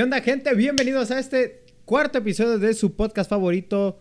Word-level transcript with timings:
¿Qué 0.00 0.04
onda, 0.04 0.22
gente? 0.22 0.54
Bienvenidos 0.54 1.10
a 1.10 1.18
este 1.18 1.62
cuarto 1.84 2.16
episodio 2.16 2.58
de 2.58 2.72
su 2.72 2.96
podcast 2.96 3.28
favorito, 3.28 4.00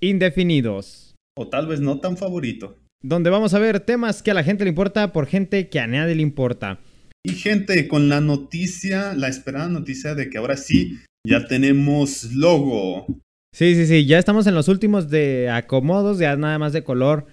Indefinidos. 0.00 1.14
O 1.38 1.46
tal 1.46 1.68
vez 1.68 1.80
no 1.80 2.00
tan 2.00 2.16
favorito. 2.16 2.76
Donde 3.04 3.30
vamos 3.30 3.54
a 3.54 3.60
ver 3.60 3.78
temas 3.78 4.20
que 4.20 4.32
a 4.32 4.34
la 4.34 4.42
gente 4.42 4.64
le 4.64 4.70
importa 4.70 5.12
por 5.12 5.28
gente 5.28 5.68
que 5.68 5.78
a 5.78 5.86
nadie 5.86 6.16
le 6.16 6.22
importa. 6.22 6.80
Y 7.22 7.34
gente, 7.34 7.86
con 7.86 8.08
la 8.08 8.20
noticia, 8.20 9.14
la 9.14 9.28
esperada 9.28 9.68
noticia 9.68 10.16
de 10.16 10.28
que 10.28 10.38
ahora 10.38 10.56
sí 10.56 10.98
ya 11.24 11.46
tenemos 11.46 12.32
logo. 12.32 13.06
Sí, 13.54 13.76
sí, 13.76 13.86
sí, 13.86 14.06
ya 14.06 14.18
estamos 14.18 14.48
en 14.48 14.56
los 14.56 14.66
últimos 14.66 15.08
de 15.08 15.50
acomodos, 15.50 16.18
ya 16.18 16.34
nada 16.34 16.58
más 16.58 16.72
de 16.72 16.82
color 16.82 17.26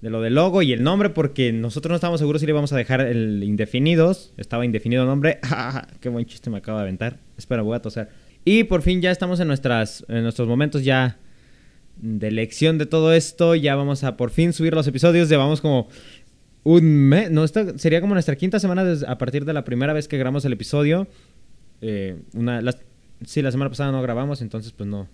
de 0.00 0.10
lo 0.10 0.20
del 0.20 0.34
logo 0.34 0.62
y 0.62 0.72
el 0.72 0.82
nombre, 0.82 1.10
porque 1.10 1.52
nosotros 1.52 1.90
no 1.90 1.94
estábamos 1.96 2.20
seguros 2.20 2.40
si 2.40 2.46
le 2.46 2.52
íbamos 2.52 2.72
a 2.72 2.76
dejar 2.76 3.02
el 3.02 3.42
indefinidos. 3.44 4.32
Estaba 4.36 4.64
indefinido 4.64 5.04
nombre. 5.04 5.40
Qué 6.00 6.08
buen 6.08 6.24
chiste 6.26 6.48
me 6.50 6.58
acaba 6.58 6.78
de 6.78 6.82
aventar. 6.84 7.18
Espera, 7.36 7.62
voy 7.62 7.76
a 7.76 7.82
toser. 7.82 8.08
Y 8.44 8.64
por 8.64 8.82
fin 8.82 9.02
ya 9.02 9.10
estamos 9.10 9.40
en, 9.40 9.48
nuestras, 9.48 10.04
en 10.08 10.22
nuestros 10.22 10.48
momentos 10.48 10.84
ya 10.84 11.18
de 11.96 12.28
elección 12.28 12.78
de 12.78 12.86
todo 12.86 13.12
esto. 13.12 13.54
Ya 13.54 13.76
vamos 13.76 14.02
a 14.02 14.16
por 14.16 14.30
fin 14.30 14.52
subir 14.54 14.72
los 14.72 14.86
episodios. 14.86 15.28
Llevamos 15.28 15.60
como 15.60 15.88
un 16.62 16.84
mes. 16.84 17.30
No, 17.30 17.44
esta 17.44 17.78
sería 17.78 18.00
como 18.00 18.14
nuestra 18.14 18.36
quinta 18.36 18.58
semana 18.58 18.84
a 19.06 19.18
partir 19.18 19.44
de 19.44 19.52
la 19.52 19.64
primera 19.64 19.92
vez 19.92 20.08
que 20.08 20.16
grabamos 20.16 20.44
el 20.46 20.54
episodio. 20.54 21.08
Eh, 21.82 22.16
una, 22.32 22.62
sí, 23.26 23.42
la 23.42 23.52
semana 23.52 23.68
pasada 23.68 23.92
no 23.92 24.00
grabamos, 24.00 24.40
entonces 24.40 24.72
pues 24.72 24.88
no. 24.88 25.08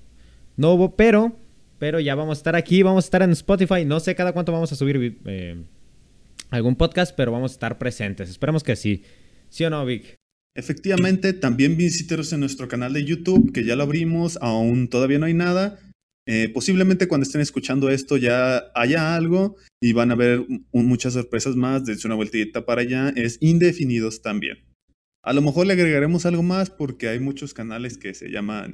No 0.56 0.72
hubo, 0.72 0.94
pero 0.94 1.36
pero 1.78 2.00
ya 2.00 2.14
vamos 2.14 2.38
a 2.38 2.40
estar 2.40 2.56
aquí, 2.56 2.82
vamos 2.82 3.04
a 3.04 3.06
estar 3.06 3.22
en 3.22 3.30
Spotify. 3.30 3.84
No 3.84 4.00
sé 4.00 4.14
cada 4.14 4.32
cuánto 4.32 4.52
vamos 4.52 4.72
a 4.72 4.76
subir 4.76 5.18
eh, 5.26 5.64
algún 6.50 6.76
podcast, 6.76 7.14
pero 7.16 7.32
vamos 7.32 7.52
a 7.52 7.54
estar 7.54 7.78
presentes. 7.78 8.28
Esperemos 8.30 8.62
que 8.62 8.76
sí. 8.76 9.02
¿Sí 9.48 9.64
o 9.64 9.70
no, 9.70 9.84
Vic? 9.84 10.16
Efectivamente, 10.56 11.32
también 11.34 11.76
visítenos 11.76 12.32
en 12.32 12.40
nuestro 12.40 12.66
canal 12.66 12.94
de 12.94 13.04
YouTube, 13.04 13.52
que 13.52 13.64
ya 13.64 13.76
lo 13.76 13.82
abrimos, 13.82 14.38
aún 14.40 14.88
todavía 14.88 15.18
no 15.18 15.26
hay 15.26 15.34
nada. 15.34 15.78
Eh, 16.28 16.48
posiblemente 16.48 17.06
cuando 17.06 17.22
estén 17.22 17.40
escuchando 17.40 17.88
esto 17.88 18.16
ya 18.16 18.64
haya 18.74 19.14
algo 19.14 19.56
y 19.80 19.92
van 19.92 20.10
a 20.10 20.16
ver 20.16 20.44
muchas 20.72 21.12
sorpresas 21.12 21.56
más. 21.56 21.84
Dense 21.84 22.08
una 22.08 22.16
vueltita 22.16 22.64
para 22.64 22.82
allá. 22.82 23.10
Es 23.10 23.38
indefinidos 23.40 24.22
también. 24.22 24.58
A 25.26 25.32
lo 25.32 25.42
mejor 25.42 25.66
le 25.66 25.72
agregaremos 25.72 26.24
algo 26.24 26.44
más 26.44 26.70
porque 26.70 27.08
hay 27.08 27.18
muchos 27.18 27.52
canales 27.52 27.98
que 27.98 28.14
se 28.14 28.30
llaman 28.30 28.72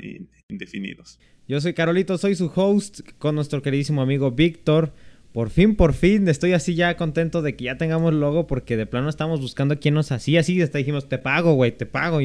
indefinidos. 0.51 1.19
Yo 1.49 1.59
soy 1.63 1.73
Carolito, 1.73 2.19
soy 2.19 2.35
su 2.35 2.53
host 2.55 3.01
con 3.19 3.37
nuestro 3.37 3.63
queridísimo 3.63 4.03
amigo 4.03 4.31
Víctor. 4.33 4.93
Por 5.33 5.49
fin, 5.49 5.77
por 5.77 5.95
fin, 5.95 6.29
estoy 6.29 6.53
así 6.53 6.75
ya 6.75 6.99
contento 6.99 7.41
de 7.41 7.57
que 7.57 7.65
ya 7.65 7.79
tengamos 7.79 8.13
logo 8.13 8.47
porque 8.47 8.77
de 8.77 8.85
plano 8.85 9.09
estamos 9.09 9.41
buscando 9.41 9.73
a 9.73 9.77
quien 9.79 9.95
nos 9.95 10.13
hacía 10.13 10.41
así. 10.41 10.61
Hasta 10.61 10.77
dijimos, 10.77 11.09
te 11.09 11.17
pago, 11.17 11.55
güey, 11.55 11.75
te 11.75 11.87
pago. 11.87 12.19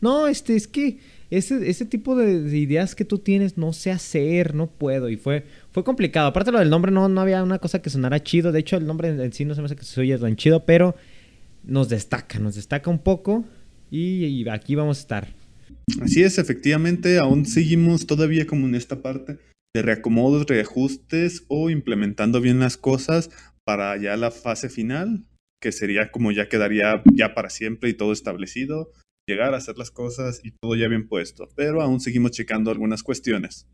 No, 0.00 0.26
este, 0.26 0.56
es 0.56 0.66
que 0.66 0.96
ese, 1.28 1.68
ese 1.68 1.84
tipo 1.84 2.16
de, 2.16 2.32
ideas 2.56 2.94
que 2.94 3.04
tú 3.04 3.18
tienes 3.18 3.58
no 3.58 3.74
sé 3.74 3.90
hacer, 3.90 4.54
no 4.54 4.68
puedo. 4.68 5.10
Y 5.10 5.18
fue, 5.18 5.44
fue 5.72 5.84
complicado. 5.84 6.28
Aparte 6.28 6.50
lo 6.50 6.60
del 6.60 6.70
nombre 6.70 6.90
no, 6.90 7.10
no 7.10 7.20
había 7.20 7.42
una 7.42 7.58
cosa 7.58 7.82
que 7.82 7.90
sonara 7.90 8.22
chido. 8.22 8.52
De 8.52 8.60
hecho, 8.60 8.78
el 8.78 8.86
nombre 8.86 9.08
en 9.08 9.32
sí 9.34 9.44
no 9.44 9.54
se 9.54 9.60
me 9.60 9.66
hace 9.66 9.76
que 9.76 9.84
se 9.84 10.00
oye 10.00 10.16
tan 10.16 10.34
chido, 10.36 10.64
pero 10.64 10.96
nos 11.62 11.90
destaca, 11.90 12.38
nos 12.38 12.54
destaca 12.54 12.88
un 12.88 13.00
poco. 13.00 13.44
Y 13.90 14.48
aquí 14.48 14.74
vamos 14.74 14.98
a 14.98 15.00
estar. 15.00 15.28
Así 16.00 16.22
es, 16.22 16.38
efectivamente, 16.38 17.18
aún 17.18 17.46
seguimos 17.46 18.06
todavía 18.06 18.46
como 18.46 18.66
en 18.66 18.74
esta 18.74 19.02
parte 19.02 19.38
de 19.74 19.82
reacomodos, 19.82 20.46
reajustes 20.46 21.44
o 21.48 21.70
implementando 21.70 22.40
bien 22.40 22.60
las 22.60 22.76
cosas 22.76 23.30
para 23.64 23.96
ya 23.96 24.16
la 24.16 24.30
fase 24.30 24.68
final, 24.68 25.24
que 25.60 25.72
sería 25.72 26.10
como 26.10 26.32
ya 26.32 26.48
quedaría 26.48 27.02
ya 27.12 27.34
para 27.34 27.50
siempre 27.50 27.90
y 27.90 27.94
todo 27.94 28.12
establecido, 28.12 28.90
llegar 29.28 29.54
a 29.54 29.58
hacer 29.58 29.76
las 29.76 29.90
cosas 29.90 30.40
y 30.44 30.52
todo 30.52 30.76
ya 30.76 30.88
bien 30.88 31.08
puesto. 31.08 31.48
Pero 31.56 31.82
aún 31.82 32.00
seguimos 32.00 32.30
checando 32.30 32.70
algunas 32.70 33.02
cuestiones. 33.02 33.68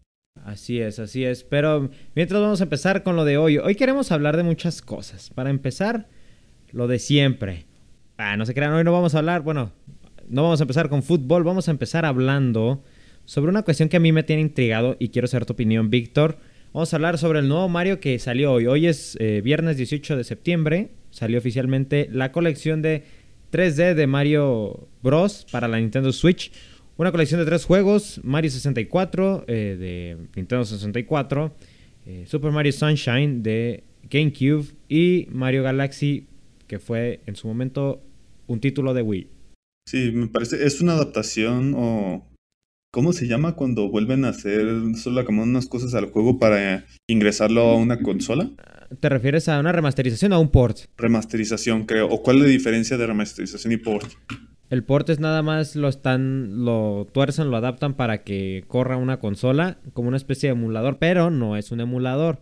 Así 0.45 0.81
es, 0.81 0.99
así 0.99 1.25
es. 1.25 1.45
Pero 1.45 1.91
mientras 2.15 2.41
vamos 2.41 2.61
a 2.61 2.65
empezar 2.65 3.03
con 3.03 3.17
lo 3.17 3.25
de 3.25 3.37
hoy. 3.37 3.59
Hoy 3.59 3.75
queremos 3.75 4.13
hablar 4.13 4.37
de 4.37 4.43
muchas 4.43 4.81
cosas. 4.81 5.31
Para 5.31 5.51
empezar, 5.51 6.09
lo 6.73 6.89
de 6.89 6.99
siempre. 6.99 7.67
Ah, 8.17 8.37
no 8.37 8.47
se 8.47 8.55
crean, 8.55 8.73
hoy 8.73 8.85
no 8.85 8.93
vamos 8.93 9.15
a 9.15 9.19
hablar, 9.19 9.43
bueno, 9.43 9.73
no 10.33 10.43
vamos 10.43 10.61
a 10.61 10.65
empezar 10.65 10.89
con 10.89 11.03
fútbol, 11.03 11.45
vamos 11.45 11.69
a 11.69 11.71
empezar 11.71 12.07
hablando 12.07 12.83
sobre 13.27 13.51
una 13.51 13.63
cuestión 13.63 13.91
que 13.91 13.99
a 13.99 14.01
mí 14.01 14.13
me 14.13 14.23
tiene 14.23 14.41
intrigado 14.41 14.97
y 14.99 15.11
quiero 15.11 15.29
saber 15.29 15.45
tu 15.45 15.53
opinión, 15.53 15.91
Víctor. 15.91 16.39
Vamos 16.73 16.91
a 16.93 16.97
hablar 16.97 17.19
sobre 17.19 17.41
el 17.41 17.49
nuevo 17.49 17.69
Mario 17.69 18.01
que 18.01 18.19
salió 18.19 18.51
hoy. 18.53 18.67
Hoy 18.67 18.87
es 18.87 19.15
eh, 19.21 19.43
viernes 19.45 19.77
18 19.77 20.17
de 20.17 20.25
septiembre. 20.25 20.93
Salió 21.11 21.39
oficialmente 21.39 22.09
la 22.11 22.33
colección 22.33 22.81
de 22.81 23.05
3D 23.53 23.93
de 23.93 24.07
Mario 24.07 24.89
Bros. 25.03 25.47
para 25.53 25.69
la 25.69 25.79
Nintendo 25.79 26.11
Switch. 26.13 26.51
Una 26.97 27.13
colección 27.13 27.39
de 27.39 27.45
tres 27.45 27.67
juegos: 27.67 28.19
Mario 28.25 28.51
64 28.51 29.45
eh, 29.49 29.77
de 29.79 30.17
Nintendo 30.35 30.65
64, 30.65 31.55
eh, 32.07 32.25
Super 32.27 32.53
Mario 32.53 32.73
Sunshine 32.73 33.43
de 33.43 33.85
GameCube 34.09 34.65
y 34.89 35.29
Mario 35.31 35.63
Galaxy, 35.63 36.27
que 36.67 36.79
fue 36.79 37.21
en 37.27 37.37
su 37.37 37.47
momento 37.49 38.03
un 38.47 38.61
título 38.61 38.95
de 38.95 39.03
Wii. 39.03 39.32
Sí, 39.87 40.13
me 40.13 40.29
parece, 40.29 40.65
es 40.65 40.81
una 40.81 40.93
adaptación 40.93 41.75
o... 41.77 42.29
¿Cómo 42.95 43.15
se 43.15 43.27
llama 43.27 43.57
cuando 43.57 43.89
vuelven 43.89 44.27
a 44.27 44.29
hacer 44.29 44.67
solo 44.97 45.25
como 45.25 45.45
unas 45.45 45.67
cosas 45.67 45.95
al 45.95 46.11
juego 46.11 46.39
para 46.39 46.85
ingresarlo 47.09 47.63
a 47.63 47.77
una 47.77 48.03
consola? 48.03 48.51
¿Te 49.01 49.09
refieres 49.09 49.49
a 49.49 49.59
una 49.59 49.73
remasterización 49.73 50.33
o 50.33 50.37
a 50.37 50.39
un 50.39 50.51
port? 50.51 50.81
Remasterización, 50.99 51.87
creo. 51.87 52.11
¿O 52.11 52.23
cuál 52.23 52.37
es 52.37 52.43
la 52.43 52.49
diferencia 52.49 52.99
de 52.99 53.07
remasterización 53.07 53.73
y 53.73 53.79
port? 53.79 54.13
El 54.69 54.85
port 54.85 55.09
es 55.09 55.21
nada 55.21 55.43
más 55.43 55.75
lo 55.75 55.89
están, 55.89 56.67
lo 56.67 57.07
tuercen, 57.13 57.51
lo 57.51 57.57
adaptan 57.57 57.95
para 57.95 58.25
que 58.25 58.65
corra 58.69 58.99
una 58.99 59.21
consola 59.21 59.79
como 59.95 60.09
una 60.09 60.19
especie 60.19 60.49
de 60.49 60.55
emulador, 60.55 60.99
pero 60.99 61.31
no 61.31 61.57
es 61.57 61.73
un 61.73 61.81
emulador. 61.81 62.41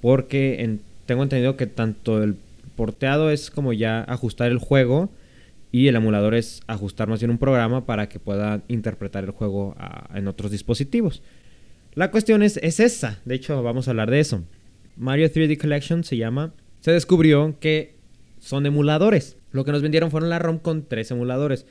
Porque 0.00 0.78
tengo 1.06 1.24
entendido 1.24 1.56
que 1.56 1.66
tanto 1.66 2.22
el 2.22 2.36
porteado 2.76 3.32
es 3.32 3.50
como 3.50 3.72
ya 3.72 4.04
ajustar 4.04 4.52
el 4.52 4.58
juego 4.58 5.10
y 5.70 5.88
el 5.88 5.96
emulador 5.96 6.34
es 6.34 6.60
ajustar 6.66 7.08
más 7.08 7.20
bien 7.20 7.30
un 7.30 7.38
programa 7.38 7.84
para 7.84 8.08
que 8.08 8.18
pueda 8.18 8.62
interpretar 8.68 9.24
el 9.24 9.30
juego 9.30 9.76
en 10.14 10.28
otros 10.28 10.50
dispositivos. 10.50 11.22
La 11.94 12.10
cuestión 12.10 12.42
es, 12.42 12.58
es 12.58 12.80
esa, 12.80 13.20
de 13.24 13.34
hecho 13.34 13.62
vamos 13.62 13.88
a 13.88 13.90
hablar 13.90 14.10
de 14.10 14.20
eso. 14.20 14.44
Mario 14.96 15.28
3D 15.28 15.58
Collection 15.58 16.04
se 16.04 16.16
llama, 16.16 16.54
se 16.80 16.92
descubrió 16.92 17.58
que 17.60 17.96
son 18.38 18.66
emuladores. 18.66 19.36
Lo 19.50 19.64
que 19.64 19.72
nos 19.72 19.82
vendieron 19.82 20.10
fueron 20.10 20.30
la 20.30 20.38
ROM 20.38 20.58
con 20.58 20.86
tres 20.86 21.10
emuladores, 21.10 21.66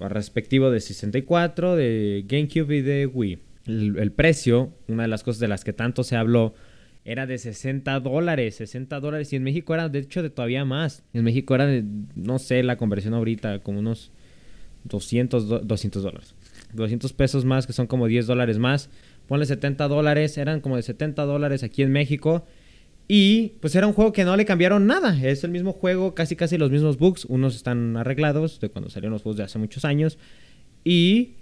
respectivo 0.00 0.70
de 0.70 0.80
64, 0.80 1.76
de 1.76 2.24
GameCube 2.26 2.76
y 2.76 2.82
de 2.82 3.06
Wii. 3.06 3.38
el 3.66 4.12
precio, 4.12 4.72
una 4.88 5.04
de 5.04 5.08
las 5.08 5.22
cosas 5.22 5.40
de 5.40 5.48
las 5.48 5.64
que 5.64 5.72
tanto 5.72 6.04
se 6.04 6.16
habló, 6.16 6.54
era 7.04 7.26
de 7.26 7.38
60 7.38 8.00
dólares, 8.00 8.56
60 8.56 8.98
dólares. 9.00 9.32
Y 9.32 9.36
en 9.36 9.42
México 9.42 9.74
era, 9.74 9.88
de 9.88 10.00
hecho, 10.00 10.22
de 10.22 10.30
todavía 10.30 10.64
más. 10.64 11.02
En 11.12 11.24
México 11.24 11.54
era 11.54 11.66
de, 11.66 11.84
no 12.14 12.38
sé, 12.38 12.62
la 12.62 12.76
conversión 12.76 13.14
ahorita, 13.14 13.60
como 13.60 13.80
unos 13.80 14.10
200, 14.84 15.66
200 15.66 16.02
dólares. 16.02 16.34
200 16.72 17.12
pesos 17.12 17.44
más, 17.44 17.66
que 17.66 17.72
son 17.72 17.86
como 17.86 18.06
10 18.06 18.26
dólares 18.26 18.58
más. 18.58 18.90
Ponle 19.28 19.46
70 19.46 19.86
dólares, 19.88 20.36
eran 20.38 20.60
como 20.60 20.76
de 20.76 20.82
70 20.82 21.24
dólares 21.24 21.62
aquí 21.62 21.82
en 21.82 21.92
México. 21.92 22.46
Y 23.06 23.52
pues 23.60 23.74
era 23.74 23.86
un 23.86 23.92
juego 23.92 24.12
que 24.12 24.24
no 24.24 24.36
le 24.36 24.46
cambiaron 24.46 24.86
nada. 24.86 25.18
Es 25.22 25.44
el 25.44 25.50
mismo 25.50 25.72
juego, 25.72 26.14
casi 26.14 26.36
casi 26.36 26.56
los 26.56 26.70
mismos 26.70 26.98
bugs. 26.98 27.26
Unos 27.26 27.54
están 27.54 27.96
arreglados 27.98 28.60
de 28.60 28.70
cuando 28.70 28.88
salieron 28.88 29.12
los 29.12 29.22
juegos 29.22 29.36
de 29.36 29.44
hace 29.44 29.58
muchos 29.58 29.84
años. 29.84 30.18
Y 30.84 31.32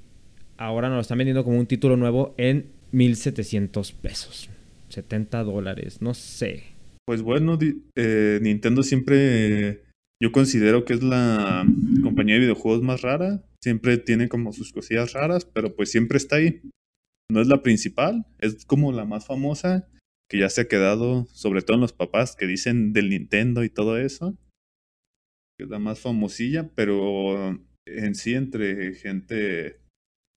ahora 0.56 0.88
nos 0.88 0.96
lo 0.96 1.00
están 1.02 1.18
vendiendo 1.18 1.44
como 1.44 1.58
un 1.58 1.66
título 1.66 1.96
nuevo 1.96 2.34
en 2.36 2.66
1700 2.90 3.92
pesos. 3.92 4.48
70 4.92 5.42
dólares, 5.44 6.00
no 6.00 6.14
sé. 6.14 6.64
Pues 7.06 7.22
bueno, 7.22 7.58
eh, 7.96 8.38
Nintendo 8.42 8.82
siempre 8.82 9.82
yo 10.22 10.30
considero 10.30 10.84
que 10.84 10.92
es 10.94 11.02
la 11.02 11.66
compañía 12.02 12.34
de 12.34 12.42
videojuegos 12.42 12.82
más 12.82 13.02
rara. 13.02 13.42
Siempre 13.60 13.98
tiene 13.98 14.28
como 14.28 14.52
sus 14.52 14.72
cosillas 14.72 15.12
raras, 15.12 15.44
pero 15.44 15.74
pues 15.74 15.90
siempre 15.90 16.16
está 16.16 16.36
ahí. 16.36 16.60
No 17.28 17.40
es 17.40 17.48
la 17.48 17.62
principal, 17.62 18.26
es 18.38 18.64
como 18.64 18.92
la 18.92 19.04
más 19.04 19.26
famosa, 19.26 19.88
que 20.30 20.38
ya 20.38 20.48
se 20.48 20.60
ha 20.60 20.68
quedado, 20.68 21.26
sobre 21.26 21.62
todo 21.62 21.74
en 21.76 21.80
los 21.80 21.92
papás 21.92 22.36
que 22.36 22.46
dicen 22.46 22.92
del 22.92 23.10
Nintendo 23.10 23.64
y 23.64 23.68
todo 23.68 23.98
eso. 23.98 24.38
Es 25.58 25.68
la 25.68 25.78
más 25.78 25.98
famosilla, 25.98 26.70
pero 26.74 27.58
en 27.86 28.14
sí 28.14 28.34
entre 28.34 28.94
gente 28.94 29.80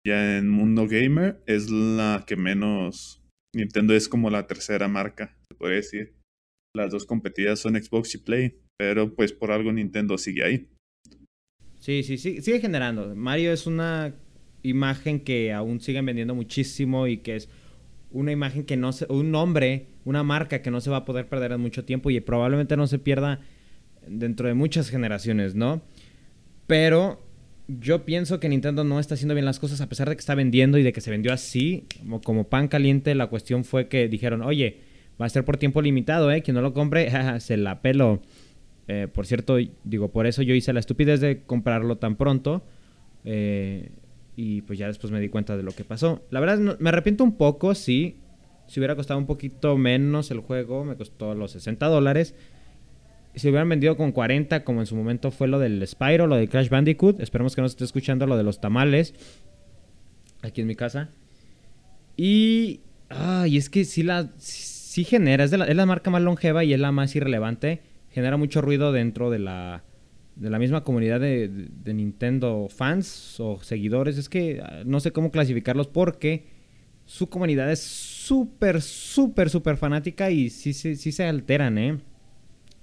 ya 0.06 0.38
en 0.38 0.50
mundo 0.50 0.88
gamer 0.88 1.44
es 1.46 1.70
la 1.70 2.24
que 2.26 2.36
menos 2.36 3.22
Nintendo 3.56 3.94
es 3.96 4.10
como 4.10 4.30
la 4.30 4.48
tercera 4.48 4.88
marca, 4.90 5.34
se 5.50 5.56
puede 5.56 5.76
decir. 5.76 6.14
Las 6.76 6.92
dos 6.92 7.06
competidas 7.06 7.60
son 7.60 7.82
Xbox 7.82 8.14
y 8.16 8.18
Play, 8.18 8.60
pero 8.78 9.16
pues 9.16 9.32
por 9.32 9.52
algo 9.52 9.72
Nintendo 9.72 10.18
sigue 10.18 10.44
ahí. 10.44 10.68
Sí, 11.80 12.04
sí, 12.04 12.18
sí, 12.18 12.42
sigue 12.42 12.60
generando. 12.60 13.16
Mario 13.16 13.54
es 13.54 13.66
una 13.66 14.14
imagen 14.62 15.22
que 15.22 15.54
aún 15.54 15.80
siguen 15.80 16.06
vendiendo 16.06 16.36
muchísimo 16.36 17.08
y 17.08 17.18
que 17.18 17.38
es 17.38 17.50
una 18.12 18.34
imagen 18.34 18.66
que 18.66 18.76
no 18.76 18.92
se, 18.92 19.06
un 19.10 19.32
nombre, 19.32 19.88
una 20.04 20.24
marca 20.24 20.62
que 20.62 20.72
no 20.72 20.82
se 20.82 20.90
va 20.90 20.98
a 20.98 21.06
poder 21.06 21.30
perder 21.30 21.54
en 21.54 21.62
mucho 21.62 21.86
tiempo 21.86 22.10
y 22.10 22.20
probablemente 22.20 22.76
no 22.76 22.88
se 22.88 23.00
pierda 23.00 23.40
dentro 24.06 24.48
de 24.50 24.54
muchas 24.54 24.90
generaciones, 24.90 25.56
¿no? 25.56 25.82
Pero 26.68 27.25
yo 27.68 28.06
pienso 28.06 28.40
que 28.40 28.50
Nintendo 28.50 28.84
no 28.84 29.00
está 29.00 29.16
haciendo 29.16 29.34
bien 29.34 29.46
las 29.46 29.60
cosas 29.60 29.82
a 29.82 29.90
pesar 29.90 30.10
de 30.10 30.16
que 30.16 30.20
está 30.20 30.36
vendiendo 30.36 30.78
y 30.78 30.84
de 30.84 30.94
que 30.94 31.02
se 31.02 31.10
vendió 31.12 31.34
así, 31.34 31.88
como, 32.24 32.46
pan 32.46 32.68
caliente. 32.68 33.16
La 33.16 33.28
cuestión 33.28 33.64
fue 33.64 33.88
que 33.88 34.08
dijeron, 34.08 34.42
oye, 34.42 34.82
va 35.20 35.26
a 35.26 35.30
ser 35.30 35.46
por 35.46 35.58
tiempo 35.58 35.82
limitado, 35.82 36.32
¿eh? 36.32 36.42
Quien 36.42 36.56
no 36.56 36.62
lo 36.62 36.74
compre, 36.74 37.10
se 37.40 37.58
la 37.58 37.82
pelo. 37.82 38.22
Eh, 38.88 39.08
por 39.12 39.26
cierto, 39.26 39.58
digo, 39.84 40.12
por 40.12 40.28
eso 40.28 40.44
yo 40.44 40.54
hice 40.54 40.74
la 40.74 40.80
estupidez 40.80 41.22
de 41.22 41.44
comprarlo 41.44 41.98
tan 41.98 42.16
pronto. 42.16 42.64
Eh, 43.24 43.90
y 44.36 44.62
pues 44.62 44.78
ya 44.78 44.88
después 44.88 45.12
me 45.12 45.20
di 45.20 45.30
cuenta 45.30 45.58
de 45.58 45.64
lo 45.64 45.72
que 45.72 45.84
pasó. 45.84 46.24
La 46.30 46.40
verdad, 46.40 46.78
me 46.80 46.90
arrepiento 46.90 47.24
un 47.24 47.38
poco, 47.38 47.74
sí. 47.74 48.18
Si 48.68 48.80
hubiera 48.80 48.96
costado 48.96 49.20
un 49.20 49.26
poquito 49.26 49.78
menos 49.78 50.30
el 50.32 50.40
juego, 50.40 50.84
me 50.86 50.96
costó 50.96 51.34
los 51.34 51.52
60 51.52 51.86
dólares 51.88 52.36
si 53.36 53.50
hubieran 53.50 53.70
vendido 53.70 53.98
con 53.98 54.12
40, 54.12 54.64
como 54.64 54.80
en 54.82 54.86
su 54.86 54.96
momento 54.96 55.32
fue 55.32 55.48
lo 55.48 55.60
del 55.60 55.86
Spyro, 55.86 56.28
lo 56.28 56.36
de 56.36 56.48
Crash 56.48 56.70
Bandicoot, 56.70 57.20
esperemos 57.20 57.56
que 57.56 57.62
no 57.62 57.68
se 57.68 57.74
esté 57.74 57.84
escuchando 57.84 58.28
lo 58.28 58.38
de 58.38 58.44
los 58.44 58.62
tamales 58.62 59.14
aquí 60.42 60.62
en 60.62 60.68
mi 60.68 60.76
casa. 60.76 61.10
Y. 62.18 62.82
Ay, 63.10 63.58
es 63.58 63.70
que 63.70 63.86
sí 63.86 64.04
la. 64.04 64.32
Sí 64.38 65.04
genera, 65.04 65.44
es, 65.44 65.52
la, 65.52 65.66
es 65.66 65.76
la 65.76 65.86
marca 65.86 66.10
más 66.10 66.22
longeva 66.22 66.64
y 66.64 66.74
es 66.74 66.80
la 66.80 66.92
más 66.92 67.16
irrelevante. 67.16 67.82
Genera 68.10 68.38
mucho 68.38 68.62
ruido 68.62 68.92
dentro 68.92 69.30
de 69.30 69.40
la. 69.40 69.84
De 70.36 70.50
la 70.50 70.60
misma 70.60 70.84
comunidad 70.84 71.22
de, 71.22 71.48
de 71.48 71.94
Nintendo 71.94 72.68
fans 72.70 73.40
o 73.40 73.62
seguidores. 73.62 74.18
Es 74.18 74.28
que 74.28 74.62
ah, 74.62 74.84
no 74.86 75.00
sé 75.00 75.12
cómo 75.12 75.32
clasificarlos 75.32 75.88
porque 75.88 76.48
su 77.06 77.30
comunidad 77.30 77.72
es 77.72 77.80
súper, 77.82 78.82
súper, 78.82 79.50
súper 79.50 79.78
fanática 79.78 80.32
y 80.32 80.50
sí, 80.50 80.74
sí, 80.74 80.96
sí 80.96 81.12
se 81.12 81.24
alteran, 81.24 81.78
¿eh? 81.78 82.00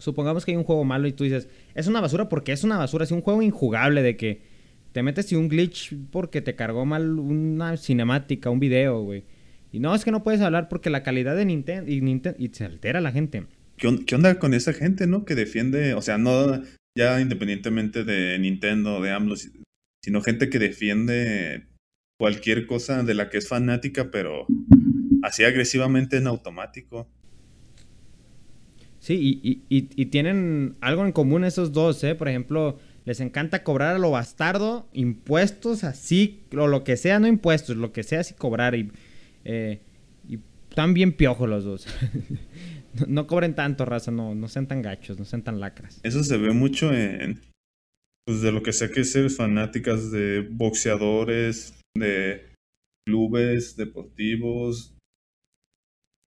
Supongamos 0.02 0.44
que 0.44 0.50
hay 0.50 0.56
un 0.56 0.64
juego 0.64 0.84
malo 0.84 1.06
y 1.06 1.12
tú 1.12 1.24
dices, 1.24 1.48
es 1.74 1.86
una 1.86 2.00
basura 2.00 2.28
porque 2.28 2.52
es 2.52 2.64
una 2.64 2.76
basura, 2.76 3.04
es 3.04 3.12
un 3.12 3.22
juego 3.22 3.40
injugable 3.40 4.02
de 4.02 4.16
que 4.16 4.42
te 4.92 5.02
metes 5.02 5.30
y 5.32 5.36
un 5.36 5.48
glitch 5.48 5.94
porque 6.10 6.42
te 6.42 6.54
cargó 6.54 6.84
mal 6.84 7.18
una 7.18 7.76
cinemática, 7.76 8.50
un 8.50 8.60
video, 8.60 9.02
güey. 9.02 9.24
Y 9.70 9.78
no, 9.78 9.94
es 9.94 10.04
que 10.04 10.10
no 10.10 10.22
puedes 10.22 10.40
hablar 10.40 10.68
porque 10.68 10.90
la 10.90 11.02
calidad 11.02 11.34
de 11.34 11.46
Nintendo 11.46 11.90
y, 11.90 12.22
y 12.38 12.48
se 12.52 12.64
altera 12.64 13.00
la 13.00 13.12
gente. 13.12 13.46
¿Qué, 13.76 14.14
onda 14.14 14.38
con 14.38 14.54
esa 14.54 14.72
gente, 14.72 15.06
no? 15.06 15.24
Que 15.24 15.34
defiende, 15.34 15.94
o 15.94 16.02
sea, 16.02 16.18
no 16.18 16.62
ya 16.96 17.20
independientemente 17.20 18.04
de 18.04 18.38
Nintendo, 18.38 19.00
de 19.00 19.10
AMLO, 19.10 19.34
sino 20.04 20.20
gente 20.20 20.50
que 20.50 20.58
defiende 20.58 21.68
cualquier 22.18 22.66
cosa 22.66 23.02
de 23.02 23.14
la 23.14 23.30
que 23.30 23.38
es 23.38 23.48
fanática, 23.48 24.10
pero 24.10 24.46
así 25.22 25.44
agresivamente 25.44 26.18
en 26.18 26.26
automático. 26.26 27.08
Sí, 29.02 29.40
y, 29.68 30.04
tienen 30.06 30.76
algo 30.80 31.04
en 31.04 31.10
común 31.10 31.42
esos 31.42 31.72
dos, 31.72 32.04
¿eh? 32.04 32.14
Por 32.14 32.28
ejemplo, 32.28 32.78
les 33.04 33.18
encanta 33.18 33.64
cobrar 33.64 33.96
a 33.96 33.98
lo 33.98 34.12
bastardo 34.12 34.88
impuestos, 34.92 35.82
así, 35.82 36.44
o 36.56 36.68
lo 36.68 36.84
que 36.84 36.96
sea, 36.96 37.18
no 37.18 37.26
impuestos, 37.26 37.76
lo 37.76 37.92
que 37.92 38.04
sea, 38.04 38.20
así 38.20 38.34
cobrar. 38.34 38.76
Y, 38.76 38.92
eh, 39.44 39.80
y 40.28 40.38
están 40.70 40.94
bien 40.94 41.14
piojos 41.14 41.48
los 41.48 41.64
dos. 41.64 41.88
no, 43.08 43.26
cobren 43.26 43.56
tanto, 43.56 43.84
raza, 43.84 44.12
no, 44.12 44.36
no 44.36 44.46
sean 44.46 44.68
tan 44.68 44.82
gachos, 44.82 45.18
no 45.18 45.24
sean 45.24 45.42
tan 45.42 45.58
lacras. 45.58 45.98
Eso 46.04 46.22
se 46.22 46.36
ve 46.36 46.52
mucho 46.52 46.94
en, 46.94 47.40
pues, 48.24 48.40
de 48.40 48.52
lo 48.52 48.62
que 48.62 48.72
sea 48.72 48.88
que 48.88 49.02
ser 49.02 49.30
fanáticas 49.30 50.12
de 50.12 50.46
boxeadores, 50.48 51.74
de 51.98 52.52
clubes 53.04 53.74
deportivos, 53.74 54.91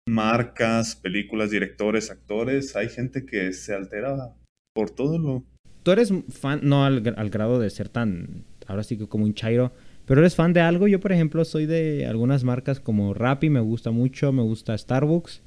marcas, 0.07 0.95
películas, 0.95 1.51
directores, 1.51 2.11
actores, 2.11 2.75
hay 2.75 2.89
gente 2.89 3.25
que 3.25 3.53
se 3.53 3.73
altera 3.73 4.33
por 4.73 4.91
todo 4.91 5.17
lo... 5.17 5.43
Tú 5.83 5.91
eres 5.91 6.11
fan, 6.29 6.61
no 6.63 6.85
al, 6.85 7.01
grado 7.01 7.59
de 7.59 7.69
ser 7.69 7.89
tan, 7.89 8.43
ahora 8.67 8.83
sí 8.83 8.97
que 8.97 9.07
como 9.07 9.25
un 9.25 9.33
chairo, 9.33 9.71
pero 10.05 10.21
eres 10.21 10.35
fan 10.35 10.53
de 10.53 10.61
algo. 10.61 10.87
Yo, 10.87 10.99
por 10.99 11.11
ejemplo, 11.11 11.45
soy 11.45 11.65
de 11.65 12.05
algunas 12.05 12.43
marcas 12.43 12.79
como 12.79 13.13
Rappi, 13.13 13.49
me 13.49 13.59
gusta 13.59 13.91
mucho, 13.91 14.31
me 14.31 14.41
gusta 14.41 14.77
Starbucks. 14.77 15.41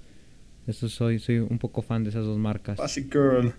Eso 0.66 0.88
soy, 0.88 1.19
soy 1.19 1.38
un 1.38 1.58
poco 1.58 1.82
fan 1.82 2.04
de 2.04 2.11
esas 2.11 2.25
dos 2.25 2.38
marcas. 2.38 2.78
Basic 2.78 3.12
Girl. 3.12 3.52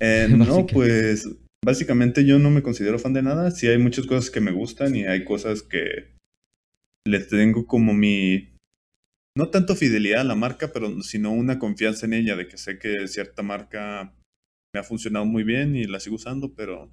Eh, 0.00 0.26
no, 0.36 0.66
pues 0.66 1.28
básicamente 1.64 2.24
yo 2.24 2.38
no 2.38 2.50
me 2.50 2.62
considero 2.62 2.98
fan 2.98 3.12
de 3.12 3.22
nada. 3.22 3.50
Sí 3.50 3.68
hay 3.68 3.78
muchas 3.78 4.06
cosas 4.06 4.30
que 4.30 4.40
me 4.40 4.52
gustan 4.52 4.96
y 4.96 5.04
hay 5.04 5.24
cosas 5.24 5.62
que 5.62 6.08
le 7.04 7.20
tengo 7.20 7.66
como 7.66 7.94
mi 7.94 8.51
no 9.36 9.48
tanto 9.48 9.74
fidelidad 9.74 10.20
a 10.20 10.24
la 10.24 10.34
marca, 10.34 10.72
pero 10.72 11.02
sino 11.02 11.32
una 11.32 11.58
confianza 11.58 12.06
en 12.06 12.14
ella, 12.14 12.36
de 12.36 12.48
que 12.48 12.58
sé 12.58 12.78
que 12.78 13.08
cierta 13.08 13.42
marca 13.42 14.14
me 14.74 14.80
ha 14.80 14.84
funcionado 14.84 15.26
muy 15.26 15.44
bien 15.44 15.76
y 15.76 15.84
la 15.84 16.00
sigo 16.00 16.16
usando, 16.16 16.54
pero 16.54 16.90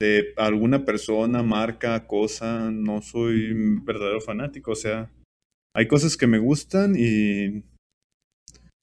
de 0.00 0.32
alguna 0.36 0.84
persona, 0.84 1.42
marca, 1.42 2.06
cosa, 2.06 2.70
no 2.70 3.02
soy 3.02 3.52
un 3.52 3.84
verdadero 3.84 4.20
fanático. 4.20 4.72
O 4.72 4.76
sea, 4.76 5.10
hay 5.76 5.86
cosas 5.88 6.16
que 6.16 6.26
me 6.26 6.38
gustan 6.38 6.94
y 6.96 7.62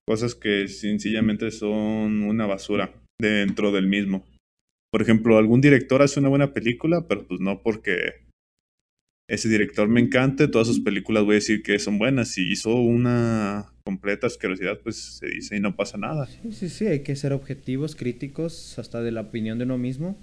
cosas 0.08 0.36
que 0.36 0.68
sencillamente 0.68 1.50
son 1.52 2.24
una 2.24 2.46
basura 2.46 2.94
dentro 3.20 3.72
del 3.72 3.88
mismo. 3.88 4.26
Por 4.92 5.02
ejemplo, 5.02 5.38
algún 5.38 5.60
director 5.60 6.02
hace 6.02 6.20
una 6.20 6.30
buena 6.30 6.54
película, 6.54 7.08
pero 7.08 7.28
pues 7.28 7.42
no 7.42 7.62
porque 7.62 8.27
ese 9.28 9.50
director 9.50 9.90
me 9.90 10.00
encanta, 10.00 10.50
todas 10.50 10.68
sus 10.68 10.80
películas 10.80 11.26
voy 11.26 11.34
a 11.34 11.36
decir 11.36 11.62
que 11.62 11.78
son 11.80 12.00
buenas. 12.00 12.30
Si 12.30 12.50
hizo 12.50 12.74
una 12.76 13.66
completa 13.84 14.28
asquerosidad, 14.28 14.80
pues 14.80 14.96
se 14.96 15.28
dice 15.28 15.58
y 15.58 15.60
no 15.60 15.76
pasa 15.76 15.98
nada. 15.98 16.28
Sí, 16.28 16.52
sí, 16.54 16.70
sí, 16.70 16.88
hay 16.88 17.02
que 17.02 17.16
ser 17.16 17.34
objetivos, 17.34 17.96
críticos, 17.96 18.80
hasta 18.80 19.02
de 19.02 19.12
la 19.12 19.22
opinión 19.22 19.58
de 19.58 19.66
uno 19.66 19.78
mismo. 19.78 20.18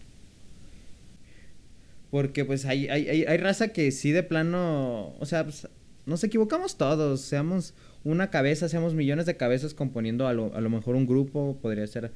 Porque 2.11 2.45
pues 2.45 2.65
hay, 2.65 2.89
hay, 2.89 3.25
hay, 3.25 3.37
raza 3.37 3.69
que 3.69 3.91
sí 3.91 4.13
de 4.13 4.23
plano, 4.23 5.15
o 5.19 5.27
sea, 5.27 5.45
pues, 5.45 5.69
nos 6.07 6.23
equivocamos 6.25 6.79
todos, 6.79 7.21
seamos 7.21 7.75
una 8.05 8.31
cabeza, 8.31 8.69
seamos 8.69 8.95
millones 8.95 9.27
de 9.27 9.37
cabezas 9.37 9.75
componiendo 9.75 10.29
a 10.29 10.33
lo, 10.33 10.55
a 10.55 10.61
lo 10.61 10.71
mejor 10.71 10.95
un 10.95 11.07
grupo, 11.07 11.59
podría 11.61 11.87
ser 11.87 12.13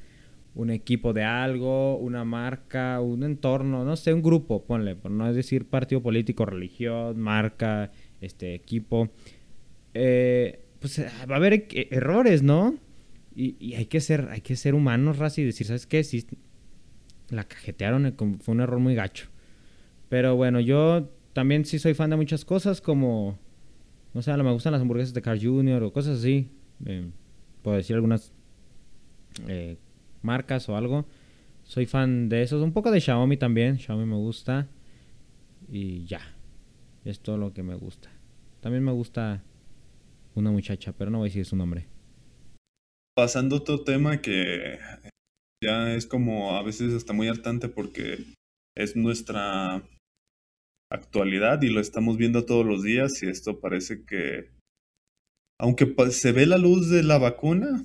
un 0.55 0.69
equipo 0.69 1.13
de 1.13 1.23
algo, 1.23 1.97
una 1.97 2.25
marca, 2.25 2.99
un 3.01 3.23
entorno, 3.23 3.83
no 3.83 3.95
sé, 3.95 4.13
un 4.13 4.21
grupo, 4.21 4.65
ponle, 4.65 4.95
por 4.95 5.11
no 5.11 5.31
decir 5.31 5.65
partido 5.65 6.01
político, 6.01 6.45
religión, 6.45 7.19
marca, 7.19 7.91
este 8.19 8.55
equipo. 8.55 9.09
Eh, 9.93 10.65
pues 10.79 10.99
eh, 10.99 11.09
va 11.29 11.35
a 11.35 11.37
haber 11.37 11.53
e-, 11.53 11.87
errores, 11.91 12.43
¿no? 12.43 12.75
Y, 13.35 13.73
hay 13.75 13.85
que 13.85 14.01
ser, 14.01 14.27
hay 14.31 14.41
que 14.41 14.55
ser 14.55 14.75
humanos, 14.75 15.17
Raza, 15.17 15.39
y 15.41 15.45
decir, 15.45 15.67
¿sabes 15.67 15.85
qué? 15.85 16.03
Si 16.03 16.25
la 17.29 17.45
cajetearon, 17.45 18.05
eh, 18.07 18.13
fue 18.41 18.53
un 18.53 18.61
error 18.61 18.79
muy 18.79 18.95
gacho. 18.95 19.27
Pero 20.09 20.35
bueno, 20.35 20.59
yo 20.59 21.09
también 21.33 21.63
sí 21.63 21.79
soy 21.79 21.93
fan 21.93 22.09
de 22.09 22.17
muchas 22.17 22.43
cosas, 22.43 22.81
como, 22.81 23.37
no 24.13 24.21
sé, 24.21 24.35
me 24.35 24.51
gustan 24.51 24.73
las 24.73 24.81
hamburguesas 24.81 25.13
de 25.13 25.21
Carl 25.21 25.39
Jr. 25.41 25.83
o 25.83 25.93
cosas 25.93 26.19
así. 26.19 26.49
puedo 27.61 27.77
decir 27.77 27.95
algunas 27.95 28.33
eh, 29.47 29.77
marcas 30.21 30.69
o 30.69 30.75
algo. 30.75 31.05
Soy 31.63 31.85
fan 31.85 32.29
de 32.29 32.41
esos. 32.41 32.61
Un 32.61 32.73
poco 32.73 32.91
de 32.91 33.01
Xiaomi 33.01 33.37
también. 33.37 33.77
Xiaomi 33.77 34.05
me 34.05 34.15
gusta. 34.15 34.67
Y 35.69 36.05
ya. 36.05 36.21
Es 37.05 37.19
todo 37.19 37.37
lo 37.37 37.53
que 37.53 37.63
me 37.63 37.75
gusta. 37.75 38.09
También 38.61 38.83
me 38.83 38.91
gusta 38.91 39.43
una 40.35 40.51
muchacha, 40.51 40.93
pero 40.93 41.11
no 41.11 41.19
voy 41.19 41.27
a 41.27 41.29
decir 41.29 41.45
su 41.45 41.55
nombre. 41.55 41.87
Pasando 43.15 43.57
otro 43.57 43.83
tema 43.83 44.21
que 44.21 44.79
ya 45.63 45.93
es 45.93 46.05
como 46.05 46.55
a 46.55 46.63
veces 46.63 46.93
está 46.93 47.13
muy 47.13 47.27
altante 47.27 47.67
porque 47.67 48.33
es 48.77 48.95
nuestra 48.95 49.83
actualidad 50.91 51.61
y 51.61 51.69
lo 51.69 51.81
estamos 51.81 52.17
viendo 52.17 52.45
todos 52.45 52.65
los 52.65 52.83
días 52.83 53.21
y 53.21 53.27
esto 53.27 53.59
parece 53.59 54.05
que 54.05 54.49
aunque 55.59 55.93
se 56.11 56.31
ve 56.31 56.45
la 56.45 56.57
luz 56.57 56.89
de 56.89 57.03
la 57.03 57.17
vacuna, 57.17 57.83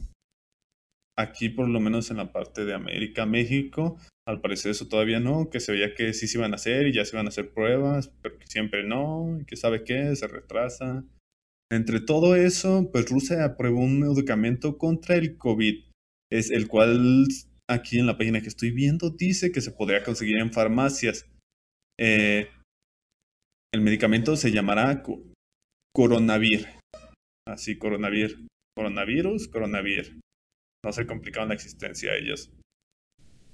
Aquí, 1.17 1.49
por 1.49 1.69
lo 1.69 1.79
menos 1.79 2.11
en 2.11 2.17
la 2.17 2.33
parte 2.33 2.65
de 2.65 2.75
América, 2.75 3.25
México, 3.25 3.99
al 4.27 4.41
parecer 4.41 4.73
eso 4.73 4.89
todavía 4.89 5.21
no, 5.21 5.49
que 5.49 5.61
se 5.61 5.71
veía 5.71 5.95
que 5.95 6.13
sí 6.13 6.27
se 6.27 6.39
iban 6.39 6.53
a 6.53 6.57
hacer 6.57 6.87
y 6.87 6.93
ya 6.93 7.05
se 7.05 7.15
iban 7.15 7.27
a 7.27 7.29
hacer 7.29 7.53
pruebas, 7.53 8.09
pero 8.21 8.39
que 8.39 8.47
siempre 8.47 8.83
no, 8.85 9.39
y 9.41 9.45
que 9.45 9.57
sabe 9.57 9.85
qué, 9.85 10.17
se 10.17 10.27
retrasa. 10.27 11.05
Entre 11.71 12.01
todo 12.01 12.35
eso, 12.35 12.91
pues 12.93 13.09
Rusia 13.09 13.45
apruebó 13.45 13.81
un 13.81 14.01
medicamento 14.01 14.77
contra 14.77 15.15
el 15.15 15.37
COVID, 15.37 15.85
es 16.33 16.51
el 16.51 16.67
cual 16.67 17.29
aquí 17.71 17.99
en 17.99 18.07
la 18.07 18.19
página 18.19 18.41
que 18.41 18.49
estoy 18.49 18.73
viendo 18.73 19.11
dice 19.11 19.53
que 19.53 19.61
se 19.61 19.71
podría 19.71 20.03
conseguir 20.03 20.39
en 20.39 20.53
farmacias. 20.53 21.31
Eh, 21.99 22.49
el 23.73 23.81
medicamento 23.83 24.37
se 24.37 24.51
llamará 24.51 25.03
Coronavir. 25.95 26.67
Así, 27.47 27.79
Coronavir. 27.79 28.47
Coronavirus, 28.77 29.47
Coronavir 29.49 30.24
no 30.85 30.93
se 30.93 31.07
complicaban 31.07 31.49
la 31.49 31.55
existencia 31.55 32.13
a 32.13 32.17
ellos. 32.17 32.53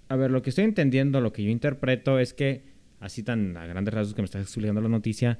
A 0.09 0.17
ver, 0.17 0.31
lo 0.31 0.43
que 0.43 0.51
estoy 0.51 0.65
entendiendo, 0.65 1.21
lo 1.21 1.33
que 1.33 1.45
yo 1.45 1.51
interpreto 1.51 2.19
es 2.19 2.35
que, 2.35 2.65
así 2.99 3.23
tan 3.23 3.57
a 3.57 3.67
grandes 3.67 3.95
rasgos 3.95 4.15
que 4.15 4.23
me 4.23 4.27
estás 4.27 4.43
explicando 4.43 4.81
la 4.81 4.89
noticia, 4.89 5.39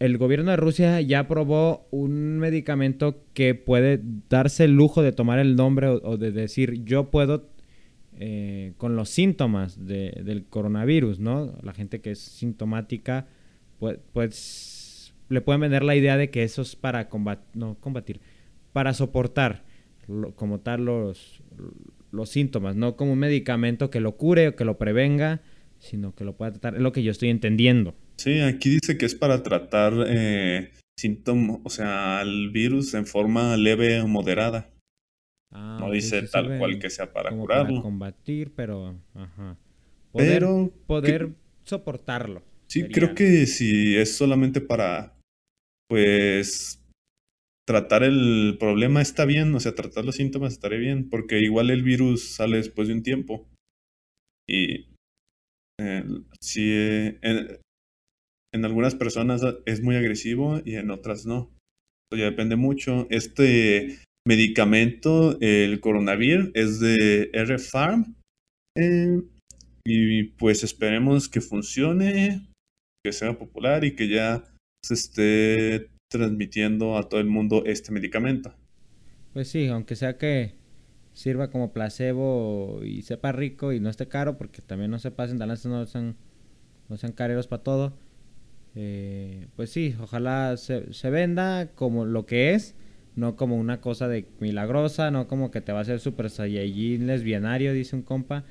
el 0.00 0.18
gobierno 0.18 0.50
de 0.50 0.56
Rusia 0.56 1.00
ya 1.00 1.20
aprobó 1.20 1.86
un 1.90 2.38
medicamento 2.38 3.22
que 3.34 3.54
puede 3.54 4.00
darse 4.28 4.64
el 4.64 4.72
lujo 4.72 5.02
de 5.02 5.12
tomar 5.12 5.38
el 5.38 5.56
nombre 5.56 5.88
o, 5.88 6.16
de 6.16 6.32
decir 6.32 6.84
yo 6.84 7.10
puedo 7.10 7.50
eh, 8.18 8.72
con 8.78 8.96
los 8.96 9.10
síntomas 9.10 9.86
del 9.86 10.46
coronavirus, 10.48 11.20
¿no? 11.20 11.54
La 11.62 11.74
gente 11.74 12.00
que 12.00 12.12
es 12.12 12.18
sintomática, 12.18 13.28
pues, 13.78 13.98
pues 14.12 15.14
le 15.28 15.42
pueden 15.42 15.60
vender 15.60 15.84
la 15.84 15.94
idea 15.94 16.16
de 16.16 16.30
que 16.30 16.42
eso 16.42 16.62
es 16.62 16.76
para 16.76 17.08
combatir, 17.08 17.46
no 17.54 17.76
combatir, 17.78 18.20
para 18.72 18.94
soportar 18.94 19.69
como 20.34 20.60
tal 20.60 20.84
los, 20.84 21.42
los 22.12 22.30
síntomas, 22.30 22.76
no 22.76 22.96
como 22.96 23.12
un 23.12 23.18
medicamento 23.18 23.90
que 23.90 24.00
lo 24.00 24.16
cure 24.16 24.48
o 24.48 24.56
que 24.56 24.64
lo 24.64 24.78
prevenga, 24.78 25.42
sino 25.78 26.14
que 26.14 26.24
lo 26.24 26.36
pueda 26.36 26.52
tratar. 26.52 26.76
Es 26.76 26.80
lo 26.80 26.92
que 26.92 27.02
yo 27.02 27.10
estoy 27.10 27.30
entendiendo. 27.30 27.94
Sí, 28.16 28.40
aquí 28.40 28.70
dice 28.70 28.98
que 28.98 29.06
es 29.06 29.14
para 29.14 29.42
tratar 29.42 29.94
eh, 30.06 30.70
síntomas, 30.98 31.60
o 31.64 31.70
sea, 31.70 32.20
el 32.22 32.50
virus 32.50 32.94
en 32.94 33.06
forma 33.06 33.56
leve 33.56 34.00
o 34.00 34.06
moderada. 34.06 34.70
Ah, 35.52 35.78
no 35.80 35.90
dice 35.90 36.22
tal 36.28 36.58
cual 36.58 36.78
que 36.78 36.90
sea 36.90 37.12
para 37.12 37.30
curarlo. 37.30 37.76
Para 37.76 37.82
combatir, 37.82 38.52
pero. 38.54 38.94
Ajá. 39.14 39.56
Poder, 40.12 40.28
pero. 40.34 40.72
Poder 40.86 41.30
soportarlo. 41.64 42.42
Sí, 42.68 42.84
creo 42.84 43.14
que 43.14 43.46
si 43.46 43.96
es 43.96 44.16
solamente 44.16 44.60
para. 44.60 45.16
Pues 45.88 46.79
tratar 47.66 48.02
el 48.02 48.56
problema 48.58 49.00
está 49.00 49.24
bien, 49.24 49.54
o 49.54 49.60
sea, 49.60 49.74
tratar 49.74 50.04
los 50.04 50.16
síntomas 50.16 50.52
estaría 50.52 50.78
bien, 50.78 51.08
porque 51.08 51.40
igual 51.40 51.70
el 51.70 51.82
virus 51.82 52.34
sale 52.34 52.56
después 52.56 52.88
de 52.88 52.94
un 52.94 53.02
tiempo. 53.02 53.48
Y 54.48 54.88
eh, 55.80 56.04
si 56.40 56.72
en, 56.72 58.64
algunas 58.64 58.94
personas 58.94 59.42
es 59.66 59.82
muy 59.82 59.96
agresivo 59.96 60.60
y 60.64 60.74
en 60.74 60.90
otras 60.90 61.26
no. 61.26 61.50
Eso 62.10 62.18
ya 62.18 62.24
depende 62.24 62.56
mucho. 62.56 63.06
Este 63.10 64.00
medicamento, 64.26 65.38
el 65.40 65.80
coronavirus, 65.80 66.50
es 66.54 66.80
de 66.80 67.30
R-Farm. 67.32 68.16
Eh, 68.76 69.22
y 69.86 70.24
pues 70.24 70.62
esperemos 70.64 71.28
que 71.28 71.40
funcione, 71.40 72.48
que 73.04 73.12
sea 73.12 73.38
popular 73.38 73.84
y 73.84 73.94
que 73.94 74.08
ya 74.08 74.44
se 74.84 74.94
esté 74.94 75.90
transmitiendo 76.10 76.98
a 76.98 77.08
todo 77.08 77.20
el 77.20 77.26
mundo 77.26 77.62
este 77.64 77.92
medicamento. 77.92 78.52
Pues 79.32 79.48
sí, 79.48 79.68
aunque 79.68 79.94
sea 79.94 80.18
que 80.18 80.54
sirva 81.12 81.50
como 81.50 81.72
placebo 81.72 82.80
y 82.84 83.02
sepa 83.02 83.32
rico 83.32 83.72
y 83.72 83.80
no 83.80 83.88
esté 83.88 84.08
caro, 84.08 84.36
porque 84.36 84.60
también 84.60 84.90
no 84.90 84.98
se 84.98 85.12
pasen, 85.12 85.38
de 85.38 85.46
no 85.46 85.56
sean, 85.86 86.16
no 86.88 86.96
sean 86.96 87.12
careros 87.12 87.46
para 87.46 87.62
todo. 87.62 87.96
Eh, 88.74 89.46
pues 89.56 89.70
sí, 89.70 89.94
ojalá 90.00 90.56
se, 90.56 90.92
se, 90.92 91.10
venda 91.10 91.70
como 91.74 92.04
lo 92.04 92.26
que 92.26 92.54
es, 92.54 92.74
no 93.14 93.36
como 93.36 93.56
una 93.56 93.80
cosa 93.80 94.08
de 94.08 94.26
milagrosa, 94.40 95.10
no 95.10 95.28
como 95.28 95.50
que 95.50 95.60
te 95.60 95.72
va 95.72 95.78
a 95.78 95.82
hacer 95.82 96.00
super 96.00 96.28
saiyajin 96.28 97.06
lesbianario, 97.06 97.72
dice 97.72 97.94
un 97.94 98.02
compa, 98.02 98.44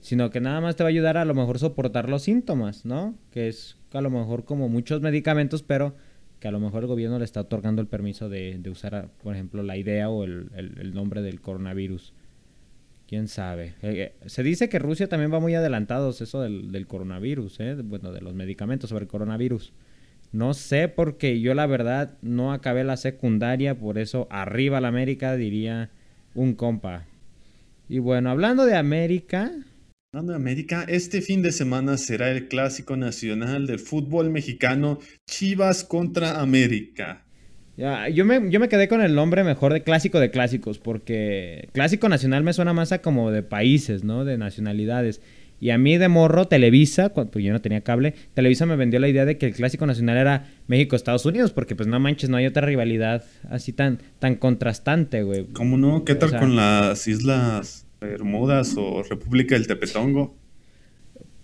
sino 0.00 0.30
que 0.30 0.40
nada 0.40 0.60
más 0.60 0.76
te 0.76 0.82
va 0.82 0.88
a 0.88 0.90
ayudar 0.90 1.16
a 1.16 1.24
lo 1.24 1.34
mejor 1.34 1.58
soportar 1.58 2.08
los 2.08 2.22
síntomas, 2.22 2.84
¿no? 2.84 3.18
Que 3.30 3.48
es 3.48 3.76
a 3.92 4.00
lo 4.02 4.10
mejor 4.10 4.44
como 4.44 4.68
muchos 4.68 5.00
medicamentos, 5.00 5.62
pero 5.62 5.94
que 6.40 6.48
a 6.48 6.50
lo 6.50 6.60
mejor 6.60 6.82
el 6.82 6.88
gobierno 6.88 7.18
le 7.18 7.24
está 7.24 7.40
otorgando 7.40 7.80
el 7.80 7.88
permiso 7.88 8.28
de, 8.28 8.60
usar, 8.70 9.08
por 9.22 9.34
ejemplo, 9.34 9.62
la 9.62 9.76
idea 9.76 10.08
o 10.08 10.24
el, 10.24 10.92
nombre 10.94 11.22
del 11.22 11.40
coronavirus. 11.40 12.12
¿Quién 13.08 13.28
sabe? 13.28 13.74
Eh, 13.82 14.12
eh, 14.22 14.26
se 14.26 14.42
dice 14.42 14.68
que 14.68 14.80
Rusia 14.80 15.08
también 15.08 15.32
va 15.32 15.38
muy 15.38 15.54
adelantados 15.54 16.20
eso 16.20 16.40
del, 16.40 16.86
coronavirus, 16.86 17.60
¿eh? 17.60 17.74
bueno, 17.76 18.12
de 18.12 18.20
los 18.20 18.34
medicamentos 18.34 18.90
sobre 18.90 19.04
el 19.04 19.08
coronavirus. 19.10 19.72
No 20.32 20.54
sé 20.54 20.88
porque 20.88 21.40
yo 21.40 21.54
la 21.54 21.66
verdad 21.66 22.14
no 22.20 22.52
acabé 22.52 22.82
la 22.84 22.96
secundaria, 22.96 23.78
por 23.78 23.96
eso 23.96 24.26
arriba 24.30 24.80
la 24.80 24.88
América 24.88 25.36
diría 25.36 25.90
un 26.34 26.54
compa. 26.54 27.04
Y 27.88 28.00
bueno, 28.00 28.30
hablando 28.30 28.66
de 28.66 28.74
América, 28.74 29.52
de 30.24 30.34
América, 30.34 30.86
este 30.88 31.20
fin 31.20 31.42
de 31.42 31.52
semana 31.52 31.98
será 31.98 32.30
el 32.30 32.48
clásico 32.48 32.96
nacional 32.96 33.66
del 33.66 33.78
fútbol 33.78 34.30
mexicano 34.30 34.98
Chivas 35.26 35.84
contra 35.84 36.40
América. 36.40 37.26
Ya, 37.76 38.08
yo, 38.08 38.24
me, 38.24 38.50
yo 38.50 38.58
me 38.58 38.70
quedé 38.70 38.88
con 38.88 39.02
el 39.02 39.14
nombre 39.14 39.44
mejor 39.44 39.74
de 39.74 39.82
clásico 39.82 40.18
de 40.18 40.30
clásicos, 40.30 40.78
porque 40.78 41.68
clásico 41.74 42.08
nacional 42.08 42.44
me 42.44 42.54
suena 42.54 42.72
más 42.72 42.92
a 42.92 43.02
como 43.02 43.30
de 43.30 43.42
países, 43.42 44.04
¿no? 44.04 44.24
De 44.24 44.38
nacionalidades. 44.38 45.20
Y 45.60 45.68
a 45.70 45.76
mí 45.76 45.98
de 45.98 46.08
morro, 46.08 46.48
Televisa, 46.48 47.10
cuando 47.10 47.32
pues 47.32 47.44
yo 47.44 47.52
no 47.52 47.60
tenía 47.60 47.82
cable, 47.82 48.14
Televisa 48.32 48.64
me 48.64 48.76
vendió 48.76 48.98
la 49.00 49.08
idea 49.08 49.26
de 49.26 49.36
que 49.36 49.46
el 49.46 49.54
clásico 49.54 49.84
nacional 49.84 50.16
era 50.16 50.46
México-Estados 50.66 51.26
Unidos, 51.26 51.52
porque 51.52 51.76
pues 51.76 51.88
no 51.88 52.00
manches, 52.00 52.30
no 52.30 52.38
hay 52.38 52.46
otra 52.46 52.66
rivalidad 52.66 53.24
así 53.50 53.74
tan, 53.74 53.98
tan 54.18 54.36
contrastante, 54.36 55.22
güey. 55.22 55.44
¿Cómo 55.52 55.76
no? 55.76 56.04
¿Qué 56.04 56.14
tal 56.14 56.38
con 56.38 56.56
las 56.56 57.06
islas 57.06 57.85
Bermudas 58.00 58.74
o 58.76 59.02
República 59.02 59.54
del 59.54 59.66
Tepetongo. 59.66 60.34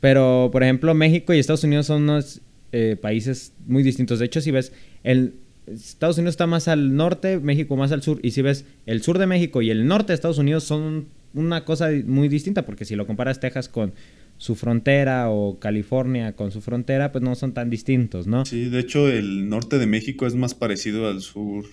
Pero, 0.00 0.50
por 0.52 0.62
ejemplo, 0.62 0.94
México 0.94 1.32
y 1.32 1.38
Estados 1.38 1.64
Unidos 1.64 1.86
son 1.86 2.02
unos 2.02 2.40
eh, 2.72 2.96
países 3.00 3.52
muy 3.66 3.82
distintos. 3.82 4.18
De 4.18 4.26
hecho, 4.26 4.40
si 4.40 4.50
ves, 4.50 4.72
el, 5.04 5.34
Estados 5.66 6.18
Unidos 6.18 6.32
está 6.32 6.46
más 6.46 6.68
al 6.68 6.96
norte, 6.96 7.38
México 7.38 7.76
más 7.76 7.92
al 7.92 8.02
sur. 8.02 8.18
Y 8.22 8.32
si 8.32 8.42
ves, 8.42 8.64
el 8.86 9.02
sur 9.02 9.18
de 9.18 9.26
México 9.26 9.62
y 9.62 9.70
el 9.70 9.86
norte 9.86 10.08
de 10.08 10.14
Estados 10.14 10.38
Unidos 10.38 10.64
son 10.64 11.06
una 11.34 11.64
cosa 11.64 11.90
muy 12.04 12.28
distinta, 12.28 12.66
porque 12.66 12.84
si 12.84 12.96
lo 12.96 13.06
comparas 13.06 13.40
Texas 13.40 13.68
con 13.68 13.92
su 14.38 14.56
frontera 14.56 15.30
o 15.30 15.60
California 15.60 16.34
con 16.34 16.50
su 16.50 16.60
frontera, 16.60 17.12
pues 17.12 17.22
no 17.22 17.36
son 17.36 17.54
tan 17.54 17.70
distintos, 17.70 18.26
¿no? 18.26 18.44
Sí, 18.44 18.68
de 18.68 18.80
hecho, 18.80 19.08
el 19.08 19.48
norte 19.48 19.78
de 19.78 19.86
México 19.86 20.26
es 20.26 20.34
más 20.34 20.54
parecido 20.54 21.08
al 21.08 21.20
sur 21.20 21.64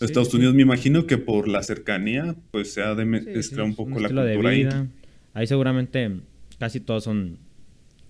Estados 0.00 0.34
Unidos, 0.34 0.54
me 0.54 0.62
imagino 0.62 1.06
que 1.06 1.16
por 1.18 1.48
la 1.48 1.62
cercanía, 1.62 2.36
pues 2.50 2.72
se 2.72 2.82
ha 2.82 2.94
de 2.94 3.04
mezclar 3.04 3.64
un 3.64 3.74
poco 3.74 3.98
la 3.98 4.08
cultura. 4.08 4.24
De 4.24 4.36
vida. 4.36 4.86
Ahí 5.32 5.46
seguramente 5.46 6.20
casi 6.58 6.80
todos 6.80 7.04
son 7.04 7.38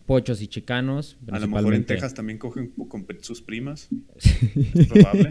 pochos 0.06 0.40
y 0.40 0.48
chicanos. 0.48 1.18
A 1.30 1.38
lo 1.38 1.48
mejor 1.48 1.74
en 1.74 1.84
Texas 1.84 2.14
también 2.14 2.38
cogen 2.38 2.72
con 2.88 3.06
sus 3.20 3.42
primas. 3.42 3.88
Es 4.74 4.86
probable. 4.86 5.30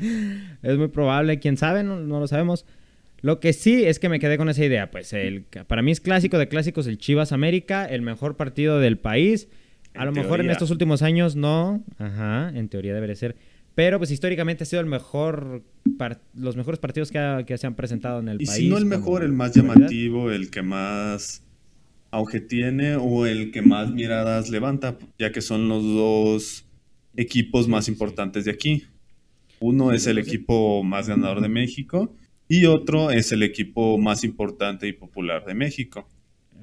es 0.62 0.78
muy 0.78 0.90
probable, 0.90 1.40
quién 1.40 1.58
sabe, 1.58 1.84
no, 1.84 2.00
lo 2.02 2.28
sabemos. 2.28 2.66
Lo 3.22 3.40
que 3.40 3.54
sí 3.54 3.86
es 3.86 3.98
que 3.98 4.10
me 4.10 4.20
quedé 4.20 4.38
con 4.38 4.50
esa 4.50 4.64
idea. 4.64 4.92
Pues 4.92 5.12
el, 5.14 5.46
para 5.68 5.82
mí 5.82 5.92
es 5.92 6.00
clásico 6.00 6.38
de 6.38 6.48
clásicos 6.48 6.86
el 6.86 6.98
Chivas 6.98 7.32
América, 7.32 7.86
el 7.86 8.02
mejor 8.02 8.36
partido 8.36 8.80
del 8.80 8.98
país. 8.98 9.48
A 9.96 10.06
lo 10.06 10.12
mejor 10.12 10.42
en 10.42 10.50
estos 10.50 10.70
últimos 10.72 11.02
años 11.02 11.36
no. 11.36 11.84
Ajá, 11.98 12.52
en 12.54 12.68
teoría 12.70 12.94
debería 12.94 13.16
ser. 13.16 13.36
Pero 13.76 13.98
pues 13.98 14.10
históricamente 14.10 14.64
ha 14.64 14.66
sido 14.66 14.82
el 14.82 14.88
mejor 14.88 15.64
los 16.34 16.56
mejores 16.56 16.80
partidos 16.80 17.12
que, 17.12 17.58
se 17.58 17.68
han 17.68 17.76
presentado 17.76 18.20
en 18.20 18.30
el 18.30 18.38
país. 18.38 18.50
Y 18.58 18.62
si 18.64 18.70
no 18.70 18.78
el 18.78 18.86
mejor, 18.86 19.24
el 19.24 19.34
más 19.34 19.54
llamativo, 19.54 20.32
el 20.32 20.50
que 20.50 20.62
más 20.62 21.44
auge 22.12 22.40
tiene 22.40 22.96
o 22.96 23.26
el 23.26 23.52
que 23.52 23.62
más 23.62 23.92
miradas 23.92 24.50
levanta, 24.50 24.98
ya 25.20 25.32
que 25.32 25.42
son 25.42 25.68
los 25.68 25.84
dos 25.84 26.66
equipos 27.18 27.68
más 27.68 27.88
importantes 27.88 28.46
de 28.46 28.52
aquí. 28.52 28.84
Uno 29.60 29.92
es 29.92 30.08
el 30.08 30.18
equipo 30.18 30.84
más 30.84 31.08
ganador 31.08 31.42
de 31.42 31.50
México 31.50 32.14
y 32.48 32.66
otro 32.66 33.12
es 33.12 33.32
el 33.32 33.44
equipo 33.44 33.98
más 33.98 34.24
importante 34.24 34.88
y 34.88 34.94
popular 34.94 35.46
de 35.46 35.54
México. 35.54 36.08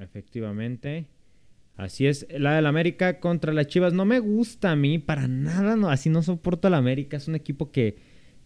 Efectivamente. 0.01 1.07
Así 1.77 2.07
es, 2.07 2.27
la 2.31 2.55
del 2.55 2.67
América 2.67 3.19
contra 3.19 3.53
las 3.53 3.67
Chivas 3.67 3.95
no 3.95 4.05
me 4.05 4.19
gusta 4.19 4.73
a 4.73 4.77
mí 4.77 4.99
para 4.99 5.27
nada, 5.27 5.75
no, 5.75 5.89
así 5.89 6.11
no 6.11 6.23
soporto 6.23 6.69
al 6.69 6.75
América, 6.75 7.17
es 7.17 7.29
un 7.29 7.35
equipo 7.35 7.71
que, 7.71 7.97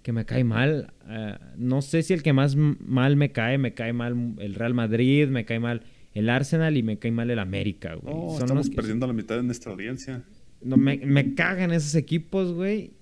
que 0.03 0.13
me 0.13 0.25
cae 0.25 0.45
mal. 0.45 0.93
Eh, 1.09 1.37
no 1.57 1.83
sé 1.83 2.03
si 2.03 2.15
el 2.15 2.23
que 2.23 2.33
más 2.33 2.55
mal 2.57 3.17
me 3.17 3.33
cae, 3.33 3.59
me 3.59 3.75
cae 3.75 3.93
mal 3.93 4.35
el 4.39 4.55
Real 4.55 4.75
Madrid, 4.75 5.29
me 5.29 5.45
cae 5.45 5.59
mal 5.59 5.83
el 6.15 6.31
Arsenal 6.31 6.77
y 6.77 6.83
me 6.83 6.99
cae 6.99 7.11
mal 7.11 7.31
el 7.31 7.41
América, 7.41 7.95
güey. 7.95 8.39
estamos 8.39 8.71
perdiendo 8.71 9.07
la 9.07 9.13
mitad 9.13 9.37
de 9.37 9.43
nuestra 9.43 9.73
audiencia. 9.73 10.23
No, 10.63 10.77
me, 10.77 10.97
me 10.99 11.35
cagan 11.35 11.73
esos 11.73 11.95
equipos, 11.97 12.55
güey. 12.55 12.93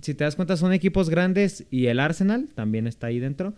Si 0.00 0.14
te 0.14 0.24
das 0.24 0.36
cuenta, 0.36 0.56
son 0.56 0.72
equipos 0.72 1.08
grandes 1.08 1.66
y 1.70 1.86
el 1.86 1.98
Arsenal 1.98 2.48
también 2.54 2.86
está 2.86 3.08
ahí 3.08 3.18
dentro 3.18 3.54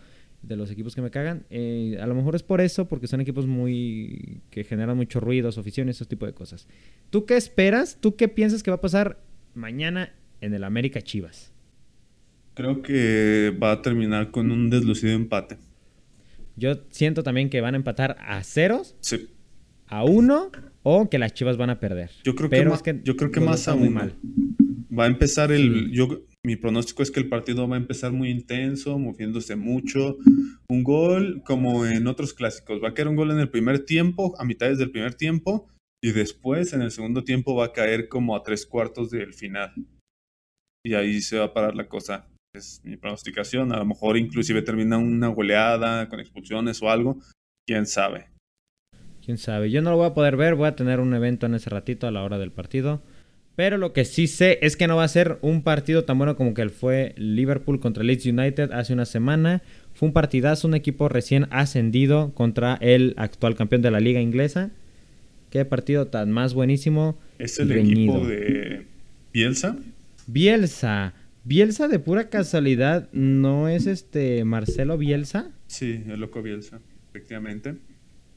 de 0.47 0.55
los 0.55 0.71
equipos 0.71 0.95
que 0.95 1.01
me 1.01 1.11
cagan. 1.11 1.45
Eh, 1.49 1.97
a 2.01 2.07
lo 2.07 2.15
mejor 2.15 2.35
es 2.35 2.43
por 2.43 2.61
eso, 2.61 2.87
porque 2.87 3.07
son 3.07 3.21
equipos 3.21 3.47
muy. 3.47 4.41
que 4.49 4.63
generan 4.63 4.97
mucho 4.97 5.19
ruido, 5.19 5.49
aficiones, 5.49 5.97
ese 5.97 6.05
tipo 6.05 6.25
de 6.25 6.33
cosas. 6.33 6.67
¿Tú 7.09 7.25
qué 7.25 7.37
esperas? 7.37 7.97
¿Tú 7.99 8.15
qué 8.15 8.27
piensas 8.27 8.63
que 8.63 8.71
va 8.71 8.75
a 8.75 8.81
pasar 8.81 9.19
mañana 9.53 10.13
en 10.41 10.53
el 10.53 10.63
América 10.63 11.01
Chivas? 11.01 11.51
Creo 12.53 12.81
que 12.81 13.55
va 13.61 13.71
a 13.73 13.81
terminar 13.81 14.31
con 14.31 14.51
un 14.51 14.69
deslucido 14.69 15.13
empate. 15.13 15.57
Yo 16.55 16.75
siento 16.89 17.23
también 17.23 17.49
que 17.49 17.59
van 17.59 17.73
a 17.73 17.77
empatar 17.77 18.15
a 18.19 18.41
ceros. 18.43 18.95
Sí. 19.01 19.29
A 19.87 20.03
uno 20.03 20.51
o 20.83 21.09
que 21.09 21.19
las 21.19 21.33
Chivas 21.33 21.57
van 21.57 21.69
a 21.69 21.79
perder. 21.79 22.11
Yo 22.23 22.33
creo 22.35 22.49
que, 22.49 22.65
más, 22.65 22.83
yo 23.03 23.15
creo 23.15 23.31
que 23.31 23.39
más 23.39 23.67
a 23.67 23.75
Mal. 23.75 24.15
Va 24.97 25.03
a 25.03 25.07
empezar 25.07 25.51
el. 25.51 25.91
Yo, 25.91 26.21
mi 26.45 26.55
pronóstico 26.55 27.03
es 27.03 27.11
que 27.11 27.19
el 27.19 27.29
partido 27.29 27.67
va 27.67 27.75
a 27.75 27.79
empezar 27.79 28.11
muy 28.11 28.29
intenso, 28.29 28.97
moviéndose 28.99 29.55
mucho. 29.55 30.17
Un 30.69 30.83
gol 30.83 31.41
como 31.45 31.85
en 31.85 32.07
otros 32.07 32.33
clásicos. 32.33 32.81
Va 32.83 32.89
a 32.89 32.93
caer 32.93 33.07
un 33.07 33.15
gol 33.15 33.31
en 33.31 33.39
el 33.39 33.49
primer 33.49 33.85
tiempo, 33.85 34.35
a 34.39 34.45
mitades 34.45 34.77
del 34.77 34.91
primer 34.91 35.15
tiempo, 35.15 35.67
y 36.03 36.11
después 36.11 36.73
en 36.73 36.81
el 36.81 36.91
segundo 36.91 37.23
tiempo 37.23 37.55
va 37.55 37.65
a 37.65 37.73
caer 37.73 38.09
como 38.09 38.35
a 38.35 38.43
tres 38.43 38.65
cuartos 38.65 39.09
del 39.09 39.33
final. 39.33 39.73
Y 40.85 40.93
ahí 40.93 41.21
se 41.21 41.39
va 41.39 41.45
a 41.45 41.53
parar 41.53 41.75
la 41.75 41.87
cosa. 41.87 42.27
Es 42.55 42.81
mi 42.83 42.95
pronosticación. 42.95 43.73
A 43.73 43.77
lo 43.77 43.85
mejor 43.85 44.17
inclusive 44.17 44.61
termina 44.61 44.97
una 44.97 45.29
goleada 45.29 46.07
con 46.09 46.19
expulsiones 46.19 46.81
o 46.83 46.89
algo. 46.89 47.19
Quién 47.67 47.87
sabe. 47.87 48.27
quién 49.23 49.37
sabe. 49.39 49.71
Yo 49.71 49.81
no 49.81 49.89
lo 49.89 49.97
voy 49.97 50.07
a 50.07 50.13
poder 50.13 50.37
ver, 50.37 50.53
voy 50.53 50.67
a 50.67 50.75
tener 50.75 50.99
un 50.99 51.13
evento 51.15 51.47
en 51.47 51.55
ese 51.55 51.71
ratito 51.71 52.05
a 52.05 52.11
la 52.11 52.23
hora 52.23 52.37
del 52.37 52.51
partido. 52.51 53.01
Pero 53.55 53.77
lo 53.77 53.93
que 53.93 54.03
sí 54.03 54.27
sé 54.27 54.59
es 54.61 54.75
que 54.75 54.87
no 54.87 54.97
va 54.97 55.05
a 55.05 55.07
ser 55.07 55.37
un 55.41 55.63
partido 55.63 56.03
tan 56.03 56.17
bueno 56.17 56.35
como 56.35 56.53
que 56.53 56.61
el 56.61 56.69
fue 56.69 57.13
Liverpool 57.17 57.79
contra 57.79 58.03
Leeds 58.03 58.25
United 58.25 58.71
hace 58.71 58.91
una 58.91 59.05
semana. 59.05 59.61
Fue 59.93 60.07
un 60.07 60.13
partidazo, 60.13 60.67
un 60.67 60.75
equipo 60.75 61.07
recién 61.07 61.47
ascendido 61.51 62.33
contra 62.33 62.75
el 62.81 63.13
actual 63.17 63.55
campeón 63.55 63.81
de 63.81 63.91
la 63.91 64.01
liga 64.01 64.19
inglesa. 64.19 64.71
Qué 65.51 65.63
partido 65.63 66.07
tan 66.07 66.31
más 66.31 66.53
buenísimo. 66.53 67.17
¿Es 67.39 67.57
el 67.59 67.71
equipo 67.71 68.27
de 68.27 68.85
Bielsa? 69.31 69.77
Bielsa. 70.27 71.13
Bielsa 71.45 71.87
de 71.87 71.99
pura 71.99 72.29
casualidad, 72.29 73.07
¿no 73.13 73.69
es 73.69 73.85
este 73.85 74.43
Marcelo 74.43 74.97
Bielsa? 74.97 75.51
Sí, 75.67 76.03
el 76.07 76.19
loco 76.19 76.41
Bielsa, 76.41 76.81
efectivamente. 77.09 77.75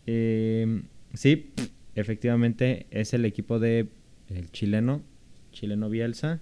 Eh, 0.07 0.83
sí, 1.15 1.51
efectivamente 1.95 2.87
es 2.91 3.15
el 3.15 3.25
equipo 3.25 3.59
de 3.59 3.89
el 4.35 4.51
chileno, 4.51 5.03
chileno 5.53 5.89
Bielsa. 5.89 6.41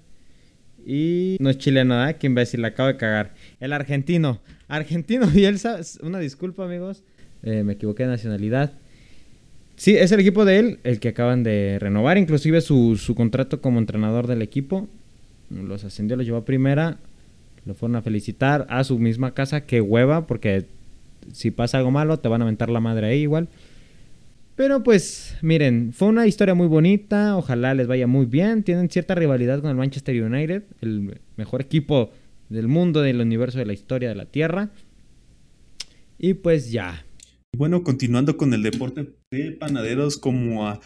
Y 0.85 1.37
no 1.41 1.51
es 1.51 1.59
chileno, 1.59 2.09
¿eh? 2.09 2.17
Qué 2.19 2.27
imbécil, 2.27 2.63
la 2.63 2.69
acabo 2.69 2.89
de 2.89 2.97
cagar. 2.97 3.35
El 3.61 3.73
argentino, 3.73 4.41
argentino 4.69 5.27
Bielsa, 5.35 5.81
una 6.03 6.19
disculpa 6.19 6.65
amigos, 6.65 7.03
eh, 7.43 7.63
me 7.65 7.75
equivoqué 7.75 8.05
de 8.05 8.11
nacionalidad. 8.11 8.73
Sí, 9.77 9.97
es 9.97 10.11
el 10.13 10.21
equipo 10.21 10.45
de 10.45 10.59
él, 10.59 10.79
el 10.85 11.01
que 11.01 11.09
acaban 11.09 11.43
de 11.43 11.79
renovar, 11.81 12.19
inclusive 12.19 12.61
su, 12.61 12.97
su 12.97 13.15
contrato 13.15 13.61
como 13.61 13.79
entrenador 13.79 14.27
del 14.27 14.43
equipo. 14.43 14.89
Los 15.51 15.85
ascendió, 15.85 16.17
los 16.17 16.25
llevó 16.25 16.39
a 16.39 16.45
primera, 16.45 16.99
lo 17.65 17.75
fueron 17.75 17.97
a 17.97 18.03
felicitar 18.03 18.67
a 18.71 18.85
su 18.85 18.99
misma 18.99 19.35
casa, 19.35 19.67
que 19.67 19.81
hueva, 19.81 20.27
porque 20.27 20.67
si 21.33 21.51
pasa 21.51 21.79
algo 21.79 21.91
malo 21.91 22.19
te 22.19 22.29
van 22.29 22.41
a 22.41 22.45
aventar 22.45 22.71
la 22.71 22.81
madre 22.81 23.09
ahí 23.09 23.23
igual. 23.23 23.49
Pero 24.57 24.83
pues, 24.83 25.37
miren, 25.43 25.93
fue 25.93 26.09
una 26.09 26.27
historia 26.27 26.55
muy 26.55 26.67
bonita, 26.67 27.37
ojalá 27.37 27.75
les 27.75 27.87
vaya 27.87 28.07
muy 28.07 28.25
bien. 28.25 28.63
Tienen 28.63 28.89
cierta 28.89 29.15
rivalidad 29.15 29.61
con 29.61 29.69
el 29.69 29.77
Manchester 29.77 30.21
United, 30.21 30.65
el 30.81 31.21
mejor 31.37 31.61
equipo 31.61 32.11
del 32.49 32.67
mundo, 32.67 33.03
del 33.03 33.21
universo, 33.21 33.59
de 33.59 33.67
la 33.67 33.75
historia 33.75 34.09
de 34.09 34.15
la 34.15 34.25
Tierra. 34.25 34.71
Y 36.19 36.35
pues 36.35 36.73
ya. 36.73 37.05
Bueno, 37.55 37.83
continuando 37.83 38.39
con 38.39 38.55
el 38.55 38.63
deporte 38.63 39.15
de 39.31 39.53
panaderos, 39.53 40.17
como 40.17 40.67
a, 40.67 40.81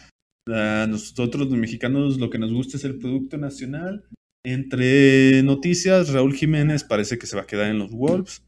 nosotros 0.47 1.47
los 1.49 1.57
mexicanos 1.57 2.19
lo 2.19 2.29
que 2.29 2.39
nos 2.39 2.51
gusta 2.51 2.75
es 2.75 2.83
el 2.83 2.97
producto 2.97 3.37
nacional. 3.37 4.03
Entre 4.43 5.43
noticias, 5.43 6.09
Raúl 6.09 6.33
Jiménez 6.33 6.83
parece 6.83 7.17
que 7.17 7.27
se 7.27 7.37
va 7.37 7.43
a 7.43 7.47
quedar 7.47 7.71
en 7.71 7.79
los 7.79 7.91
Wolves. 7.91 8.43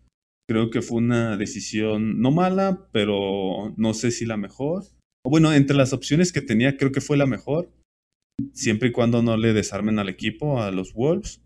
Creo 0.50 0.70
que 0.70 0.82
fue 0.82 0.98
una 0.98 1.38
decisión 1.38 2.20
no 2.20 2.32
mala, 2.32 2.90
pero 2.92 3.74
no 3.78 3.94
sé 3.94 4.12
si 4.12 4.26
la 4.26 4.36
mejor 4.36 4.84
bueno, 5.30 5.54
entre 5.54 5.76
las 5.76 5.94
opciones 5.94 6.32
que 6.32 6.42
tenía, 6.42 6.78
creo 6.78 6.92
que 6.92 7.02
fue 7.02 7.18
la 7.18 7.26
mejor. 7.26 7.70
Siempre 8.54 8.90
y 8.90 8.92
cuando 8.92 9.22
no 9.22 9.38
le 9.38 9.54
desarmen 9.54 10.00
al 10.00 10.10
equipo, 10.10 10.62
a 10.62 10.72
los 10.72 10.94
Wolves. 10.94 11.42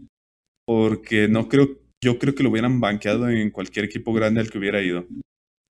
Porque 0.66 1.28
no 1.28 1.48
creo, 1.48 1.80
yo 2.04 2.20
creo 2.20 2.36
que 2.36 2.44
lo 2.44 2.50
hubieran 2.50 2.80
banqueado 2.80 3.30
en 3.30 3.52
cualquier 3.52 3.86
equipo 3.86 4.14
grande 4.14 4.42
al 4.42 4.50
que 4.50 4.58
hubiera 4.58 4.82
ido. 4.82 5.08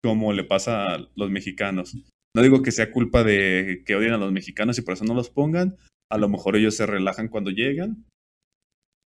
Como 0.04 0.34
le 0.34 0.44
pasa 0.44 0.96
a 0.96 1.08
los 1.16 1.30
mexicanos. 1.30 1.96
No 2.36 2.42
digo 2.42 2.62
que 2.62 2.72
sea 2.72 2.92
culpa 2.92 3.24
de 3.24 3.84
que 3.86 3.96
odien 3.96 4.14
a 4.14 4.18
los 4.18 4.32
mexicanos 4.32 4.78
y 4.78 4.82
por 4.82 4.96
eso 4.96 5.06
no 5.06 5.14
los 5.14 5.30
pongan. 5.30 5.78
A 6.12 6.18
lo 6.18 6.30
mejor 6.30 6.56
ellos 6.56 6.76
se 6.76 6.86
relajan 6.86 7.28
cuando 7.28 7.52
llegan. 7.52 8.06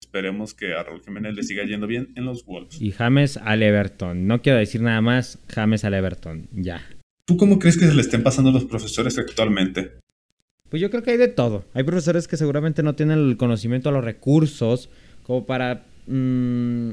Esperemos 0.03 0.55
que 0.55 0.75
a 0.75 0.83
Raúl 0.83 1.03
Jiménez 1.03 1.35
le 1.35 1.43
siga 1.43 1.65
yendo 1.65 1.87
bien 1.87 2.13
en 2.17 2.25
los 2.27 2.45
Wolves. 2.45 2.81
Y 2.81 2.93
James 2.93 3.39
al 3.39 3.63
Everton. 3.63 4.27
No 4.27 4.43
quiero 4.43 4.59
decir 4.59 4.83
nada 4.83 5.01
más. 5.01 5.43
James 5.49 5.85
al 5.85 5.95
Everton. 5.95 6.49
Ya. 6.53 6.83
¿Tú 7.27 7.39
cómo 7.39 7.59
crees 7.59 7.79
que 7.79 7.87
se 7.87 7.95
le 7.95 8.03
estén 8.03 8.23
pasando 8.23 8.51
a 8.51 8.53
los 8.53 8.65
profesores 8.65 9.19
actualmente? 9.19 9.93
Pues 10.69 10.83
yo 10.83 10.91
creo 10.91 11.03
que 11.03 11.13
hay 11.13 11.17
de 11.17 11.29
todo. 11.29 11.65
Hay 11.73 11.83
profesores 11.83 12.29
que 12.29 12.37
seguramente 12.37 12.83
no 12.83 12.95
tienen 12.95 13.19
el 13.19 13.37
conocimiento, 13.37 13.91
los 13.91 14.05
recursos, 14.05 14.91
como 15.23 15.47
para 15.47 15.85
mm, 16.07 16.91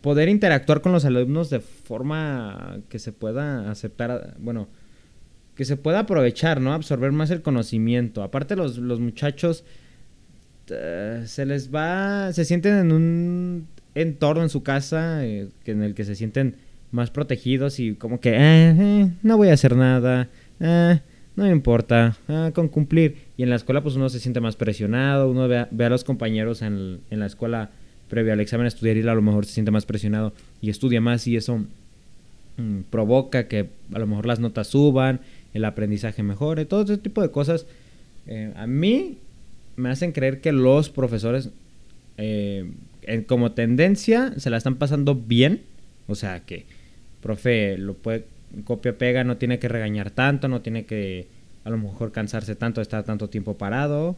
poder 0.00 0.30
interactuar 0.30 0.80
con 0.80 0.92
los 0.92 1.04
alumnos 1.04 1.50
de 1.50 1.60
forma 1.60 2.78
que 2.88 2.98
se 2.98 3.12
pueda 3.12 3.70
aceptar, 3.70 4.36
bueno, 4.38 4.68
que 5.54 5.66
se 5.66 5.76
pueda 5.76 6.00
aprovechar, 6.00 6.62
¿no? 6.62 6.72
Absorber 6.72 7.12
más 7.12 7.30
el 7.30 7.42
conocimiento. 7.42 8.22
Aparte 8.22 8.56
los, 8.56 8.78
los 8.78 9.00
muchachos 9.00 9.64
eh, 10.70 11.24
se 11.26 11.44
les 11.44 11.74
va, 11.74 12.32
se 12.32 12.46
sienten 12.46 12.78
en 12.78 12.92
un 12.92 13.68
entorno 13.94 14.42
en 14.42 14.48
su 14.48 14.62
casa 14.62 15.26
eh, 15.26 15.48
en 15.66 15.82
el 15.82 15.94
que 15.94 16.04
se 16.04 16.14
sienten 16.14 16.56
más 16.94 17.10
protegidos 17.10 17.80
y 17.80 17.94
como 17.94 18.20
que, 18.20 18.30
eh, 18.30 18.74
eh, 18.78 19.10
no 19.22 19.36
voy 19.36 19.48
a 19.48 19.54
hacer 19.54 19.76
nada, 19.76 20.28
eh, 20.60 21.00
no 21.34 21.44
me 21.44 21.50
importa, 21.50 22.16
con 22.54 22.68
cumplir. 22.68 23.16
Y 23.36 23.42
en 23.42 23.50
la 23.50 23.56
escuela 23.56 23.82
pues 23.82 23.96
uno 23.96 24.08
se 24.08 24.20
siente 24.20 24.40
más 24.40 24.54
presionado, 24.54 25.28
uno 25.28 25.48
ve 25.48 25.84
a, 25.84 25.88
los 25.88 26.04
compañeros 26.04 26.62
en, 26.62 27.00
la 27.10 27.26
escuela 27.26 27.70
previo 28.08 28.32
al 28.32 28.40
examen 28.40 28.68
estudiar 28.68 28.96
y 28.96 29.00
a 29.00 29.14
lo 29.14 29.22
mejor 29.22 29.44
se 29.44 29.54
siente 29.54 29.72
más 29.72 29.86
presionado 29.86 30.32
y 30.60 30.70
estudia 30.70 31.00
más 31.00 31.26
y 31.26 31.36
eso 31.36 31.58
mm, 32.58 32.82
provoca 32.90 33.48
que 33.48 33.70
a 33.92 33.98
lo 33.98 34.06
mejor 34.06 34.26
las 34.26 34.38
notas 34.38 34.68
suban, 34.68 35.20
el 35.52 35.64
aprendizaje 35.64 36.22
mejore, 36.22 36.64
todo 36.64 36.84
ese 36.84 36.98
tipo 36.98 37.20
de 37.22 37.32
cosas. 37.32 37.66
a 38.54 38.66
mí 38.68 39.18
me 39.74 39.90
hacen 39.90 40.12
creer 40.12 40.40
que 40.40 40.52
los 40.52 40.90
profesores 40.90 41.50
como 43.26 43.50
tendencia 43.50 44.32
se 44.36 44.50
la 44.50 44.58
están 44.58 44.76
pasando 44.76 45.16
bien, 45.16 45.62
o 46.06 46.14
sea 46.14 46.44
que 46.44 46.66
profe 47.24 47.78
lo 47.78 47.94
puede 47.94 48.26
copia 48.64 48.96
pega, 48.98 49.24
no 49.24 49.38
tiene 49.38 49.58
que 49.58 49.66
regañar 49.66 50.10
tanto, 50.10 50.46
no 50.46 50.60
tiene 50.60 50.84
que 50.84 51.26
a 51.64 51.70
lo 51.70 51.78
mejor 51.78 52.12
cansarse 52.12 52.54
tanto 52.54 52.80
de 52.80 52.82
estar 52.82 53.02
tanto 53.02 53.28
tiempo 53.28 53.56
parado. 53.56 54.16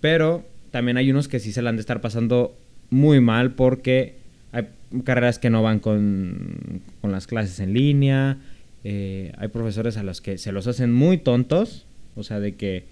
Pero 0.00 0.44
también 0.70 0.96
hay 0.96 1.10
unos 1.10 1.28
que 1.28 1.38
sí 1.38 1.52
se 1.52 1.62
la 1.62 1.70
han 1.70 1.76
de 1.76 1.80
estar 1.80 2.00
pasando 2.00 2.56
muy 2.88 3.20
mal 3.20 3.52
porque 3.52 4.16
hay 4.52 4.68
carreras 5.04 5.38
que 5.38 5.50
no 5.50 5.62
van 5.62 5.78
con, 5.78 6.80
con 7.02 7.12
las 7.12 7.26
clases 7.26 7.60
en 7.60 7.74
línea. 7.74 8.38
Eh, 8.82 9.32
hay 9.36 9.48
profesores 9.48 9.98
a 9.98 10.02
los 10.02 10.22
que 10.22 10.38
se 10.38 10.50
los 10.50 10.66
hacen 10.66 10.92
muy 10.92 11.18
tontos, 11.18 11.86
o 12.16 12.22
sea, 12.22 12.40
de 12.40 12.54
que 12.54 12.86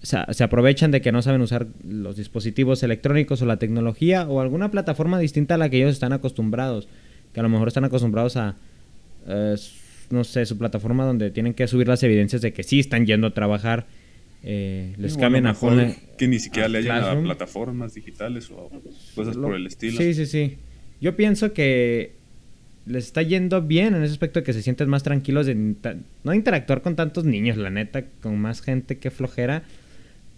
se 0.00 0.44
aprovechan 0.44 0.92
de 0.92 1.00
que 1.00 1.10
no 1.10 1.22
saben 1.22 1.40
usar 1.40 1.66
los 1.84 2.16
dispositivos 2.16 2.84
electrónicos 2.84 3.42
o 3.42 3.46
la 3.46 3.56
tecnología 3.56 4.28
o 4.28 4.40
alguna 4.40 4.70
plataforma 4.70 5.18
distinta 5.18 5.56
a 5.56 5.58
la 5.58 5.68
que 5.68 5.78
ellos 5.78 5.92
están 5.92 6.12
acostumbrados 6.12 6.86
que 7.38 7.40
a 7.40 7.44
lo 7.44 7.50
mejor 7.50 7.68
están 7.68 7.84
acostumbrados 7.84 8.36
a, 8.36 8.56
eh, 9.28 9.54
no 10.10 10.24
sé, 10.24 10.44
su 10.44 10.58
plataforma 10.58 11.04
donde 11.04 11.30
tienen 11.30 11.54
que 11.54 11.68
subir 11.68 11.86
las 11.86 12.02
evidencias 12.02 12.42
de 12.42 12.52
que 12.52 12.64
sí 12.64 12.80
están 12.80 13.06
yendo 13.06 13.28
a 13.28 13.30
trabajar. 13.32 13.86
Eh, 14.42 14.94
les 14.98 15.16
cambian 15.16 15.46
a, 15.46 15.50
a 15.50 15.56
que 16.16 16.26
ni 16.26 16.40
siquiera 16.40 16.66
le 16.66 16.78
hayan 16.78 17.04
a 17.04 17.22
plataformas 17.22 17.94
digitales 17.94 18.50
o 18.50 18.68
cosas 19.14 19.36
por 19.36 19.54
el 19.54 19.68
estilo. 19.68 19.98
Sí, 19.98 20.14
sí, 20.14 20.26
sí. 20.26 20.56
Yo 21.00 21.14
pienso 21.14 21.52
que 21.52 22.16
les 22.86 23.04
está 23.04 23.22
yendo 23.22 23.62
bien 23.62 23.94
en 23.94 24.02
ese 24.02 24.14
aspecto 24.14 24.40
de 24.40 24.44
que 24.44 24.52
se 24.52 24.62
sienten 24.62 24.88
más 24.88 25.04
tranquilos 25.04 25.46
de 25.46 25.76
no 26.24 26.34
interactuar 26.34 26.82
con 26.82 26.96
tantos 26.96 27.24
niños, 27.24 27.56
la 27.56 27.70
neta, 27.70 28.04
con 28.20 28.36
más 28.40 28.62
gente 28.62 28.98
que 28.98 29.12
flojera. 29.12 29.62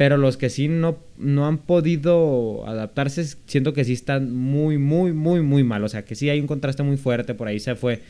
Pero 0.01 0.17
los 0.17 0.39
que 0.39 0.49
sí 0.49 0.67
no, 0.67 0.97
no 1.19 1.47
han 1.47 1.59
podido 1.59 2.67
adaptarse, 2.67 3.23
siento 3.45 3.75
que 3.75 3.85
sí 3.85 3.93
están 3.93 4.35
muy, 4.35 4.79
muy, 4.79 5.13
muy, 5.13 5.43
muy 5.43 5.63
mal. 5.63 5.85
O 5.85 5.91
sea, 5.91 6.07
que 6.07 6.15
sí 6.15 6.31
hay 6.31 6.41
un 6.41 6.47
contraste 6.47 6.83
muy 6.83 6.97
fuerte. 6.97 7.35
Por 7.35 7.49
ahí 7.49 7.61
se 7.61 7.75
fue. 7.75 8.01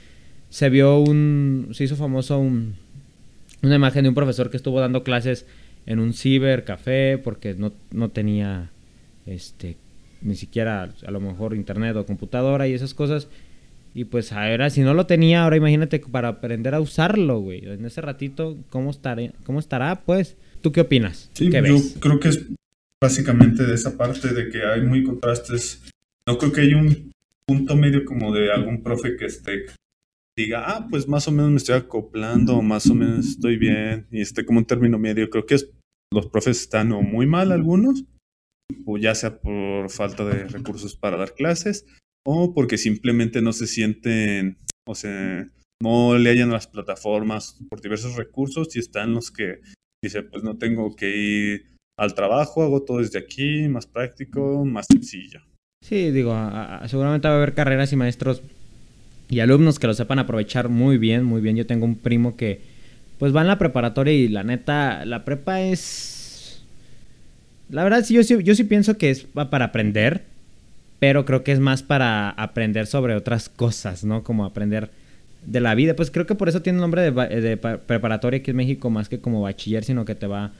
Se 0.50 0.70
vio 0.70 1.00
un. 1.00 1.70
Se 1.72 1.82
hizo 1.82 1.96
famoso 1.96 2.38
un, 2.38 2.76
una 3.62 3.74
imagen 3.74 4.04
de 4.04 4.08
un 4.08 4.14
profesor 4.14 4.50
que 4.50 4.56
estuvo 4.56 4.78
dando 4.78 5.02
clases 5.02 5.46
en 5.84 5.98
un 5.98 6.14
cibercafé 6.14 7.18
porque 7.18 7.54
no, 7.54 7.72
no 7.90 8.10
tenía 8.10 8.70
este 9.26 9.76
ni 10.22 10.36
siquiera 10.36 10.90
a 11.04 11.10
lo 11.10 11.18
mejor 11.18 11.56
internet 11.56 11.96
o 11.96 12.06
computadora 12.06 12.68
y 12.68 12.72
esas 12.72 12.94
cosas. 12.94 13.26
Y 13.96 14.04
pues 14.04 14.30
ahora, 14.30 14.70
si 14.70 14.82
no 14.82 14.94
lo 14.94 15.06
tenía, 15.06 15.42
ahora 15.42 15.56
imagínate 15.56 15.98
para 15.98 16.28
aprender 16.28 16.72
a 16.72 16.80
usarlo, 16.80 17.40
güey. 17.40 17.66
En 17.66 17.84
ese 17.84 18.00
ratito, 18.00 18.56
¿cómo, 18.68 18.90
estaré, 18.90 19.32
cómo 19.42 19.58
estará? 19.58 20.02
Pues 20.02 20.36
¿Tú 20.60 20.72
qué 20.72 20.80
opinas? 20.82 21.30
Sí, 21.34 21.50
yo 21.50 22.00
creo 22.00 22.20
que 22.20 22.28
es 22.28 22.46
básicamente 23.02 23.64
de 23.64 23.74
esa 23.74 23.96
parte 23.96 24.28
de 24.34 24.48
que 24.50 24.62
hay 24.62 24.82
muy 24.82 25.02
contrastes. 25.02 25.82
No 26.26 26.38
creo 26.38 26.52
que 26.52 26.60
haya 26.60 26.76
un 26.76 27.12
punto 27.46 27.76
medio 27.76 28.04
como 28.04 28.32
de 28.34 28.52
algún 28.52 28.82
profe 28.82 29.16
que 29.16 29.26
esté 29.26 29.66
diga, 30.36 30.64
ah, 30.66 30.86
pues 30.88 31.06
más 31.08 31.28
o 31.28 31.32
menos 31.32 31.50
me 31.50 31.56
estoy 31.56 31.76
acoplando, 31.76 32.62
más 32.62 32.86
o 32.88 32.94
menos 32.94 33.26
estoy 33.26 33.56
bien, 33.56 34.06
y 34.10 34.20
esté 34.20 34.44
como 34.44 34.58
un 34.58 34.64
término 34.64 34.98
medio. 34.98 35.30
Creo 35.30 35.46
que 35.46 35.56
es, 35.56 35.70
los 36.12 36.26
profes 36.26 36.60
están 36.60 36.92
o 36.92 37.02
muy 37.02 37.26
mal 37.26 37.52
algunos, 37.52 38.04
o 38.86 38.98
ya 38.98 39.14
sea 39.14 39.40
por 39.40 39.90
falta 39.90 40.24
de 40.24 40.44
recursos 40.44 40.96
para 40.96 41.16
dar 41.16 41.34
clases, 41.34 41.86
o 42.24 42.54
porque 42.54 42.78
simplemente 42.78 43.42
no 43.42 43.52
se 43.52 43.66
sienten, 43.66 44.58
o 44.86 44.94
sea, 44.94 45.46
no 45.82 46.18
le 46.18 46.30
hayan 46.30 46.50
las 46.50 46.66
plataformas 46.66 47.58
por 47.68 47.80
diversos 47.80 48.16
recursos 48.16 48.74
y 48.76 48.78
están 48.78 49.14
los 49.14 49.30
que 49.30 49.60
Dice, 50.02 50.22
pues 50.22 50.42
no 50.42 50.56
tengo 50.56 50.96
que 50.96 51.16
ir 51.16 51.66
al 51.98 52.14
trabajo, 52.14 52.62
hago 52.62 52.82
todo 52.82 52.98
desde 52.98 53.18
aquí, 53.18 53.68
más 53.68 53.86
práctico, 53.86 54.64
más 54.64 54.86
sencillo. 54.90 55.40
Sí, 55.84 56.10
digo, 56.10 56.34
seguramente 56.86 57.28
va 57.28 57.34
a 57.34 57.36
haber 57.36 57.54
carreras 57.54 57.92
y 57.92 57.96
maestros 57.96 58.42
y 59.28 59.40
alumnos 59.40 59.78
que 59.78 59.86
lo 59.86 59.94
sepan 59.94 60.18
aprovechar 60.18 60.70
muy 60.70 60.96
bien, 60.96 61.24
muy 61.24 61.42
bien. 61.42 61.56
Yo 61.56 61.66
tengo 61.66 61.84
un 61.84 61.96
primo 61.96 62.36
que 62.36 62.62
pues 63.18 63.36
va 63.36 63.42
en 63.42 63.48
la 63.48 63.58
preparatoria 63.58 64.14
y 64.14 64.28
la 64.28 64.42
neta, 64.42 65.04
la 65.04 65.24
prepa 65.26 65.60
es... 65.60 66.64
La 67.68 67.84
verdad, 67.84 68.02
sí, 68.02 68.14
yo 68.14 68.22
sí, 68.22 68.42
yo 68.42 68.54
sí 68.54 68.64
pienso 68.64 68.96
que 68.96 69.10
es 69.10 69.24
para 69.24 69.66
aprender, 69.66 70.24
pero 70.98 71.26
creo 71.26 71.44
que 71.44 71.52
es 71.52 71.60
más 71.60 71.82
para 71.82 72.30
aprender 72.30 72.86
sobre 72.86 73.14
otras 73.14 73.50
cosas, 73.50 74.02
¿no? 74.04 74.24
Como 74.24 74.46
aprender 74.46 74.90
de 75.44 75.60
la 75.60 75.74
vida. 75.74 75.94
Pues 75.94 76.10
creo 76.10 76.26
que 76.26 76.34
por 76.34 76.48
eso 76.48 76.62
tiene 76.62 76.78
el 76.78 76.82
nombre 76.82 77.02
de, 77.02 77.40
de 77.40 77.56
preparatoria 77.56 78.40
aquí 78.40 78.50
en 78.50 78.56
México, 78.56 78.90
más 78.90 79.08
que 79.08 79.20
como 79.20 79.42
bachiller, 79.42 79.84
sino 79.84 80.04
que 80.04 80.14
te 80.14 80.26
va 80.26 80.52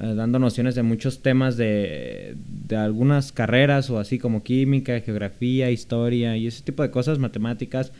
eh, 0.00 0.14
dando 0.14 0.38
nociones 0.38 0.74
de 0.74 0.82
muchos 0.82 1.20
temas 1.20 1.58
de, 1.58 2.34
de 2.66 2.76
algunas 2.76 3.30
carreras 3.30 3.90
o 3.90 3.98
así 3.98 4.18
como 4.18 4.42
química, 4.42 4.98
geografía, 5.00 5.70
historia 5.70 6.36
y 6.36 6.46
ese 6.46 6.62
tipo 6.62 6.82
de 6.82 6.90
cosas, 6.90 7.18
matemáticas, 7.18 7.92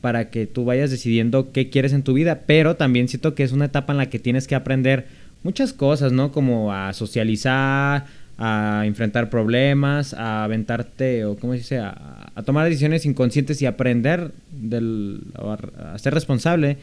para 0.00 0.30
que 0.30 0.46
tú 0.46 0.64
vayas 0.64 0.90
decidiendo 0.90 1.52
qué 1.52 1.70
quieres 1.70 1.92
en 1.92 2.02
tu 2.02 2.12
vida. 2.12 2.42
Pero 2.46 2.74
también 2.76 3.06
siento 3.08 3.34
que 3.36 3.44
es 3.44 3.52
una 3.52 3.66
etapa 3.66 3.92
en 3.92 3.98
la 3.98 4.10
que 4.10 4.18
tienes 4.18 4.48
que 4.48 4.56
aprender 4.56 5.06
muchas 5.44 5.72
cosas, 5.72 6.10
¿no? 6.10 6.32
Como 6.32 6.72
a 6.72 6.92
socializar, 6.92 8.06
a 8.38 8.84
enfrentar 8.86 9.30
problemas, 9.30 10.14
a 10.14 10.44
aventarte, 10.44 11.24
o 11.24 11.36
cómo 11.36 11.54
se 11.54 11.58
dice, 11.58 11.78
a, 11.78 12.32
tomar 12.46 12.66
decisiones 12.66 13.04
inconscientes 13.04 13.60
y 13.60 13.66
aprender 13.66 14.32
del, 14.52 15.22
a 15.34 15.98
ser 15.98 16.14
responsable 16.14 16.78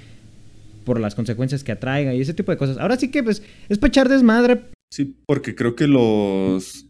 por 0.83 0.99
las 0.99 1.15
consecuencias 1.15 1.63
que 1.63 1.71
atraiga 1.71 2.13
y 2.13 2.21
ese 2.21 2.33
tipo 2.33 2.51
de 2.51 2.57
cosas. 2.57 2.77
Ahora 2.77 2.97
sí 2.97 3.09
que 3.09 3.23
pues 3.23 3.41
es 3.69 3.77
para 3.77 3.87
echar 3.87 4.09
desmadre. 4.09 4.65
Sí, 4.93 5.15
porque 5.25 5.55
creo 5.55 5.75
que 5.75 5.87
los 5.87 6.85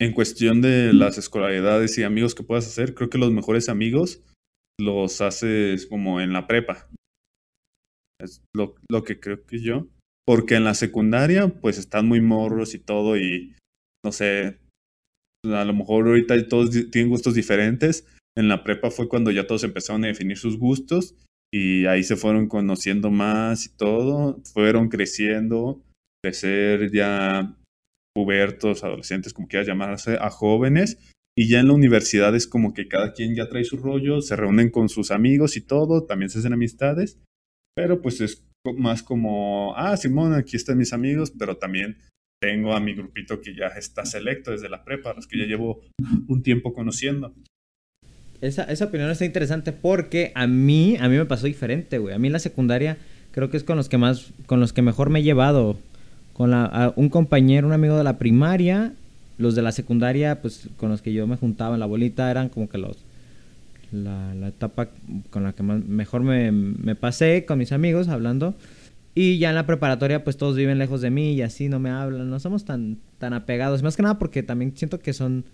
en 0.00 0.12
cuestión 0.12 0.60
de 0.60 0.92
las 0.92 1.18
escolaridades 1.18 1.96
y 1.98 2.02
amigos 2.02 2.34
que 2.34 2.42
puedas 2.42 2.66
hacer, 2.66 2.94
creo 2.94 3.10
que 3.10 3.18
los 3.18 3.32
mejores 3.32 3.68
amigos 3.68 4.22
los 4.80 5.20
haces 5.20 5.86
como 5.86 6.20
en 6.20 6.32
la 6.32 6.46
prepa. 6.46 6.88
Es 8.18 8.42
lo, 8.54 8.74
lo 8.90 9.04
que 9.04 9.20
creo 9.20 9.44
que 9.44 9.60
yo. 9.60 9.86
Porque 10.26 10.54
en 10.54 10.64
la 10.64 10.74
secundaria, 10.74 11.48
pues 11.48 11.78
están 11.78 12.06
muy 12.06 12.20
morros 12.20 12.74
y 12.74 12.78
todo, 12.78 13.16
y 13.18 13.54
no 14.04 14.12
sé, 14.12 14.58
a 15.44 15.64
lo 15.64 15.74
mejor 15.74 16.06
ahorita 16.06 16.48
todos 16.48 16.70
tienen 16.90 17.10
gustos 17.10 17.34
diferentes. 17.34 18.06
En 18.36 18.48
la 18.48 18.62
prepa 18.62 18.90
fue 18.90 19.08
cuando 19.08 19.30
ya 19.30 19.46
todos 19.46 19.64
empezaron 19.64 20.04
a 20.04 20.08
definir 20.08 20.36
sus 20.36 20.58
gustos 20.58 21.16
y 21.52 21.86
ahí 21.86 22.04
se 22.04 22.16
fueron 22.16 22.46
conociendo 22.48 23.10
más 23.10 23.66
y 23.66 23.76
todo, 23.76 24.40
fueron 24.52 24.88
creciendo, 24.88 25.82
crecer 26.22 26.92
ya 26.92 27.56
pubertos, 28.14 28.84
adolescentes, 28.84 29.32
como 29.32 29.48
quieras 29.48 29.66
llamarse, 29.66 30.16
a 30.20 30.30
jóvenes. 30.30 30.98
Y 31.36 31.48
ya 31.48 31.60
en 31.60 31.68
la 31.68 31.74
universidad 31.74 32.34
es 32.34 32.46
como 32.46 32.74
que 32.74 32.88
cada 32.88 33.12
quien 33.12 33.34
ya 33.34 33.48
trae 33.48 33.64
su 33.64 33.76
rollo, 33.76 34.20
se 34.20 34.36
reúnen 34.36 34.70
con 34.70 34.88
sus 34.88 35.10
amigos 35.10 35.56
y 35.56 35.60
todo, 35.60 36.04
también 36.04 36.28
se 36.28 36.40
hacen 36.40 36.52
amistades, 36.52 37.18
pero 37.74 38.02
pues 38.02 38.20
es 38.20 38.44
más 38.76 39.02
como, 39.02 39.74
ah, 39.76 39.96
Simón, 39.96 40.34
aquí 40.34 40.56
están 40.56 40.76
mis 40.76 40.92
amigos, 40.92 41.32
pero 41.36 41.56
también 41.56 41.96
tengo 42.40 42.74
a 42.74 42.80
mi 42.80 42.94
grupito 42.94 43.40
que 43.40 43.54
ya 43.54 43.66
está 43.66 44.04
selecto 44.06 44.50
desde 44.50 44.68
la 44.68 44.82
prepa, 44.82 45.12
los 45.12 45.26
que 45.26 45.38
ya 45.38 45.44
llevo 45.44 45.82
un 46.26 46.42
tiempo 46.42 46.72
conociendo. 46.72 47.32
Esa, 48.40 48.64
esa 48.64 48.86
opinión 48.86 49.10
está 49.10 49.26
interesante 49.26 49.72
porque 49.72 50.32
a 50.34 50.46
mí, 50.46 50.96
a 50.98 51.08
mí 51.08 51.16
me 51.18 51.26
pasó 51.26 51.46
diferente, 51.46 51.98
güey. 51.98 52.14
A 52.14 52.18
mí 52.18 52.28
en 52.28 52.32
la 52.32 52.38
secundaria 52.38 52.96
creo 53.32 53.50
que 53.50 53.58
es 53.58 53.64
con 53.64 53.76
los 53.76 53.90
que 53.90 53.98
más, 53.98 54.32
con 54.46 54.58
los 54.58 54.72
que 54.72 54.80
mejor 54.80 55.10
me 55.10 55.20
he 55.20 55.22
llevado. 55.22 55.76
Con 56.32 56.50
la, 56.50 56.94
un 56.96 57.10
compañero, 57.10 57.66
un 57.66 57.74
amigo 57.74 57.98
de 57.98 58.04
la 58.04 58.16
primaria, 58.16 58.94
los 59.36 59.54
de 59.54 59.60
la 59.60 59.72
secundaria, 59.72 60.40
pues 60.40 60.70
con 60.78 60.88
los 60.88 61.02
que 61.02 61.12
yo 61.12 61.26
me 61.26 61.36
juntaba 61.36 61.74
en 61.74 61.80
la 61.80 61.86
bolita 61.86 62.30
eran 62.30 62.48
como 62.48 62.70
que 62.70 62.78
los, 62.78 62.96
la, 63.92 64.34
la 64.34 64.48
etapa 64.48 64.88
con 65.28 65.42
la 65.42 65.52
que 65.52 65.62
más, 65.62 65.84
mejor 65.84 66.22
me, 66.22 66.50
me 66.50 66.94
pasé 66.94 67.44
con 67.44 67.58
mis 67.58 67.72
amigos 67.72 68.08
hablando. 68.08 68.54
Y 69.14 69.38
ya 69.38 69.50
en 69.50 69.56
la 69.56 69.66
preparatoria, 69.66 70.22
pues 70.22 70.36
todos 70.36 70.56
viven 70.56 70.78
lejos 70.78 71.00
de 71.00 71.10
mí 71.10 71.32
y 71.32 71.42
así 71.42 71.68
no 71.68 71.80
me 71.80 71.90
hablan. 71.90 72.30
No 72.30 72.38
somos 72.38 72.64
tan, 72.64 72.98
tan 73.18 73.32
apegados. 73.32 73.82
Más 73.82 73.96
que 73.96 74.02
nada 74.02 74.18
porque 74.18 74.42
también 74.42 74.76
siento 74.76 75.00
que 75.00 75.12
son 75.12 75.44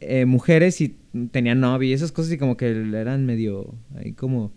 eh, 0.00 0.24
mujeres 0.24 0.80
y 0.80 0.96
tenían 1.30 1.60
novia 1.60 1.90
y 1.90 1.92
esas 1.92 2.12
cosas 2.12 2.32
y 2.32 2.38
como 2.38 2.56
que 2.56 2.68
eran 2.70 3.24
medio 3.24 3.74
ahí 3.96 4.12
como 4.12 4.52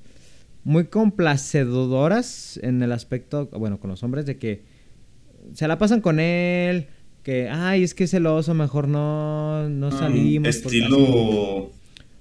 muy 0.64 0.88
complacedoras 0.88 2.60
en 2.62 2.82
el 2.82 2.92
aspecto, 2.92 3.48
bueno, 3.54 3.80
con 3.80 3.90
los 3.90 4.04
hombres 4.04 4.26
de 4.26 4.38
que 4.38 4.64
se 5.54 5.68
la 5.68 5.78
pasan 5.78 6.02
con 6.02 6.20
él, 6.20 6.88
que, 7.24 7.48
ay, 7.50 7.84
es 7.84 7.94
que 7.94 8.04
es 8.04 8.12
celoso, 8.12 8.54
mejor 8.54 8.90
no, 8.90 9.70
no 9.70 9.88
ah, 9.88 9.92
salimos. 9.92 10.50
estilo... 10.50 11.72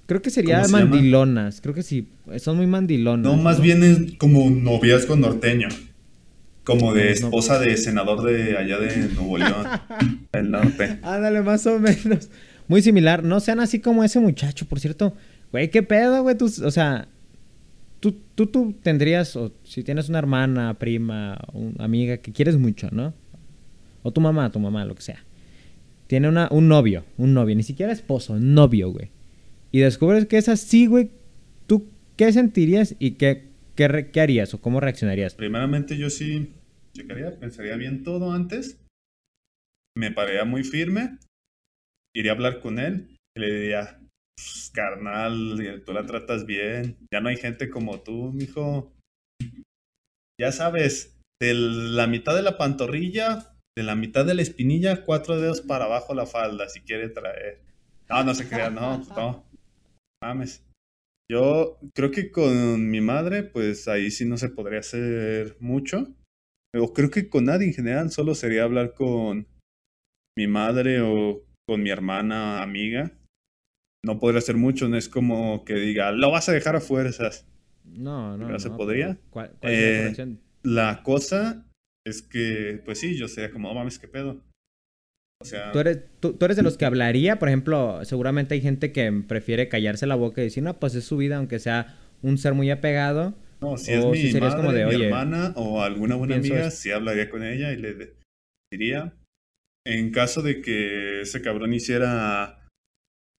Creo 0.07 0.21
que 0.21 0.29
sería 0.29 0.65
mandilonas, 0.69 1.59
creo 1.61 1.75
que 1.75 1.83
sí, 1.83 2.07
son 2.37 2.57
muy 2.57 2.65
mandilonas. 2.65 3.25
No, 3.25 3.41
más 3.41 3.61
bien 3.61 3.83
es 3.83 4.13
como 4.17 4.49
noviazgo 4.49 5.17
norteño. 5.17 5.67
Como 6.63 6.93
de 6.93 7.11
esposa 7.11 7.59
de 7.59 7.77
senador 7.77 8.23
de 8.23 8.57
allá 8.57 8.77
de 8.79 9.09
Nuevo 9.09 9.37
León, 9.37 9.65
el 10.33 10.51
norte. 10.51 10.99
Ándale, 11.01 11.41
más 11.41 11.65
o 11.67 11.79
menos 11.79 12.29
muy 12.67 12.81
similar. 12.81 13.23
No 13.23 13.39
sean 13.39 13.59
así 13.59 13.79
como 13.79 14.03
ese 14.03 14.19
muchacho, 14.19 14.65
por 14.65 14.79
cierto. 14.79 15.13
Güey, 15.51 15.69
qué 15.69 15.83
pedo, 15.83 16.23
güey. 16.23 16.35
o 16.41 16.71
sea, 16.71 17.07
tú, 17.99 18.15
tú, 18.35 18.47
tú 18.47 18.75
tendrías, 18.81 19.35
o 19.35 19.53
si 19.63 19.83
tienes 19.83 20.09
una 20.09 20.19
hermana, 20.19 20.73
prima, 20.73 21.37
una 21.53 21.85
amiga 21.85 22.17
que 22.17 22.31
quieres 22.31 22.57
mucho, 22.57 22.89
¿no? 22.91 23.13
O 24.03 24.11
tu 24.11 24.21
mamá, 24.21 24.51
tu 24.51 24.59
mamá, 24.59 24.85
lo 24.85 24.95
que 24.95 25.01
sea. 25.01 25.23
Tiene 26.07 26.29
una, 26.29 26.47
un 26.51 26.67
novio, 26.67 27.03
un 27.17 27.33
novio, 27.33 27.55
ni 27.55 27.63
siquiera 27.63 27.91
esposo, 27.91 28.39
novio, 28.39 28.89
güey. 28.91 29.09
Y 29.71 29.79
descubres 29.79 30.25
que 30.25 30.37
es 30.37 30.49
así, 30.49 30.85
güey. 30.85 31.11
¿Tú 31.67 31.91
qué 32.15 32.31
sentirías 32.31 32.95
y 32.99 33.11
qué, 33.11 33.49
qué, 33.75 34.09
qué 34.11 34.21
harías 34.21 34.53
o 34.53 34.61
cómo 34.61 34.79
reaccionarías? 34.79 35.35
Primeramente 35.35 35.97
yo 35.97 36.09
sí 36.09 36.53
checaría, 36.93 37.37
pensaría 37.39 37.75
bien 37.75 38.03
todo 38.03 38.31
antes. 38.31 38.79
Me 39.95 40.11
pararía 40.11 40.45
muy 40.45 40.63
firme 40.63 41.17
iría 42.17 42.31
a 42.31 42.35
hablar 42.35 42.59
con 42.59 42.79
él 42.79 43.15
y 43.35 43.39
le 43.39 43.51
diría, 43.51 43.99
pues, 44.35 44.71
carnal, 44.73 45.83
tú 45.85 45.93
la 45.93 46.05
tratas 46.05 46.45
bien, 46.45 46.97
ya 47.11 47.21
no 47.21 47.29
hay 47.29 47.37
gente 47.37 47.69
como 47.69 48.01
tú, 48.01 48.31
mijo. 48.33 48.93
Ya 50.39 50.51
sabes, 50.51 51.19
de 51.39 51.53
la 51.53 52.07
mitad 52.07 52.35
de 52.35 52.41
la 52.41 52.57
pantorrilla, 52.57 53.55
de 53.75 53.83
la 53.83 53.95
mitad 53.95 54.25
de 54.25 54.33
la 54.33 54.41
espinilla, 54.41 55.03
cuatro 55.05 55.39
dedos 55.39 55.61
para 55.61 55.85
abajo 55.85 56.15
la 56.15 56.25
falda, 56.25 56.69
si 56.69 56.81
quiere 56.81 57.09
traer. 57.09 57.61
No, 58.09 58.23
no 58.23 58.33
se 58.33 58.47
crea, 58.47 58.69
no, 58.69 58.99
no. 59.15 59.46
Mames. 60.21 60.63
Yo 61.29 61.79
creo 61.93 62.11
que 62.11 62.31
con 62.31 62.89
mi 62.89 63.01
madre, 63.01 63.43
pues 63.43 63.87
ahí 63.87 64.11
sí 64.11 64.25
no 64.25 64.37
se 64.37 64.49
podría 64.49 64.79
hacer 64.79 65.57
mucho. 65.59 66.07
O 66.75 66.93
creo 66.93 67.09
que 67.09 67.29
con 67.29 67.45
nadie 67.45 67.67
en 67.67 67.73
general, 67.73 68.11
solo 68.11 68.35
sería 68.35 68.63
hablar 68.63 68.93
con 68.93 69.47
mi 70.37 70.47
madre 70.47 71.01
o 71.01 71.43
con 71.67 71.83
mi 71.83 71.89
hermana 71.89 72.61
amiga, 72.61 73.11
no 74.05 74.19
podría 74.19 74.39
hacer 74.39 74.55
mucho, 74.55 74.87
no 74.87 74.95
es 74.95 75.09
como 75.09 75.65
que 75.65 75.73
diga, 75.73 76.11
lo 76.11 76.31
vas 76.31 76.47
a 76.47 76.53
dejar 76.53 76.75
a 76.75 76.81
fuerzas. 76.81 77.45
No, 77.83 78.37
no. 78.37 78.49
¿No 78.49 78.59
se 78.59 78.69
podría? 78.69 79.17
¿Cuál, 79.29 79.57
es 79.61 80.15
la, 80.15 80.23
eh, 80.23 80.37
la 80.63 81.03
cosa 81.03 81.65
es 82.05 82.21
que, 82.21 82.81
pues 82.85 82.99
sí, 82.99 83.17
yo 83.17 83.27
sería 83.27 83.51
como, 83.51 83.69
oh, 83.69 83.73
mames, 83.73 83.99
qué 83.99 84.07
pedo. 84.07 84.41
O 85.39 85.45
sea... 85.45 85.71
¿Tú 85.71 85.79
eres, 85.79 85.99
tú, 86.19 86.37
eres 86.41 86.57
de 86.57 86.63
los 86.63 86.77
que 86.77 86.85
hablaría, 86.85 87.39
por 87.39 87.47
ejemplo, 87.47 88.03
seguramente 88.05 88.55
hay 88.55 88.61
gente 88.61 88.91
que 88.91 89.11
prefiere 89.27 89.69
callarse 89.69 90.07
la 90.07 90.15
boca 90.15 90.41
y 90.41 90.45
decir, 90.45 90.63
no, 90.63 90.79
pues 90.79 90.95
es 90.95 91.05
su 91.05 91.17
vida, 91.17 91.37
aunque 91.37 91.59
sea 91.59 91.97
un 92.21 92.37
ser 92.37 92.53
muy 92.53 92.69
apegado. 92.71 93.35
No, 93.61 93.77
si 93.77 93.93
es 93.93 94.05
mi 94.05 94.39
madre, 94.39 94.55
como 94.55 94.71
de, 94.71 94.85
mi 94.85 95.03
hermana 95.05 95.53
o 95.55 95.81
alguna 95.81 96.15
buena 96.15 96.35
amiga, 96.35 96.69
sí 96.69 96.91
hablaría 96.91 97.29
con 97.29 97.43
ella 97.43 97.71
y 97.71 97.77
le 97.77 98.13
diría, 98.71 99.13
en 99.85 100.11
caso 100.11 100.41
de 100.41 100.61
que 100.61 101.21
ese 101.21 101.41
cabrón 101.41 101.73
hiciera 101.73 102.67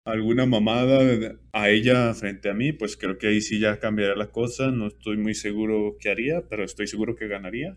alguna 0.05 0.47
mamada 0.47 1.37
a 1.53 1.71
ella 1.71 2.15
frente 2.15 2.49
a 2.49 2.55
mí, 2.55 2.73
pues 2.73 2.97
creo 2.97 3.19
que 3.19 3.29
ahí 3.29 3.41
sí 3.41 3.61
ya 3.61 3.79
cambiaría 3.79 4.17
la 4.17 4.31
cosa. 4.31 4.71
No 4.71 4.89
estoy 4.89 5.19
muy 5.19 5.35
seguro 5.35 5.97
qué 6.01 6.11
haría, 6.11 6.43
pero 6.49 6.65
estoy 6.65 6.87
seguro 6.87 7.15
que 7.15 7.29
ganaría. 7.29 7.75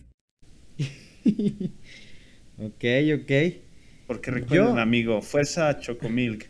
ok, 2.58 2.84
ok. 3.22 3.32
Porque 4.12 4.30
recuerden, 4.30 4.78
amigo, 4.78 5.22
fuerza 5.22 5.80
Chocomilk. 5.80 6.50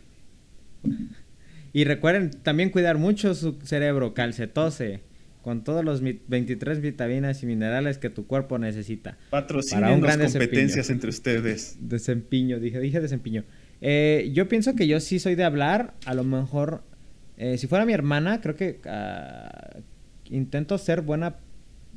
Y 1.72 1.84
recuerden 1.84 2.30
también 2.30 2.70
cuidar 2.70 2.98
mucho 2.98 3.36
su 3.36 3.60
cerebro, 3.62 4.14
calcetose 4.14 5.00
con 5.42 5.62
todos 5.62 5.84
los 5.84 6.02
23 6.02 6.80
vitaminas 6.80 7.40
y 7.44 7.46
minerales 7.46 7.98
que 7.98 8.10
tu 8.10 8.26
cuerpo 8.26 8.58
necesita. 8.58 9.16
Patrocinen 9.30 10.02
las 10.02 10.16
competencias 10.16 10.90
entre 10.90 11.10
ustedes. 11.10 11.76
Desempeño, 11.80 12.58
dije, 12.58 12.80
dije 12.80 13.00
desempeño. 13.00 13.44
Eh, 13.80 14.32
yo 14.32 14.48
pienso 14.48 14.74
que 14.74 14.88
yo 14.88 14.98
sí 14.98 15.20
soy 15.20 15.36
de 15.36 15.44
hablar, 15.44 15.94
a 16.04 16.14
lo 16.14 16.24
mejor, 16.24 16.82
eh, 17.36 17.58
si 17.58 17.68
fuera 17.68 17.86
mi 17.86 17.92
hermana, 17.92 18.40
creo 18.40 18.56
que 18.56 18.80
uh, 18.84 19.80
intento 20.34 20.78
ser 20.78 21.02
buena, 21.02 21.36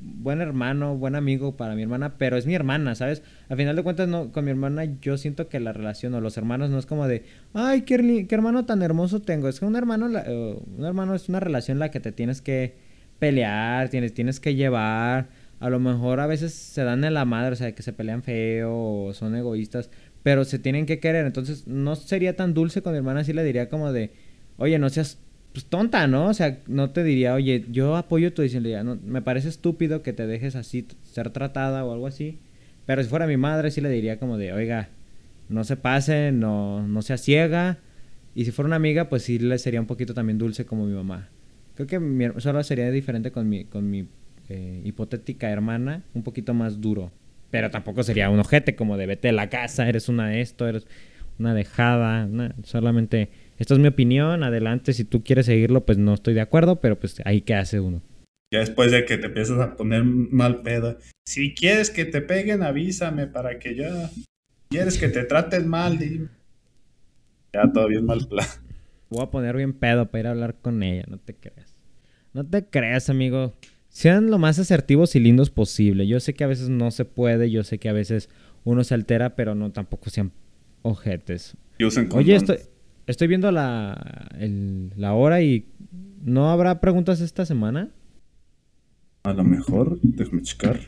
buen 0.01 0.41
hermano, 0.41 0.97
buen 0.97 1.15
amigo 1.15 1.55
para 1.55 1.75
mi 1.75 1.81
hermana, 1.81 2.17
pero 2.17 2.37
es 2.37 2.45
mi 2.45 2.53
hermana, 2.53 2.95
¿sabes? 2.95 3.23
A 3.49 3.55
final 3.55 3.75
de 3.75 3.83
cuentas, 3.83 4.07
no, 4.07 4.31
con 4.31 4.45
mi 4.45 4.51
hermana 4.51 4.85
yo 5.01 5.17
siento 5.17 5.47
que 5.47 5.59
la 5.59 5.73
relación 5.73 6.13
o 6.13 6.21
los 6.21 6.37
hermanos 6.37 6.69
no 6.69 6.77
es 6.79 6.85
como 6.85 7.07
de, 7.07 7.23
ay, 7.53 7.81
qué, 7.81 8.27
hermano 8.29 8.65
tan 8.65 8.81
hermoso 8.81 9.21
tengo. 9.21 9.47
Es 9.47 9.59
que 9.59 9.65
un 9.65 9.75
hermano, 9.75 10.07
uh, 10.07 10.63
un 10.77 10.85
hermano 10.85 11.15
es 11.15 11.29
una 11.29 11.39
relación 11.39 11.75
en 11.75 11.79
la 11.79 11.91
que 11.91 11.99
te 11.99 12.11
tienes 12.11 12.41
que 12.41 12.75
pelear, 13.19 13.89
tienes, 13.89 14.13
tienes 14.13 14.39
que 14.39 14.55
llevar. 14.55 15.29
a 15.59 15.69
lo 15.69 15.79
mejor 15.79 16.19
a 16.19 16.27
veces 16.27 16.53
se 16.53 16.83
dan 16.83 17.03
en 17.03 17.13
la 17.13 17.25
madre, 17.25 17.53
o 17.53 17.55
sea, 17.55 17.73
que 17.73 17.83
se 17.83 17.93
pelean 17.93 18.23
feo 18.23 18.73
o 18.75 19.13
son 19.13 19.35
egoístas, 19.35 19.89
pero 20.23 20.43
se 20.45 20.59
tienen 20.59 20.85
que 20.85 20.99
querer. 20.99 21.25
Entonces, 21.25 21.67
no 21.67 21.95
sería 21.95 22.35
tan 22.35 22.53
dulce 22.53 22.81
con 22.81 22.91
mi 22.93 22.97
hermana, 22.97 23.23
sí 23.23 23.33
le 23.33 23.43
diría 23.43 23.69
como 23.69 23.91
de, 23.93 24.11
oye, 24.57 24.77
no 24.79 24.89
seas 24.89 25.19
pues, 25.55 25.67
tonta, 25.67 26.05
¿no? 26.05 26.27
O 26.27 26.33
sea, 26.33 26.59
no 26.67 26.89
te 26.89 27.01
diría, 27.01 27.33
oye, 27.33 27.63
yo 27.71 27.95
apoyo 27.95 28.33
tu. 28.33 28.43
Ya, 28.43 28.83
no, 28.83 28.99
me 29.05 29.21
parece 29.21 29.47
estúpido 29.47 30.03
que 30.03 30.11
te 30.11 30.27
dejes 30.27 30.57
así 30.57 30.85
ser 31.03 31.29
tratada 31.29 31.85
o 31.85 31.93
algo 31.93 32.07
así. 32.07 32.39
Pero 32.85 33.01
si 33.01 33.07
fuera 33.07 33.25
mi 33.25 33.37
madre, 33.37 33.71
sí 33.71 33.79
le 33.79 33.89
diría 33.89 34.19
como 34.19 34.37
de, 34.37 34.51
oiga, 34.51 34.89
no 35.47 35.63
se 35.63 35.77
pase, 35.77 36.33
no, 36.33 36.85
no 36.85 37.01
sea 37.01 37.17
ciega. 37.17 37.77
Y 38.35 38.43
si 38.43 38.51
fuera 38.51 38.67
una 38.67 38.75
amiga, 38.75 39.07
pues 39.07 39.23
sí 39.23 39.39
le 39.39 39.57
sería 39.57 39.79
un 39.79 39.87
poquito 39.87 40.13
también 40.13 40.37
dulce 40.37 40.65
como 40.65 40.85
mi 40.85 40.93
mamá. 40.93 41.29
Creo 41.75 41.87
que 41.87 41.99
mi, 41.99 42.27
solo 42.39 42.61
sería 42.61 42.91
diferente 42.91 43.31
con 43.31 43.47
mi, 43.47 43.63
con 43.63 43.89
mi 43.89 44.09
eh, 44.49 44.81
hipotética 44.83 45.49
hermana, 45.49 46.03
un 46.13 46.23
poquito 46.23 46.53
más 46.53 46.81
duro. 46.81 47.13
Pero 47.49 47.71
tampoco 47.71 48.03
sería 48.03 48.29
un 48.29 48.39
ojete 48.39 48.75
como 48.75 48.97
de 48.97 49.05
vete 49.05 49.29
a 49.29 49.31
la 49.31 49.49
casa, 49.49 49.87
eres 49.87 50.09
una 50.09 50.37
esto, 50.37 50.67
eres 50.67 50.85
una 51.39 51.53
dejada. 51.53 52.27
solamente, 52.63 53.29
esto 53.57 53.73
es 53.73 53.79
mi 53.79 53.87
opinión, 53.87 54.43
adelante, 54.43 54.93
si 54.93 55.05
tú 55.05 55.23
quieres 55.23 55.45
seguirlo, 55.45 55.85
pues 55.85 55.97
no 55.97 56.13
estoy 56.13 56.33
de 56.33 56.41
acuerdo, 56.41 56.81
pero 56.81 56.99
pues 56.99 57.21
ahí 57.25 57.41
qué 57.41 57.55
hace 57.55 57.79
uno. 57.79 58.01
Ya 58.53 58.59
después 58.59 58.91
de 58.91 59.05
que 59.05 59.17
te 59.17 59.27
empiezas 59.27 59.59
a 59.59 59.75
poner 59.75 60.03
mal 60.03 60.61
pedo. 60.61 60.97
Si 61.25 61.53
quieres 61.53 61.89
que 61.89 62.05
te 62.05 62.21
peguen, 62.21 62.63
avísame 62.63 63.27
para 63.27 63.59
que 63.59 63.75
yo... 63.75 63.85
¿Quieres 64.69 64.97
que 64.97 65.09
te 65.09 65.23
traten 65.23 65.67
mal? 65.67 65.97
Dime. 65.97 66.27
Ya 67.53 67.71
todo 67.71 67.87
bien 67.87 68.05
mal 68.05 68.27
plan. 68.27 68.47
Voy 69.09 69.23
a 69.23 69.31
poner 69.31 69.55
bien 69.55 69.73
pedo 69.73 70.09
para 70.09 70.19
ir 70.19 70.27
a 70.27 70.31
hablar 70.31 70.55
con 70.61 70.83
ella, 70.83 71.05
no 71.07 71.17
te 71.17 71.33
creas. 71.35 71.75
No 72.33 72.45
te 72.45 72.65
creas, 72.65 73.09
amigo. 73.09 73.53
Sean 73.87 74.29
lo 74.29 74.37
más 74.37 74.59
asertivos 74.59 75.15
y 75.15 75.21
lindos 75.21 75.49
posible. 75.49 76.05
Yo 76.05 76.19
sé 76.19 76.33
que 76.33 76.43
a 76.43 76.47
veces 76.47 76.67
no 76.69 76.91
se 76.91 77.05
puede, 77.05 77.49
yo 77.49 77.63
sé 77.63 77.77
que 77.77 77.87
a 77.87 77.93
veces 77.93 78.29
uno 78.65 78.83
se 78.83 78.93
altera, 78.93 79.35
pero 79.35 79.55
no 79.55 79.71
tampoco 79.71 80.09
sean 80.09 80.33
ojetes. 80.81 81.55
Oye, 82.11 82.35
estoy, 82.35 82.57
estoy 83.07 83.27
viendo 83.27 83.51
la, 83.51 84.29
la 84.95 85.13
hora 85.13 85.41
y 85.41 85.67
¿no 86.21 86.49
habrá 86.49 86.79
preguntas 86.81 87.21
esta 87.21 87.45
semana? 87.45 87.89
A 89.23 89.33
lo 89.33 89.43
mejor, 89.43 89.99
déjame 90.01 90.41
checar. 90.43 90.79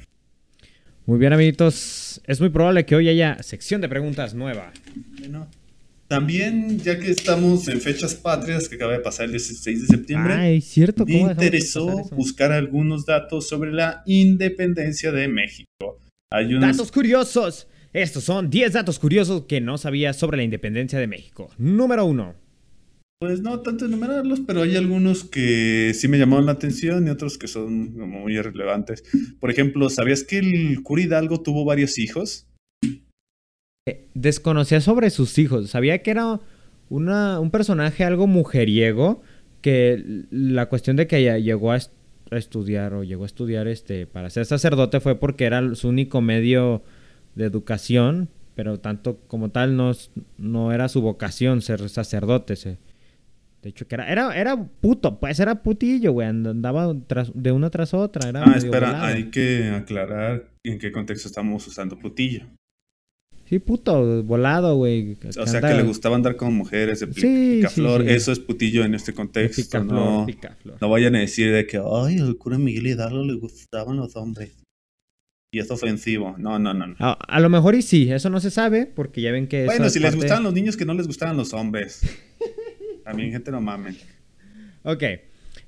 Muy 1.06 1.20
bien, 1.20 1.34
amiguitos. 1.34 2.22
Es 2.26 2.40
muy 2.40 2.50
probable 2.50 2.86
que 2.86 2.96
hoy 2.96 3.10
haya 3.10 3.42
sección 3.42 3.82
de 3.82 3.90
preguntas 3.90 4.34
nueva. 4.34 4.72
Bueno, 5.20 5.48
también, 6.08 6.80
ya 6.80 7.00
que 7.00 7.12
estamos 7.12 7.68
en 7.68 7.82
fechas 7.82 8.16
patrias, 8.16 8.70
que 8.70 8.76
acaba 8.76 8.94
de 8.94 9.00
pasar 9.00 9.26
el 9.26 9.32
16 9.32 9.82
de 9.82 9.88
septiembre, 9.88 10.34
Ay, 10.34 10.62
cierto. 10.62 11.06
me 11.06 11.20
interesó 11.20 12.04
buscar 12.12 12.52
algunos 12.52 13.06
datos 13.06 13.48
sobre 13.48 13.74
la 13.74 14.04
independencia 14.06 15.12
de 15.12 15.28
México. 15.28 16.00
Hay 16.32 16.54
unos... 16.54 16.78
Datos 16.78 16.92
curiosos. 16.92 17.68
Estos 17.98 18.26
son 18.26 18.52
10 18.52 18.74
datos 18.74 19.00
curiosos 19.00 19.46
que 19.48 19.60
no 19.60 19.80
sabía 19.80 20.14
sobre 20.14 20.38
la 20.38 20.44
independencia 20.44 21.00
de 21.00 21.08
México. 21.08 21.50
Número 21.58 22.06
1. 22.06 22.36
Pues 23.20 23.42
no 23.42 23.62
tanto 23.62 23.86
enumerarlos, 23.86 24.42
pero 24.42 24.62
hay 24.62 24.76
algunos 24.76 25.24
que 25.24 25.94
sí 25.96 26.08
me 26.08 26.20
llamaron 26.20 26.46
la 26.46 26.52
atención 26.52 27.08
y 27.08 27.10
otros 27.10 27.40
que 27.40 27.48
son 27.48 27.98
muy 27.98 28.36
irrelevantes. 28.36 29.04
Por 29.40 29.50
ejemplo, 29.50 29.90
¿sabías 29.90 30.24
que 30.24 30.38
el 30.38 30.84
cura 30.84 31.02
Hidalgo 31.02 31.42
tuvo 31.42 31.66
varios 31.66 31.98
hijos? 31.98 32.46
Eh, 33.88 34.06
desconocía 34.14 34.80
sobre 34.80 35.10
sus 35.10 35.36
hijos. 35.40 35.72
Sabía 35.72 36.04
que 36.04 36.12
era 36.12 36.40
una, 36.90 37.40
un 37.40 37.50
personaje 37.50 38.04
algo 38.04 38.28
mujeriego. 38.28 39.24
Que 39.62 40.26
la 40.30 40.68
cuestión 40.68 40.98
de 40.98 41.08
que 41.08 41.42
llegó 41.42 41.72
a, 41.72 41.80
estudiar 42.30 42.94
o 42.94 43.04
llegó 43.04 43.24
a 43.24 43.26
estudiar 43.26 43.68
este 43.68 44.06
para 44.06 44.30
ser 44.30 44.46
sacerdote 44.46 45.00
fue 45.00 45.16
porque 45.16 45.46
era 45.46 45.74
su 45.74 45.88
único 45.88 46.22
medio 46.22 46.84
de 47.38 47.46
educación. 47.46 48.30
Pero 48.56 48.80
tanto 48.80 49.20
como 49.28 49.50
tal 49.50 49.78
no, 49.78 49.92
no 50.38 50.72
era 50.74 50.90
su 50.90 51.02
vocación 51.02 51.62
ser 51.62 51.88
sacerdote. 51.90 52.56
de 52.56 53.70
hecho, 53.70 53.88
que 53.88 53.96
era, 53.96 54.12
era, 54.12 54.36
era 54.36 54.58
puto, 54.58 55.20
pues 55.20 55.40
era 55.40 55.62
putillo, 55.62 56.12
güey. 56.12 56.28
Andaba 56.28 56.96
de 57.34 57.52
una 57.52 57.70
tras 57.70 57.94
otra. 57.94 58.32
ah, 58.34 58.56
espera, 58.58 59.06
hay 59.06 59.30
que 59.30 59.70
aclarar 59.70 60.50
en 60.64 60.80
qué 60.80 60.92
contexto 60.92 61.28
estamos 61.28 61.68
usando 61.68 62.00
putillo. 62.00 62.48
Sí, 63.48 63.60
puto, 63.60 64.24
volado, 64.24 64.76
güey. 64.76 65.16
O 65.40 65.48
sea, 65.48 65.62
que 65.62 65.74
le 65.74 65.84
gustaba 65.84 66.18
andar 66.18 66.36
con 66.36 66.54
mujeres 66.54 67.00
de 67.00 67.08
picaflor. 67.08 68.10
Eso 68.10 68.32
es 68.32 68.40
putillo 68.40 68.84
en 68.84 68.96
este 68.96 69.14
contexto. 69.14 69.84
no, 69.84 70.26
no 70.82 70.90
vayan 70.90 71.16
a 71.16 71.20
decir 71.20 71.54
de 71.54 71.66
que, 71.66 71.78
ay, 71.78 72.18
al 72.18 72.36
cura 72.38 72.58
Miguel 72.58 72.88
Hidalgo 72.88 73.24
le 73.24 73.36
gustaban 73.36 73.98
los 73.98 74.16
hombres. 74.18 74.52
Y 75.52 75.60
es 75.60 75.72
ofensivo. 75.72 76.36
No, 76.38 76.60
no, 76.60 76.74
no. 76.74 76.96
A, 77.00 77.40
lo 77.40 77.50
mejor 77.50 77.76
y 77.76 77.82
sí, 77.82 78.12
eso 78.12 78.30
no 78.30 78.40
se 78.40 78.52
sabe, 78.52 78.86
porque 78.86 79.22
ya 79.22 79.32
ven 79.32 79.48
que... 79.48 79.66
Bueno, 79.66 79.90
si 79.90 80.00
les 80.00 80.16
gustaban 80.16 80.44
los 80.44 80.54
niños, 80.54 80.76
que 80.76 80.86
no 80.86 80.94
les 80.94 81.08
gustaban 81.08 81.38
los 81.38 81.54
hombres. 81.54 82.02
También, 83.04 83.32
gente, 83.32 83.52
no 83.52 83.62
mamen. 83.62 83.98
Ok. 84.84 85.04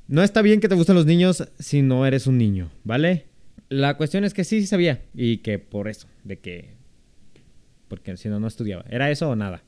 No 0.07 0.23
está 0.23 0.41
bien 0.41 0.59
que 0.59 0.67
te 0.67 0.75
gusten 0.75 0.95
los 0.95 1.05
niños 1.05 1.47
si 1.59 1.81
no 1.81 2.05
eres 2.05 2.27
un 2.27 2.37
niño, 2.37 2.71
¿vale? 2.83 3.25
La 3.69 3.95
cuestión 3.95 4.25
es 4.25 4.33
que 4.33 4.43
sí, 4.43 4.59
sí 4.61 4.67
sabía. 4.67 5.03
Y 5.13 5.37
que 5.37 5.59
por 5.59 5.87
eso, 5.87 6.07
de 6.23 6.39
que 6.39 6.79
porque 7.89 8.15
si 8.15 8.29
no, 8.29 8.39
no 8.39 8.47
estudiaba. 8.47 8.85
¿Era 8.89 9.11
eso 9.11 9.29
o 9.29 9.35
nada? 9.35 9.63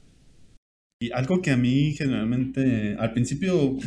Y 1.01 1.11
algo 1.11 1.41
que 1.41 1.51
a 1.51 1.57
mí 1.57 1.93
generalmente, 1.93 2.95
al 2.97 3.11
principio, 3.11 3.77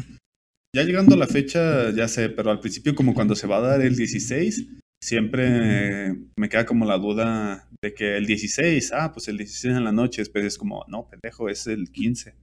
ya 0.74 0.82
llegando 0.82 1.14
a 1.14 1.18
la 1.18 1.28
fecha, 1.28 1.90
ya 1.92 2.08
sé, 2.08 2.28
pero 2.28 2.50
al 2.50 2.60
principio 2.60 2.94
como 2.94 3.14
cuando 3.14 3.36
se 3.36 3.46
va 3.46 3.58
a 3.58 3.60
dar 3.60 3.80
el 3.80 3.96
16, 3.96 4.66
siempre 5.04 6.14
me 6.36 6.48
queda 6.48 6.64
como 6.64 6.86
la 6.86 6.96
duda 6.96 7.68
de 7.82 7.92
que 7.92 8.16
el 8.16 8.24
16, 8.24 8.92
ah, 8.94 9.12
pues 9.12 9.28
el 9.28 9.36
16 9.36 9.76
en 9.76 9.84
la 9.84 9.92
noche, 9.92 10.22
después 10.22 10.44
es 10.46 10.56
como, 10.56 10.84
no, 10.88 11.08
pendejo, 11.08 11.50
es 11.50 11.66
el 11.66 11.90
15. 11.90 12.34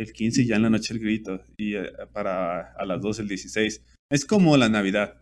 El 0.00 0.12
15 0.12 0.46
ya 0.46 0.56
en 0.56 0.62
la 0.62 0.70
noche 0.70 0.94
el 0.94 1.00
grito 1.00 1.42
y 1.56 1.74
eh, 1.74 1.90
para 2.12 2.72
a 2.72 2.84
las 2.84 3.02
2 3.02 3.18
el 3.18 3.28
16. 3.28 3.82
Es 4.12 4.24
como 4.24 4.56
la 4.56 4.68
Navidad. 4.68 5.20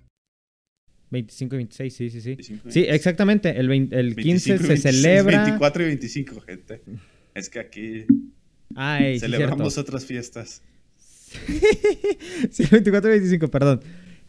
25 1.11 1.55
y 1.55 1.59
26, 1.59 1.97
sí, 1.97 2.11
sí, 2.11 2.21
sí. 2.21 2.61
sí, 2.69 2.85
exactamente. 2.87 3.59
El, 3.59 3.71
el 3.71 4.15
15 4.15 4.59
se 4.59 4.77
celebra. 4.77 5.45
24 5.45 5.83
y 5.83 5.87
25, 5.87 6.41
gente. 6.43 6.83
Es 7.35 7.49
que 7.49 7.59
aquí 7.59 8.07
celebramos 9.19 9.79
otras 9.79 10.05
fiestas. 10.05 10.63
sí, 12.51 12.65
24 12.71 13.09
y 13.09 13.19
25, 13.19 13.49
perdón. 13.49 13.81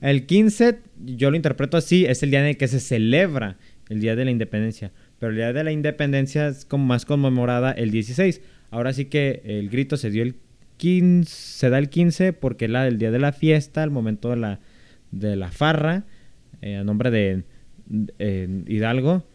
El 0.02 0.26
15, 0.26 0.80
yo 1.06 1.32
lo 1.32 1.36
interpreto 1.36 1.78
así, 1.78 2.06
es 2.06 2.22
el 2.24 2.32
día 2.32 2.42
en 2.42 2.48
el 2.48 2.58
que 2.58 2.68
se 2.68 2.80
celebra 2.80 3.58
el 3.90 4.00
Día 4.00 4.16
de 4.16 4.26
la 4.26 4.32
Independencia. 4.32 4.92
Pero 5.20 5.32
el 5.32 5.38
Día 5.38 5.54
de 5.54 5.64
la 5.64 5.72
Independencia 5.72 6.48
es 6.48 6.66
como 6.66 6.86
más 6.86 7.06
conmemorada 7.06 7.72
el 7.72 7.92
16. 7.92 8.42
Ahora 8.70 8.94
sí 8.94 9.06
que 9.06 9.42
el 9.46 9.70
grito 9.70 9.98
se 9.98 10.10
dio 10.10 10.24
el 10.24 10.36
15, 10.78 11.32
se 11.32 11.70
da 11.70 11.78
el 11.80 11.90
15 11.90 12.34
porque 12.34 12.66
es 12.66 12.72
el 12.72 12.98
día 12.98 13.12
de 13.12 13.20
la 13.20 13.32
fiesta, 13.32 13.84
el 13.84 13.90
momento 13.90 14.30
de 14.30 14.36
la, 14.38 14.60
de 15.12 15.36
la 15.36 15.52
farra 15.52 16.06
eh, 16.62 16.76
a 16.76 16.84
nombre 16.84 17.12
de 17.12 17.44
Hidalgo. 18.68 19.26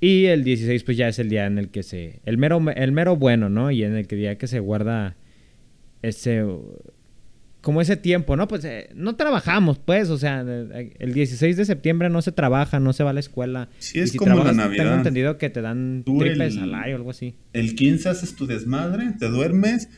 Y 0.00 0.26
el 0.26 0.44
16 0.44 0.84
pues 0.84 0.96
ya 0.96 1.08
es 1.08 1.18
el 1.18 1.28
día 1.28 1.46
en 1.46 1.58
el 1.58 1.70
que 1.70 1.82
se... 1.82 2.20
El 2.24 2.36
mero, 2.36 2.60
el 2.74 2.92
mero 2.92 3.16
bueno, 3.16 3.48
¿no? 3.48 3.70
Y 3.70 3.84
en 3.84 3.96
el 3.96 4.06
que 4.06 4.16
día 4.16 4.36
que 4.36 4.46
se 4.46 4.60
guarda 4.60 5.16
ese... 6.02 6.44
Como 7.62 7.80
ese 7.80 7.96
tiempo, 7.96 8.36
¿no? 8.36 8.48
Pues 8.48 8.64
eh, 8.64 8.90
no 8.94 9.16
trabajamos, 9.16 9.78
pues, 9.78 10.10
o 10.10 10.18
sea, 10.18 10.40
el 10.40 11.14
16 11.14 11.56
de 11.56 11.64
septiembre 11.64 12.10
no 12.10 12.20
se 12.20 12.32
trabaja, 12.32 12.80
no 12.80 12.92
se 12.92 13.04
va 13.04 13.10
a 13.10 13.12
la 13.12 13.20
escuela. 13.20 13.68
Sí, 13.78 14.00
es 14.00 14.14
como 14.14 14.44
la 14.44 14.52
Navidad. 14.52 14.84
Tengo 14.84 14.96
entendido 14.96 15.38
que 15.38 15.48
te 15.48 15.62
dan 15.62 16.02
triple 16.04 16.50
salario 16.50 16.96
o 16.96 16.98
algo 16.98 17.10
así. 17.10 17.36
El 17.52 17.74
15 17.74 18.08
haces 18.10 18.34
tu 18.34 18.46
desmadre, 18.46 19.14
te 19.18 19.28
duermes, 19.28 19.88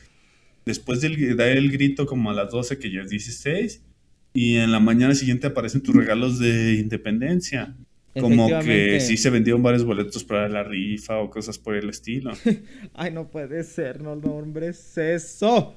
después 0.65 1.01
de 1.01 1.35
dar 1.35 1.49
el 1.49 1.71
grito 1.71 2.05
como 2.05 2.31
a 2.31 2.33
las 2.33 2.51
12, 2.51 2.79
que 2.79 2.91
ya 2.91 3.01
es 3.01 3.09
16, 3.09 3.81
y 4.33 4.57
en 4.57 4.71
la 4.71 4.79
mañana 4.79 5.15
siguiente 5.15 5.47
aparecen 5.47 5.81
tus 5.81 5.95
regalos 5.95 6.39
de 6.39 6.75
independencia. 6.75 7.75
Como 8.19 8.47
que 8.61 8.99
sí 9.01 9.17
se 9.17 9.29
vendieron 9.29 9.61
varios 9.61 9.83
boletos 9.83 10.23
para 10.23 10.47
la 10.47 10.63
rifa 10.63 11.17
o 11.17 11.29
cosas 11.29 11.57
por 11.57 11.75
el 11.75 11.89
estilo. 11.89 12.31
Ay, 12.93 13.11
no 13.11 13.29
puede 13.29 13.63
ser, 13.63 14.01
no 14.01 14.15
nombres 14.15 14.97
eso. 14.97 15.75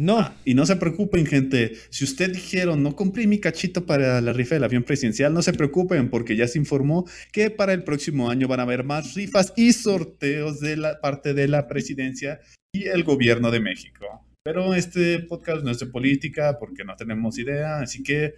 No. 0.00 0.18
Ah, 0.18 0.34
y 0.46 0.54
no 0.54 0.64
se 0.64 0.76
preocupen, 0.76 1.26
gente. 1.26 1.74
Si 1.90 2.04
usted 2.04 2.32
dijeron, 2.32 2.82
no 2.82 2.96
compré 2.96 3.26
mi 3.26 3.38
cachito 3.38 3.84
para 3.84 4.22
la 4.22 4.32
rifa 4.32 4.54
del 4.54 4.64
avión 4.64 4.82
presidencial, 4.82 5.34
no 5.34 5.42
se 5.42 5.52
preocupen 5.52 6.08
porque 6.08 6.36
ya 6.36 6.48
se 6.48 6.58
informó 6.58 7.06
que 7.32 7.50
para 7.50 7.74
el 7.74 7.84
próximo 7.84 8.30
año 8.30 8.48
van 8.48 8.60
a 8.60 8.62
haber 8.62 8.82
más 8.82 9.12
rifas 9.14 9.52
y 9.56 9.74
sorteos 9.74 10.58
de 10.60 10.78
la 10.78 11.02
parte 11.02 11.34
de 11.34 11.48
la 11.48 11.68
presidencia 11.68 12.40
y 12.74 12.84
el 12.84 13.04
gobierno 13.04 13.50
de 13.50 13.60
México. 13.60 14.26
Pero 14.42 14.74
este 14.74 15.18
podcast 15.18 15.64
no 15.64 15.70
es 15.70 15.80
de 15.80 15.86
política 15.86 16.56
porque 16.58 16.82
no 16.82 16.96
tenemos 16.96 17.38
idea, 17.38 17.80
así 17.80 18.02
que 18.02 18.36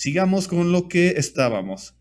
sigamos 0.00 0.48
con 0.48 0.72
lo 0.72 0.88
que 0.88 1.08
estábamos. 1.18 1.94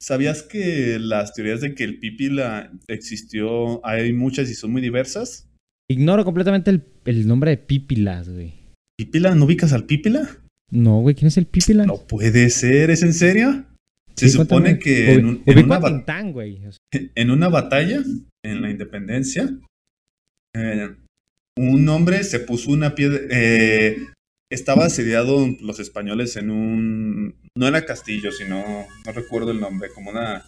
¿Sabías 0.00 0.44
que 0.44 1.00
las 1.00 1.34
teorías 1.34 1.62
de 1.62 1.74
que 1.74 1.82
el 1.82 1.98
pipila 1.98 2.70
existió 2.86 3.84
hay 3.84 4.12
muchas 4.12 4.48
y 4.48 4.54
son 4.54 4.70
muy 4.70 4.82
diversas? 4.82 5.49
Ignoro 5.90 6.24
completamente 6.24 6.70
el, 7.04 7.26
nombre 7.26 7.50
de 7.50 7.56
Pípilas, 7.56 8.28
güey. 8.28 8.52
¿Pípila? 8.96 9.34
¿No 9.34 9.44
ubicas 9.44 9.72
al 9.72 9.86
Pípila? 9.86 10.38
No, 10.70 11.00
güey, 11.00 11.16
¿quién 11.16 11.26
es 11.26 11.36
el 11.36 11.46
Pípila? 11.46 11.84
No 11.84 12.06
puede 12.06 12.48
ser, 12.50 12.90
¿es 12.92 13.02
en 13.02 13.12
serio? 13.12 13.64
Se 14.14 14.28
supone 14.28 14.78
que 14.78 15.14
en, 15.14 15.26
un, 15.26 15.42
en, 15.46 15.64
una 15.64 15.80
Tintán, 15.80 16.32
güey. 16.32 16.60
en, 16.92 17.30
una, 17.32 17.48
batalla, 17.48 18.04
en 18.44 18.62
la 18.62 18.70
independencia, 18.70 19.52
eh, 20.54 20.94
un 21.56 21.88
hombre 21.88 22.22
se 22.22 22.38
puso 22.38 22.70
una 22.70 22.94
piedra. 22.94 23.18
Eh, 23.28 23.98
estaba 24.48 24.84
asediado 24.84 25.44
los 25.60 25.80
españoles 25.80 26.36
en 26.36 26.50
un. 26.50 27.34
No 27.56 27.66
era 27.66 27.84
castillo, 27.84 28.30
sino. 28.30 28.86
No 29.04 29.12
recuerdo 29.12 29.50
el 29.50 29.58
nombre, 29.58 29.88
como 29.92 30.10
una 30.10 30.44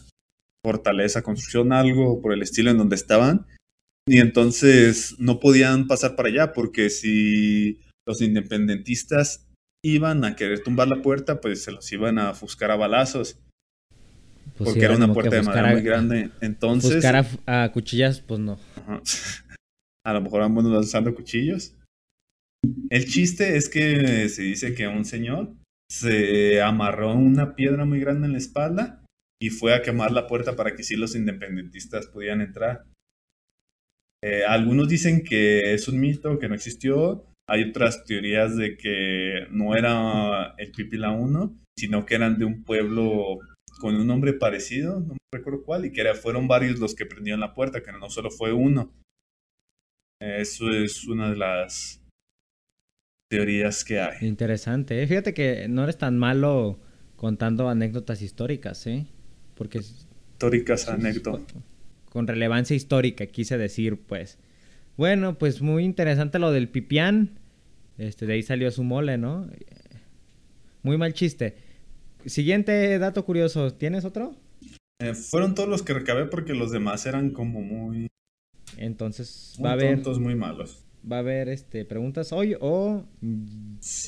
fortaleza, 0.64 1.22
construcción, 1.22 1.72
algo 1.72 2.22
por 2.22 2.32
el 2.32 2.42
estilo 2.42 2.70
en 2.70 2.78
donde 2.78 2.94
estaban. 2.94 3.44
Y 4.06 4.18
entonces 4.18 5.16
no 5.18 5.38
podían 5.38 5.86
pasar 5.86 6.16
para 6.16 6.28
allá 6.28 6.52
porque 6.52 6.90
si 6.90 7.80
los 8.06 8.20
independentistas 8.20 9.46
iban 9.84 10.24
a 10.24 10.36
querer 10.36 10.62
tumbar 10.62 10.88
la 10.88 11.02
puerta, 11.02 11.40
pues 11.40 11.62
se 11.62 11.72
los 11.72 11.90
iban 11.92 12.18
a 12.18 12.30
ofuscar 12.30 12.70
a 12.70 12.76
balazos. 12.76 13.38
Pues 14.56 14.70
porque 14.70 14.84
era 14.84 14.96
una 14.96 15.12
puerta 15.12 15.36
de 15.36 15.42
madera 15.42 15.72
muy 15.72 15.82
grande. 15.82 16.30
Entonces. 16.40 16.94
Buscar 16.94 17.26
a, 17.46 17.72
cuchillas, 17.72 18.20
pues 18.20 18.40
no. 18.40 18.58
A 20.04 20.12
lo 20.12 20.20
mejor 20.20 20.40
vamos 20.40 20.64
lanzando 20.64 21.14
cuchillos. 21.14 21.76
El 22.90 23.06
chiste 23.06 23.56
es 23.56 23.68
que 23.68 24.28
se 24.28 24.42
dice 24.42 24.74
que 24.74 24.88
un 24.88 25.04
señor 25.04 25.54
se 25.88 26.60
amarró 26.60 27.14
una 27.14 27.54
piedra 27.54 27.84
muy 27.84 28.00
grande 28.00 28.26
en 28.26 28.32
la 28.32 28.38
espalda 28.38 29.04
y 29.40 29.50
fue 29.50 29.74
a 29.74 29.82
quemar 29.82 30.10
la 30.10 30.26
puerta 30.26 30.56
para 30.56 30.74
que 30.74 30.82
sí 30.82 30.96
los 30.96 31.14
independentistas 31.14 32.06
pudieran 32.06 32.40
entrar. 32.40 32.84
Eh, 34.24 34.44
algunos 34.46 34.88
dicen 34.88 35.24
que 35.24 35.74
es 35.74 35.88
un 35.88 36.00
mito, 36.00 36.38
que 36.38 36.48
no 36.48 36.54
existió. 36.54 37.26
Hay 37.48 37.64
otras 37.64 38.04
teorías 38.04 38.56
de 38.56 38.76
que 38.76 39.46
no 39.50 39.76
era 39.76 40.54
el 40.58 40.70
Pipila 40.70 41.10
1, 41.10 41.58
sino 41.76 42.06
que 42.06 42.14
eran 42.14 42.38
de 42.38 42.44
un 42.44 42.62
pueblo 42.62 43.40
con 43.80 43.96
un 43.96 44.06
nombre 44.06 44.32
parecido, 44.32 45.00
no 45.00 45.16
recuerdo 45.34 45.64
cuál, 45.64 45.84
y 45.84 45.92
que 45.92 46.02
era, 46.02 46.14
fueron 46.14 46.46
varios 46.46 46.78
los 46.78 46.94
que 46.94 47.06
prendieron 47.06 47.40
la 47.40 47.54
puerta, 47.54 47.82
que 47.82 47.90
no 47.90 48.08
solo 48.10 48.30
fue 48.30 48.52
uno. 48.52 48.92
Eso 50.20 50.70
es 50.70 51.04
una 51.08 51.30
de 51.30 51.36
las 51.36 52.00
teorías 53.28 53.84
que 53.84 53.98
hay. 53.98 54.18
Interesante. 54.20 55.02
¿eh? 55.02 55.06
Fíjate 55.08 55.34
que 55.34 55.66
no 55.68 55.82
eres 55.82 55.98
tan 55.98 56.16
malo 56.16 56.78
contando 57.16 57.68
anécdotas 57.68 58.22
históricas, 58.22 58.86
¿eh? 58.86 59.06
Porque... 59.56 59.78
Históricas 59.78 60.88
anécdotas. 60.88 61.56
Con 62.12 62.26
relevancia 62.26 62.76
histórica, 62.76 63.24
quise 63.24 63.56
decir, 63.56 63.98
pues. 63.98 64.36
Bueno, 64.98 65.38
pues 65.38 65.62
muy 65.62 65.82
interesante 65.82 66.38
lo 66.38 66.52
del 66.52 66.68
pipián. 66.68 67.38
Este, 67.96 68.26
de 68.26 68.34
ahí 68.34 68.42
salió 68.42 68.70
su 68.70 68.84
mole, 68.84 69.16
¿no? 69.16 69.48
Muy 70.82 70.98
mal 70.98 71.14
chiste. 71.14 71.56
Siguiente 72.26 72.98
dato 72.98 73.24
curioso, 73.24 73.72
¿tienes 73.72 74.04
otro? 74.04 74.36
Eh, 74.98 75.14
fueron 75.14 75.54
todos 75.54 75.70
los 75.70 75.82
que 75.82 75.94
recabé 75.94 76.26
porque 76.26 76.52
los 76.52 76.70
demás 76.70 77.06
eran 77.06 77.30
como 77.30 77.62
muy... 77.62 78.08
Entonces 78.76 79.58
va 79.64 79.70
a 79.70 79.72
haber... 79.72 79.94
Tontos, 79.94 80.20
muy 80.20 80.34
malos. 80.34 80.84
Va 81.10 81.16
a 81.16 81.20
haber 81.20 81.48
este, 81.48 81.86
preguntas 81.86 82.30
hoy 82.30 82.56
o 82.60 83.06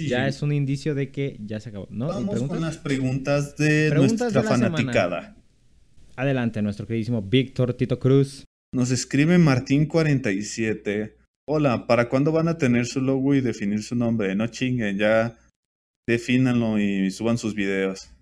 ya 0.06 0.28
es 0.28 0.42
un 0.42 0.52
indicio 0.52 0.94
de 0.94 1.10
que 1.10 1.38
ya 1.40 1.58
se 1.58 1.70
acabó. 1.70 1.88
¿no? 1.88 2.08
Vamos 2.08 2.42
con 2.42 2.60
las 2.60 2.76
preguntas 2.76 3.56
de 3.56 3.90
nuestra 3.94 4.42
fanaticada. 4.42 5.38
Adelante, 6.16 6.62
nuestro 6.62 6.86
queridísimo 6.86 7.22
Víctor 7.22 7.74
Tito 7.74 7.98
Cruz. 7.98 8.44
Nos 8.72 8.92
escribe 8.92 9.36
Martín47. 9.36 11.14
Hola, 11.48 11.88
¿para 11.88 12.08
cuándo 12.08 12.30
van 12.30 12.46
a 12.46 12.56
tener 12.56 12.86
su 12.86 13.00
logo 13.00 13.34
y 13.34 13.40
definir 13.40 13.82
su 13.82 13.96
nombre? 13.96 14.34
No 14.36 14.46
chinguen, 14.46 14.96
ya 14.96 15.36
defínanlo 16.08 16.78
y 16.78 17.10
suban 17.10 17.36
sus 17.36 17.56
videos. 17.56 18.12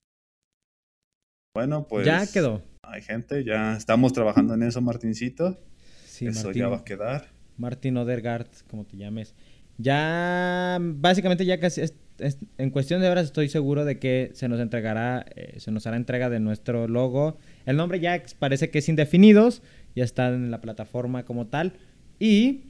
Bueno, 1.54 1.86
pues. 1.86 2.06
Ya 2.06 2.26
quedó. 2.26 2.62
Hay 2.82 3.02
gente, 3.02 3.44
ya 3.44 3.76
estamos 3.76 4.14
trabajando 4.14 4.54
en 4.54 4.62
eso, 4.62 4.80
Martincito. 4.80 5.60
Sí, 6.06 6.26
eso 6.26 6.50
ya 6.50 6.68
va 6.68 6.78
a 6.78 6.84
quedar. 6.84 7.28
Martín 7.58 7.98
Odergaard, 7.98 8.48
como 8.70 8.86
te 8.86 8.96
llames. 8.96 9.34
Ya, 9.76 10.78
básicamente, 10.80 11.44
ya 11.44 11.60
casi. 11.60 11.82
En 12.18 12.70
cuestión 12.70 13.00
de 13.00 13.08
horas, 13.08 13.26
estoy 13.26 13.48
seguro 13.48 13.84
de 13.84 13.98
que 13.98 14.30
se 14.34 14.48
nos 14.48 14.60
entregará, 14.60 15.26
eh, 15.34 15.58
se 15.58 15.70
nos 15.70 15.86
hará 15.86 15.96
entrega 15.96 16.30
de 16.30 16.40
nuestro 16.40 16.88
logo. 16.88 17.38
El 17.66 17.76
nombre 17.76 18.00
ya 18.00 18.22
parece 18.38 18.70
que 18.70 18.78
es 18.78 18.88
indefinidos, 18.88 19.62
ya 19.94 20.04
está 20.04 20.28
en 20.28 20.50
la 20.50 20.60
plataforma 20.60 21.24
como 21.24 21.46
tal. 21.46 21.74
Y 22.18 22.62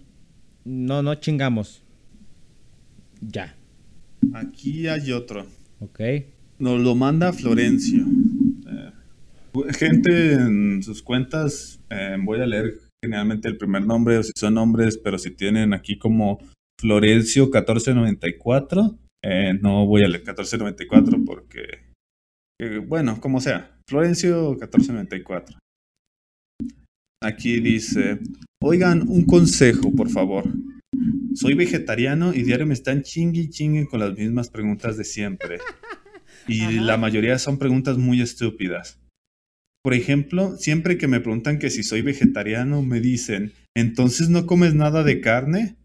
no, 0.64 1.02
no 1.02 1.14
chingamos. 1.16 1.82
Ya. 3.20 3.56
Aquí 4.34 4.88
hay 4.88 5.12
otro. 5.12 5.46
Ok. 5.80 6.00
Nos 6.58 6.80
lo 6.80 6.94
manda 6.94 7.32
Florencio. 7.32 8.04
Eh, 8.66 9.72
gente 9.74 10.34
en 10.34 10.82
sus 10.82 11.02
cuentas, 11.02 11.80
eh, 11.90 12.16
voy 12.22 12.40
a 12.40 12.46
leer 12.46 12.78
generalmente 13.02 13.48
el 13.48 13.56
primer 13.56 13.84
nombre 13.84 14.16
o 14.18 14.22
si 14.22 14.32
son 14.36 14.54
nombres, 14.54 14.96
pero 14.96 15.18
si 15.18 15.30
tienen 15.32 15.74
aquí 15.74 15.98
como 15.98 16.38
Florencio 16.78 17.44
1494, 17.44 18.96
eh, 19.24 19.54
no 19.60 19.86
voy 19.86 20.02
a 20.02 20.08
leer 20.08 20.22
1494 20.22 21.24
porque, 21.24 21.92
bueno, 22.86 23.20
como 23.20 23.40
sea, 23.40 23.78
Florencio 23.88 24.50
1494. 24.50 25.58
Aquí 27.22 27.60
dice, 27.60 28.18
oigan, 28.60 29.08
un 29.08 29.24
consejo, 29.24 29.92
por 29.92 30.10
favor. 30.10 30.44
Soy 31.34 31.54
vegetariano 31.54 32.34
y 32.34 32.42
diario 32.42 32.66
me 32.66 32.74
están 32.74 33.02
chingui 33.02 33.48
chingue 33.48 33.86
con 33.86 34.00
las 34.00 34.16
mismas 34.16 34.50
preguntas 34.50 34.96
de 34.96 35.04
siempre. 35.04 35.58
Y 36.48 36.60
la 36.80 36.96
mayoría 36.96 37.38
son 37.38 37.58
preguntas 37.58 37.96
muy 37.96 38.20
estúpidas. 38.20 38.98
Por 39.84 39.94
ejemplo, 39.94 40.56
siempre 40.56 40.98
que 40.98 41.08
me 41.08 41.20
preguntan 41.20 41.58
que 41.58 41.70
si 41.70 41.82
soy 41.82 42.02
vegetariano, 42.02 42.82
me 42.82 43.00
dicen, 43.00 43.52
¿entonces 43.76 44.28
no 44.28 44.46
comes 44.46 44.74
nada 44.74 45.02
de 45.02 45.20
carne? 45.20 45.76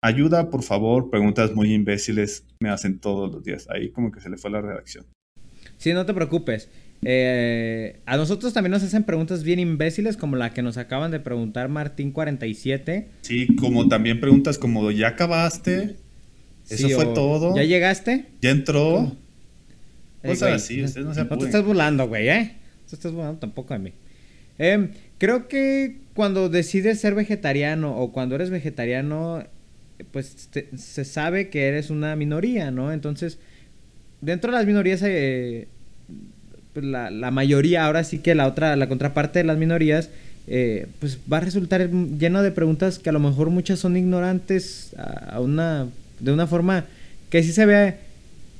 Ayuda, 0.00 0.50
por 0.50 0.62
favor, 0.62 1.10
preguntas 1.10 1.54
muy 1.54 1.72
imbéciles 1.72 2.44
me 2.60 2.70
hacen 2.70 3.00
todos 3.00 3.32
los 3.32 3.42
días. 3.42 3.66
Ahí 3.68 3.90
como 3.90 4.12
que 4.12 4.20
se 4.20 4.30
le 4.30 4.36
fue 4.36 4.50
la 4.50 4.60
redacción. 4.60 5.04
Sí, 5.76 5.92
no 5.92 6.06
te 6.06 6.14
preocupes. 6.14 6.68
Eh, 7.02 8.00
a 8.06 8.16
nosotros 8.16 8.52
también 8.52 8.72
nos 8.72 8.82
hacen 8.82 9.04
preguntas 9.04 9.42
bien 9.42 9.58
imbéciles 9.58 10.16
como 10.16 10.36
la 10.36 10.52
que 10.52 10.62
nos 10.62 10.76
acaban 10.76 11.10
de 11.10 11.20
preguntar 11.20 11.68
Martín47. 11.68 13.06
Sí, 13.22 13.56
como 13.56 13.88
también 13.88 14.20
preguntas 14.20 14.58
como 14.58 14.90
¿ya 14.90 15.08
acabaste? 15.08 15.96
¿Eso 16.68 16.88
fue 16.90 17.06
todo? 17.06 17.56
¿Ya 17.56 17.64
llegaste? 17.64 18.26
¿Ya 18.40 18.50
entró? 18.50 19.16
Cosas 20.24 20.52
así, 20.52 20.82
no 20.82 20.88
se 20.88 21.24
No 21.24 21.38
te 21.38 21.44
estás 21.44 21.64
burlando, 21.64 22.06
güey, 22.08 22.28
¿eh? 22.28 22.56
No 22.82 22.88
te 22.88 22.96
estás 22.96 23.12
burlando 23.12 23.38
tampoco 23.38 23.74
a 23.74 23.78
mí. 23.78 23.92
Em, 24.58 24.90
creo 25.18 25.48
que 25.48 25.98
cuando 26.14 26.48
decides 26.48 27.00
ser 27.00 27.14
vegetariano 27.14 27.96
o 27.96 28.12
cuando 28.12 28.34
eres 28.34 28.50
vegetariano, 28.50 29.44
pues 30.12 30.48
se 30.76 31.04
sabe 31.04 31.48
que 31.48 31.68
eres 31.68 31.90
una 31.90 32.14
minoría, 32.16 32.70
¿no? 32.70 32.92
Entonces, 32.92 33.38
dentro 34.20 34.50
de 34.50 34.58
las 34.58 34.66
minorías 34.66 35.02
eh, 35.04 35.68
pues, 36.72 36.84
la, 36.84 37.10
la, 37.10 37.30
mayoría, 37.30 37.86
ahora 37.86 38.04
sí 38.04 38.18
que 38.18 38.34
la 38.34 38.46
otra, 38.46 38.76
la 38.76 38.88
contraparte 38.88 39.40
de 39.40 39.44
las 39.44 39.58
minorías, 39.58 40.10
eh, 40.50 40.86
pues 40.98 41.18
va 41.30 41.36
a 41.36 41.40
resultar 41.40 41.90
lleno 41.90 42.42
de 42.42 42.50
preguntas 42.50 42.98
que 42.98 43.10
a 43.10 43.12
lo 43.12 43.20
mejor 43.20 43.50
muchas 43.50 43.80
son 43.80 43.98
ignorantes 43.98 44.94
a, 44.96 45.40
una, 45.40 45.88
de 46.20 46.32
una 46.32 46.46
forma 46.46 46.86
que 47.28 47.42
sí 47.42 47.52
se 47.52 47.66
ve 47.66 47.96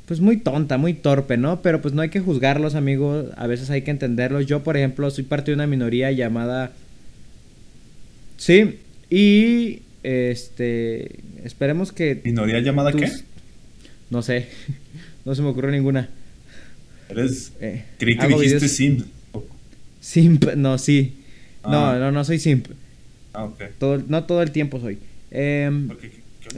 pues 0.05 0.20
muy 0.20 0.37
tonta, 0.37 0.77
muy 0.77 0.92
torpe, 0.92 1.38
¿no? 1.38 1.62
Pero 1.62 1.81
pues 1.81 1.94
no 1.94 2.03
hay 2.03 2.11
que 2.11 2.20
juzgarlos, 2.20 2.74
amigos, 2.74 3.27
a 3.37 3.46
veces 3.46 3.70
hay 3.70 3.83
que 3.83 3.90
entenderlos. 3.90 4.46
Yo, 4.46 4.62
por 4.62 4.77
ejemplo, 4.77 5.11
soy 5.11 5.24
parte 5.24 5.51
de 5.51 5.55
una 5.55 5.66
minoría 5.66 6.11
llamada... 6.12 6.72
Sí, 8.38 8.79
y 9.11 9.81
este, 10.08 11.20
esperemos 11.44 11.92
que... 11.92 12.20
¿Minoría 12.24 12.60
llamada 12.60 12.92
qué? 12.92 13.10
No 14.10 14.22
sé, 14.22 14.48
no 15.24 15.34
se 15.34 15.42
me 15.42 15.48
ocurrió 15.48 15.70
ninguna. 15.70 16.08
Eres. 17.10 17.52
Eh, 17.60 17.84
creí 17.98 18.16
que 18.16 18.26
dijiste 18.26 18.68
simp. 18.68 19.06
Simp, 20.00 20.44
no, 20.56 20.78
sí. 20.78 21.18
No, 21.62 21.90
ah. 21.90 21.98
no, 21.98 22.12
no 22.12 22.24
soy 22.24 22.38
simp. 22.38 22.68
Ah, 23.34 23.44
ok. 23.44 23.62
Todo, 23.78 24.02
no 24.09 24.24
todo 24.24 24.42
el 24.42 24.50
tiempo 24.50 24.80
soy. 24.80 24.98
Eh, 25.30 25.70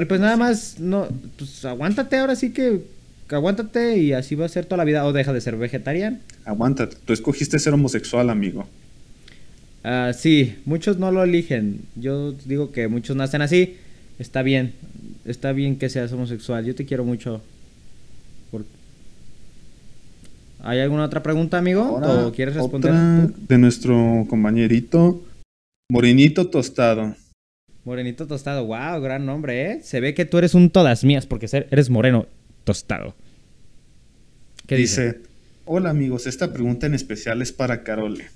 pues 0.08 0.20
nada 0.20 0.36
más, 0.36 0.78
no, 0.78 1.08
pues 1.36 1.64
aguántate 1.64 2.18
ahora 2.18 2.36
sí 2.36 2.52
que, 2.52 2.82
aguántate 3.28 3.98
y 3.98 4.12
así 4.12 4.36
va 4.36 4.46
a 4.46 4.48
ser 4.48 4.64
toda 4.66 4.76
la 4.78 4.84
vida 4.84 5.04
o 5.04 5.12
deja 5.12 5.32
de 5.32 5.40
ser 5.40 5.56
vegetariano. 5.56 6.18
Aguántate, 6.44 6.96
tú 7.04 7.12
escogiste 7.12 7.58
ser 7.58 7.74
homosexual, 7.74 8.30
amigo. 8.30 8.68
Ah, 9.82 10.12
sí, 10.14 10.56
muchos 10.64 10.98
no 10.98 11.10
lo 11.10 11.22
eligen. 11.22 11.82
Yo 11.96 12.32
digo 12.32 12.72
que 12.72 12.88
muchos 12.88 13.16
nacen 13.16 13.42
así. 13.42 13.76
Está 14.18 14.42
bien, 14.42 14.74
está 15.24 15.52
bien 15.52 15.76
que 15.76 15.88
seas 15.88 16.12
homosexual. 16.12 16.64
Yo 16.64 16.74
te 16.74 16.84
quiero 16.84 17.04
mucho. 17.04 17.42
¿Hay 20.62 20.78
alguna 20.80 21.04
otra 21.04 21.22
pregunta, 21.22 21.56
amigo? 21.56 22.00
¿O 22.02 22.32
quieres 22.32 22.54
responder? 22.54 22.92
de 22.92 23.58
nuestro 23.58 24.26
compañerito 24.28 25.22
Morenito 25.90 26.48
Tostado. 26.48 27.16
Morenito 27.84 28.26
Tostado, 28.26 28.66
wow, 28.66 29.00
gran 29.00 29.24
nombre, 29.24 29.72
¿eh? 29.72 29.80
Se 29.82 30.00
ve 30.00 30.12
que 30.12 30.26
tú 30.26 30.38
eres 30.38 30.54
un 30.54 30.70
todas 30.70 31.02
mías 31.02 31.26
porque 31.26 31.48
eres 31.52 31.88
moreno 31.90 32.26
tostado. 32.64 33.14
¿Qué 34.66 34.76
dice? 34.76 35.20
Hola 35.64 35.90
amigos, 35.90 36.26
esta 36.26 36.52
pregunta 36.52 36.86
en 36.86 36.94
especial 36.94 37.42
es 37.42 37.52
para 37.52 37.82
Carole. 37.82 38.26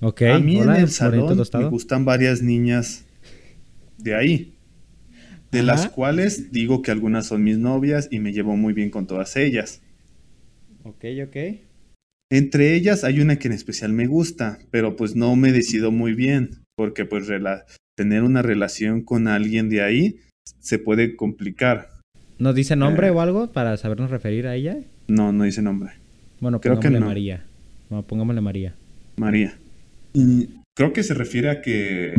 Ok, 0.00 0.22
A 0.22 0.38
mí 0.38 0.60
hola, 0.60 0.76
en 0.76 0.82
el 0.82 0.88
salón 0.90 1.36
me 1.54 1.64
gustan 1.68 2.04
varias 2.04 2.42
niñas 2.42 3.04
de 3.98 4.14
ahí, 4.14 4.54
de 5.50 5.62
las 5.62 5.88
cuales 5.88 6.52
digo 6.52 6.82
que 6.82 6.90
algunas 6.92 7.26
son 7.26 7.42
mis 7.42 7.58
novias 7.58 8.08
y 8.10 8.20
me 8.20 8.32
llevo 8.32 8.56
muy 8.56 8.72
bien 8.74 8.90
con 8.90 9.06
todas 9.06 9.36
ellas. 9.36 9.82
Ok, 10.84 11.04
ok. 11.26 11.36
Entre 12.30 12.74
ellas 12.74 13.04
hay 13.04 13.20
una 13.20 13.38
que 13.38 13.48
en 13.48 13.54
especial 13.54 13.92
me 13.92 14.06
gusta, 14.06 14.58
pero 14.70 14.94
pues 14.96 15.16
no 15.16 15.34
me 15.34 15.50
decido 15.50 15.90
muy 15.90 16.12
bien, 16.14 16.62
porque 16.76 17.04
pues 17.04 17.26
tener 17.96 18.22
una 18.22 18.42
relación 18.42 19.02
con 19.02 19.26
alguien 19.26 19.68
de 19.68 19.82
ahí 19.82 20.16
se 20.60 20.78
puede 20.78 21.16
complicar. 21.16 21.88
¿Nos 22.38 22.54
dice 22.54 22.76
nombre 22.76 23.08
Eh. 23.08 23.10
o 23.10 23.20
algo 23.20 23.50
para 23.50 23.76
sabernos 23.76 24.10
referir 24.10 24.46
a 24.46 24.54
ella? 24.54 24.78
No, 25.08 25.32
no 25.32 25.44
dice 25.44 25.62
nombre. 25.62 25.90
Bueno, 26.40 26.60
creo 26.60 26.78
que 26.78 26.90
no. 26.90 27.00
María. 27.00 27.44
No, 27.90 28.06
pongámosle 28.06 28.40
María. 28.40 28.74
María. 29.16 29.54
Creo 30.76 30.92
que 30.92 31.02
se 31.02 31.14
refiere 31.14 31.50
a 31.50 31.60
que 31.60 32.14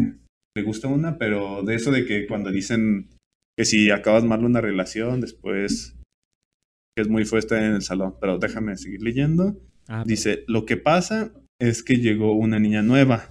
le 0.55 0.63
gusta 0.63 0.87
una, 0.87 1.17
pero 1.17 1.63
de 1.63 1.75
eso 1.75 1.91
de 1.91 2.05
que 2.05 2.27
cuando 2.27 2.51
dicen 2.51 3.09
que 3.57 3.65
si 3.65 3.89
acabas 3.91 4.23
mal 4.23 4.45
una 4.45 4.61
relación, 4.61 5.21
después 5.21 5.95
que 6.95 7.03
es 7.03 7.07
muy 7.09 7.25
fuerte 7.25 7.55
en 7.57 7.75
el 7.75 7.81
salón. 7.81 8.15
Pero 8.19 8.37
déjame 8.37 8.77
seguir 8.77 9.01
leyendo. 9.01 9.57
Ah, 9.87 10.03
Dice, 10.05 10.43
lo 10.47 10.65
que 10.65 10.77
pasa 10.77 11.33
es 11.59 11.83
que 11.83 11.97
llegó 11.97 12.33
una 12.33 12.59
niña 12.59 12.81
nueva, 12.81 13.27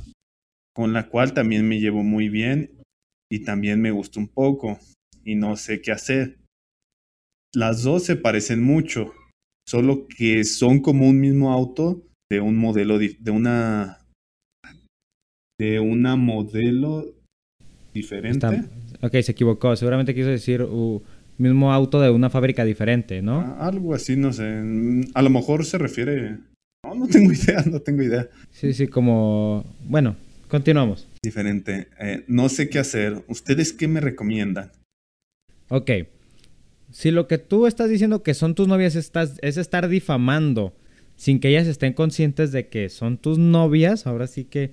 con 0.74 0.92
la 0.92 1.09
cual 1.09 1.34
también 1.34 1.68
me 1.68 1.80
llevo 1.80 2.02
muy 2.02 2.28
bien 2.28 2.82
y 3.30 3.44
también 3.44 3.80
me 3.80 3.90
gusta 3.90 4.20
un 4.20 4.28
poco 4.28 4.78
y 5.24 5.34
no 5.34 5.56
sé 5.56 5.80
qué 5.80 5.92
hacer. 5.92 6.38
Las 7.54 7.82
dos 7.82 8.04
se 8.04 8.16
parecen 8.16 8.62
mucho, 8.62 9.12
solo 9.66 10.06
que 10.09 10.44
son 10.44 10.80
como 10.80 11.09
un 11.09 11.20
mismo 11.20 11.52
auto 11.52 12.06
de 12.30 12.40
un 12.40 12.56
modelo, 12.56 12.98
de 12.98 13.30
una, 13.30 13.98
de 15.59 15.80
una 15.80 16.16
modelo 16.16 17.14
diferente. 17.92 18.46
está- 18.46 18.64
Ok, 19.00 19.12
se 19.22 19.32
equivocó. 19.32 19.74
Seguramente 19.76 20.14
quiso 20.14 20.28
decir 20.28 20.62
uh, 20.62 21.02
mismo 21.36 21.72
auto 21.72 22.00
de 22.00 22.11
una 22.11 22.30
fábrica 22.30 22.64
diferente, 22.64 23.22
¿no? 23.22 23.40
Ah, 23.40 23.66
Algo 23.66 23.94
así, 23.94 24.16
no 24.16 24.32
sé. 24.32 24.62
A 25.14 25.22
lo 25.22 25.30
mejor 25.30 25.64
se 25.64 25.78
refiere... 25.78 26.38
No, 26.84 26.94
no 26.94 27.06
tengo 27.09 27.32
idea, 27.32 27.62
no 27.70 27.80
tengo 27.80 28.02
idea. 28.02 28.28
Sí, 28.50 28.72
sí, 28.72 28.86
como... 28.88 29.64
Bueno, 29.84 30.16
continuamos. 30.48 31.06
Diferente. 31.22 31.88
Eh, 32.00 32.24
no 32.28 32.48
sé 32.48 32.68
qué 32.68 32.78
hacer. 32.78 33.22
¿Ustedes 33.28 33.72
qué 33.72 33.86
me 33.88 34.00
recomiendan? 34.00 34.70
Ok. 35.68 35.90
Si 36.90 37.11
lo 37.11 37.28
que 37.28 37.38
tú 37.38 37.66
estás 37.66 37.90
diciendo 37.90 38.22
que 38.22 38.34
son 38.34 38.54
tus 38.54 38.66
novias 38.66 38.96
estás, 38.96 39.38
es 39.42 39.56
estar 39.59 39.88
difamando 39.88 40.72
sin 41.16 41.38
que 41.40 41.48
ellas 41.50 41.66
estén 41.66 41.92
conscientes 41.92 42.50
de 42.52 42.68
que 42.68 42.88
son 42.88 43.18
tus 43.18 43.38
novias, 43.38 44.06
ahora 44.06 44.26
sí 44.28 44.44
que 44.44 44.72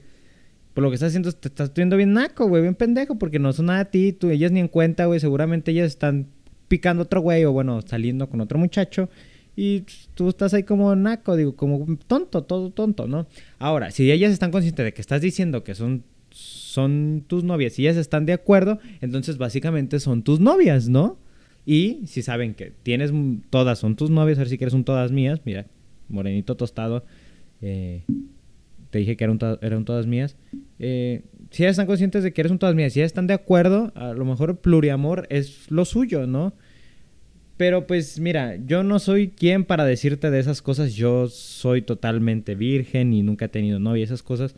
por 0.76 0.84
lo 0.84 0.92
que 0.92 0.96
estás 0.96 1.08
haciendo 1.08 1.32
te 1.32 1.48
estás 1.48 1.74
viendo 1.74 1.96
bien 1.96 2.14
naco, 2.14 2.48
güey, 2.48 2.62
bien 2.62 2.76
pendejo, 2.76 3.18
porque 3.18 3.40
no 3.40 3.54
son 3.54 3.68
nada 3.68 3.80
a 3.80 3.86
ti, 3.86 4.12
tú, 4.12 4.30
ellas 4.30 4.52
ni 4.52 4.60
en 4.60 4.68
cuenta, 4.68 5.06
güey, 5.06 5.22
seguramente 5.22 5.72
ellas 5.72 5.88
están 5.88 6.28
picando 6.68 7.04
otro 7.04 7.22
güey 7.22 7.46
o 7.46 7.54
bueno, 7.54 7.82
saliendo 7.82 8.30
con 8.30 8.42
otro 8.42 8.60
muchacho 8.60 9.10
y 9.56 9.86
tú 10.16 10.28
estás 10.28 10.54
ahí 10.54 10.64
como 10.64 10.94
naco, 10.98 11.38
digo, 11.38 11.56
como 11.56 11.98
tonto, 12.08 12.44
todo 12.44 12.72
tonto, 12.72 13.08
¿no? 13.08 13.26
Ahora, 13.58 13.90
si 13.90 14.12
ellas 14.12 14.34
están 14.34 14.52
conscientes 14.52 14.84
de 14.84 14.94
que 14.94 15.00
estás 15.00 15.22
diciendo 15.22 15.64
que 15.64 15.76
son 15.76 16.04
son 16.30 17.24
tus 17.26 17.46
novias 17.46 17.80
y 17.80 17.84
ellas 17.84 17.96
están 17.96 18.26
de 18.26 18.34
acuerdo, 18.34 18.80
entonces 19.00 19.38
básicamente 19.38 20.02
son 20.02 20.24
tus 20.24 20.42
novias, 20.42 20.90
¿no? 20.90 21.18
Y 21.66 22.02
si 22.06 22.22
saben 22.22 22.54
que 22.54 22.74
tienes 22.84 23.14
todas 23.50 23.80
son 23.80 23.96
tus 23.96 24.10
novias, 24.10 24.38
a 24.38 24.42
ver 24.42 24.50
si 24.50 24.58
quieres 24.58 24.74
un 24.74 24.84
todas 24.84 25.14
mías, 25.14 25.40
mira, 25.46 25.68
morenito 26.10 26.58
tostado, 26.58 27.06
eh, 27.62 28.04
te 28.90 29.00
dije 29.00 29.16
que 29.16 29.24
eran, 29.24 29.40
eran 29.62 29.86
todas 29.86 30.06
mías. 30.06 30.36
Eh, 30.80 31.24
si 31.52 31.64
ellas 31.64 31.72
están 31.72 31.88
conscientes 31.88 32.24
de 32.24 32.34
que 32.34 32.42
eres 32.42 32.52
un 32.52 32.60
todas 32.60 32.76
mías, 32.76 32.94
si 32.94 33.00
ellas 33.00 33.12
están 33.12 33.28
de 33.28 33.34
acuerdo, 33.34 33.92
a 33.96 34.14
lo 34.14 34.26
mejor 34.26 34.58
pluriamor 34.60 35.28
es 35.30 35.70
lo 35.72 35.86
suyo, 35.86 36.28
¿no? 36.28 36.54
Pero 37.58 37.88
pues 37.88 38.20
mira, 38.20 38.58
yo 38.58 38.84
no 38.84 39.00
soy 39.00 39.30
quien 39.30 39.64
para 39.64 39.86
decirte 39.86 40.30
de 40.30 40.40
esas 40.40 40.62
cosas, 40.62 40.94
yo 40.94 41.28
soy 41.28 41.82
totalmente 41.82 42.56
virgen 42.56 43.14
y 43.14 43.24
nunca 43.24 43.46
he 43.46 43.50
tenido 43.50 43.80
novia, 43.80 44.04
esas 44.04 44.24
cosas. 44.24 44.56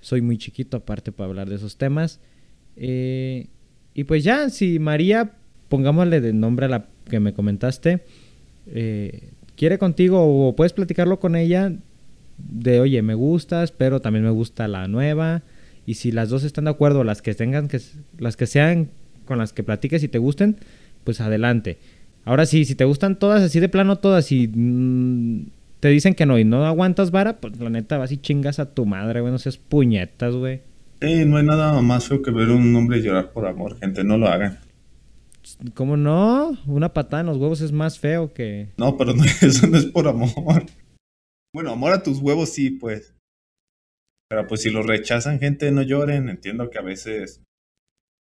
Soy 0.00 0.20
muy 0.20 0.38
chiquito 0.38 0.76
aparte 0.76 1.10
para 1.10 1.28
hablar 1.28 1.48
de 1.48 1.56
esos 1.56 1.76
temas. 1.76 2.20
Eh, 2.76 3.48
y 3.94 4.04
pues 4.04 4.22
ya, 4.22 4.50
si 4.50 4.78
María, 4.78 5.32
pongámosle 5.68 6.20
de 6.20 6.32
nombre 6.32 6.66
a 6.66 6.68
la 6.68 6.88
que 7.10 7.18
me 7.18 7.32
comentaste, 7.32 8.04
eh, 8.66 9.30
quiere 9.56 9.78
contigo 9.78 10.48
o 10.48 10.54
puedes 10.54 10.72
platicarlo 10.72 11.18
con 11.18 11.34
ella 11.34 11.72
de, 12.48 12.80
oye, 12.80 13.02
me 13.02 13.14
gustas, 13.14 13.72
pero 13.72 14.00
también 14.00 14.24
me 14.24 14.30
gusta 14.30 14.68
la 14.68 14.88
nueva. 14.88 15.42
Y 15.86 15.94
si 15.94 16.12
las 16.12 16.28
dos 16.28 16.44
están 16.44 16.64
de 16.64 16.70
acuerdo, 16.70 17.04
las 17.04 17.22
que 17.22 17.34
tengan 17.34 17.68
que, 17.68 17.80
las 18.18 18.36
que 18.36 18.46
sean 18.46 18.90
con 19.26 19.38
las 19.38 19.52
que 19.52 19.62
platiques 19.62 20.02
y 20.02 20.08
te 20.08 20.18
gusten, 20.18 20.56
pues 21.04 21.20
adelante. 21.20 21.78
Ahora 22.24 22.46
sí, 22.46 22.64
si 22.64 22.74
te 22.74 22.84
gustan 22.84 23.18
todas, 23.18 23.42
así 23.42 23.60
de 23.60 23.68
plano 23.68 23.96
todas, 23.96 24.32
y 24.32 24.48
mm, 24.48 25.46
te 25.80 25.88
dicen 25.88 26.14
que 26.14 26.24
no 26.24 26.38
y 26.38 26.44
no 26.44 26.64
aguantas 26.64 27.10
vara, 27.10 27.36
pues 27.36 27.58
la 27.58 27.68
neta 27.68 27.98
vas 27.98 28.12
y 28.12 28.16
chingas 28.16 28.58
a 28.58 28.72
tu 28.72 28.86
madre, 28.86 29.20
güey, 29.20 29.32
no 29.32 29.38
seas 29.38 29.58
puñetas, 29.58 30.34
güey. 30.34 30.62
Eh, 31.00 31.26
no 31.26 31.36
hay 31.36 31.44
nada 31.44 31.80
más 31.82 32.08
feo 32.08 32.22
que 32.22 32.30
ver 32.30 32.48
a 32.48 32.54
un 32.54 32.74
hombre 32.74 33.02
llorar 33.02 33.30
por 33.32 33.46
amor, 33.46 33.78
gente. 33.78 34.04
No 34.04 34.16
lo 34.16 34.28
hagan. 34.28 34.58
¿Cómo 35.74 35.98
no? 35.98 36.56
Una 36.66 36.94
patada 36.94 37.20
en 37.20 37.26
los 37.26 37.36
huevos 37.36 37.60
es 37.60 37.72
más 37.72 37.98
feo 37.98 38.32
que... 38.32 38.68
No, 38.78 38.96
pero 38.96 39.12
no, 39.14 39.24
eso 39.24 39.66
no 39.66 39.76
es 39.76 39.84
por 39.84 40.08
amor. 40.08 40.64
Bueno, 41.54 41.70
amor 41.70 41.92
a 41.92 42.02
tus 42.02 42.18
huevos 42.18 42.50
sí, 42.50 42.70
pues. 42.70 43.14
Pero 44.28 44.46
pues 44.48 44.62
si 44.62 44.70
lo 44.70 44.82
rechazan, 44.82 45.38
gente, 45.38 45.70
no 45.70 45.82
lloren. 45.82 46.28
Entiendo 46.28 46.68
que 46.68 46.78
a 46.78 46.82
veces... 46.82 47.42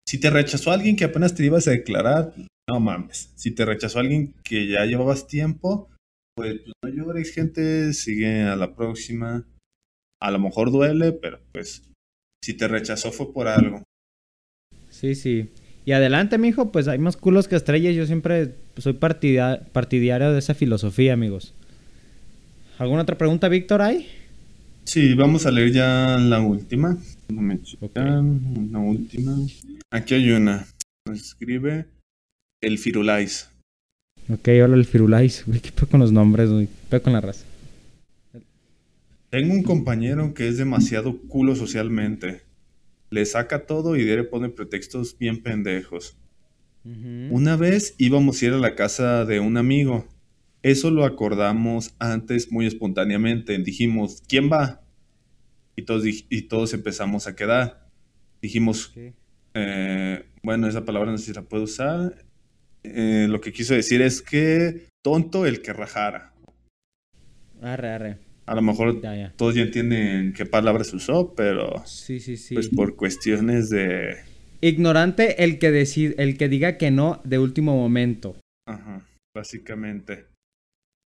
Si 0.08 0.20
te 0.20 0.30
rechazó 0.30 0.72
alguien 0.72 0.96
que 0.96 1.04
apenas 1.04 1.36
te 1.36 1.46
ibas 1.46 1.68
a 1.68 1.72
declarar, 1.72 2.34
no 2.68 2.80
mames. 2.80 3.32
Si 3.36 3.52
te 3.52 3.66
rechazó 3.66 4.00
alguien 4.00 4.34
que 4.44 4.68
ya 4.68 4.86
llevabas 4.86 5.28
tiempo, 5.28 5.90
pues, 6.36 6.62
pues, 6.62 6.74
no 6.82 6.90
llores, 6.90 7.34
gente. 7.34 7.94
Sigue 7.94 8.44
a 8.44 8.56
la 8.56 8.74
próxima. 8.76 9.46
A 10.22 10.32
lo 10.32 10.40
mejor 10.40 10.72
duele, 10.72 11.12
pero 11.12 11.40
pues 11.52 11.84
si 12.44 12.54
te 12.54 12.68
rechazó 12.68 13.12
fue 13.12 13.34
por 13.34 13.48
algo. 13.48 13.84
Sí, 14.90 15.16
sí. 15.16 15.52
Y 15.86 15.92
adelante, 15.92 16.38
mijo, 16.38 16.72
pues 16.72 16.88
hay 16.88 17.00
más 17.00 17.18
culos 17.18 17.48
que 17.48 17.56
estrellas. 17.56 17.96
Yo 17.96 18.06
siempre 18.06 18.56
soy 18.78 18.94
partida- 18.94 19.66
partidario 19.72 20.32
de 20.32 20.40
esa 20.40 20.54
filosofía, 20.56 21.14
amigos. 21.14 21.54
¿Alguna 22.80 23.02
otra 23.02 23.18
pregunta, 23.18 23.50
Víctor, 23.50 23.82
hay? 23.82 24.08
Sí, 24.86 25.14
vamos 25.14 25.46
a 25.46 25.52
leer 25.52 25.72
ya 25.72 26.18
la 26.18 26.40
última. 26.42 26.98
Déjame 27.28 27.56
Ok. 27.56 27.64
checar, 27.64 28.20
Una 28.20 28.80
última. 28.80 29.36
Aquí 29.92 30.16
hay 30.16 30.32
una. 30.32 30.66
Nos 31.06 31.20
escribe 31.22 31.86
el 32.62 32.78
Firulais. 32.78 33.50
Ok, 34.30 34.48
hola 34.64 34.76
el 34.76 34.86
Firulais. 34.86 35.44
Güey, 35.46 35.60
¿qué 35.60 35.72
pedo 35.72 35.88
con 35.88 36.00
los 36.00 36.12
nombres, 36.12 36.50
güey? 36.50 36.70
¿Qué 36.90 37.02
con 37.02 37.14
la 37.14 37.22
raza? 37.22 37.46
Tengo 39.30 39.54
un 39.54 39.64
compañero 39.64 40.34
que 40.34 40.48
es 40.48 40.58
demasiado 40.58 41.18
culo 41.28 41.56
socialmente. 41.56 42.42
Le 43.12 43.26
saca 43.26 43.66
todo 43.66 43.96
y 43.96 44.06
le 44.06 44.24
pone 44.24 44.50
pretextos 44.50 45.18
bien 45.18 45.44
pendejos. 45.44 46.16
Una 47.30 47.56
vez 47.58 47.94
íbamos 47.98 48.42
a 48.42 48.46
ir 48.46 48.54
a 48.54 48.58
la 48.58 48.74
casa 48.76 49.26
de 49.26 49.40
un 49.40 49.58
amigo. 49.58 50.08
Eso 50.62 50.92
lo 50.92 51.06
acordamos 51.06 51.96
antes 52.00 52.52
muy 52.52 52.66
espontáneamente. 52.66 53.58
Dijimos, 53.60 54.22
¿quién 54.28 54.52
va? 54.52 54.82
Y 55.76 55.84
todos, 55.84 56.04
y 56.06 56.42
todos 56.44 56.74
empezamos 56.74 57.28
a 57.28 57.36
quedar. 57.36 57.88
Dijimos, 58.42 58.94
eh, 59.54 60.26
bueno, 60.44 60.68
esa 60.68 60.84
palabra 60.86 61.12
no 61.12 61.18
sé 61.18 61.26
si 61.28 61.34
la 61.34 61.44
puedo 61.44 61.64
usar. 61.64 62.26
Eh, 62.84 63.28
lo 63.30 63.40
que 63.42 63.52
quiso 63.54 63.74
decir 63.74 64.02
es 64.02 64.22
que 64.22 64.88
tonto 65.04 65.46
el 65.46 65.62
que 65.62 65.72
rajara. 65.74 66.34
Arre, 67.62 67.90
arre. 67.90 68.18
A 68.46 68.56
lo 68.56 68.62
mejor 68.62 69.02
Ya, 69.02 69.16
ya. 69.16 69.34
todos 69.38 69.54
ya 69.56 69.62
entienden 69.62 70.34
qué 70.34 70.46
palabra 70.46 70.84
se 70.84 70.96
usó, 70.96 71.36
pero 71.36 71.86
Sí, 71.86 72.20
sí, 72.20 72.36
sí. 72.36 72.56
pues 72.56 72.68
por 72.70 72.96
cuestiones 72.96 73.70
de... 73.70 74.16
Ignorante 74.62 75.44
el 75.44 75.60
que 75.60 75.72
decide, 75.72 76.16
el 76.18 76.38
que 76.38 76.50
diga 76.50 76.78
que 76.78 76.90
no 76.92 77.22
de 77.24 77.38
último 77.38 77.76
momento. 77.76 78.36
Ajá, 78.68 79.06
básicamente. 79.36 80.26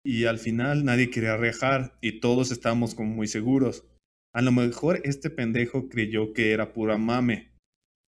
Y 0.05 0.25
al 0.25 0.39
final 0.39 0.85
nadie 0.85 1.11
quería 1.11 1.37
rejar 1.37 1.99
y 2.01 2.21
todos 2.21 2.51
estábamos 2.51 2.95
como 2.95 3.11
muy 3.15 3.27
seguros. 3.27 3.87
A 4.35 4.43
lo 4.43 4.53
mejor 4.53 5.01
este 5.05 5.29
pendejo 5.29 5.89
creyó 5.89 6.33
que 6.33 6.53
era 6.53 6.73
pura 6.73 6.97
mame. 6.97 7.53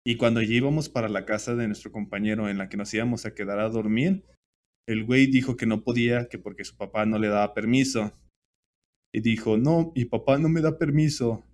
Y 0.07 0.17
cuando 0.17 0.41
ya 0.41 0.55
íbamos 0.55 0.89
para 0.89 1.09
la 1.09 1.25
casa 1.25 1.55
de 1.55 1.67
nuestro 1.67 1.93
compañero 1.93 2.49
en 2.49 2.59
la 2.59 2.69
que 2.69 2.77
nos 2.77 2.93
íbamos 2.95 3.27
a 3.27 3.35
quedar 3.35 3.59
a 3.59 3.69
dormir, 3.69 4.25
el 4.89 5.05
güey 5.05 5.27
dijo 5.27 5.57
que 5.57 5.67
no 5.67 5.83
podía, 5.83 6.29
que 6.29 6.39
porque 6.39 6.65
su 6.65 6.77
papá 6.77 7.07
no 7.07 7.19
le 7.19 7.29
daba 7.29 7.55
permiso. 7.55 8.13
Y 9.13 9.21
dijo, 9.21 9.57
no, 9.57 9.93
mi 9.95 10.05
papá 10.05 10.39
no 10.39 10.49
me 10.49 10.61
da 10.61 10.79
permiso. 10.79 11.45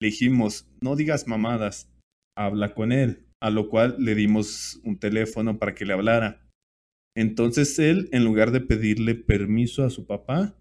Le 0.00 0.08
dijimos, 0.08 0.70
no 0.80 0.96
digas 0.96 1.26
mamadas, 1.26 1.90
habla 2.36 2.74
con 2.74 2.92
él. 2.92 3.26
A 3.40 3.50
lo 3.50 3.68
cual 3.68 3.96
le 3.98 4.14
dimos 4.14 4.80
un 4.84 4.98
teléfono 4.98 5.58
para 5.58 5.74
que 5.74 5.84
le 5.84 5.92
hablara. 5.92 6.47
Entonces 7.18 7.76
él, 7.80 8.08
en 8.12 8.24
lugar 8.24 8.52
de 8.52 8.60
pedirle 8.60 9.16
permiso 9.16 9.84
a 9.84 9.90
su 9.90 10.06
papá, 10.06 10.56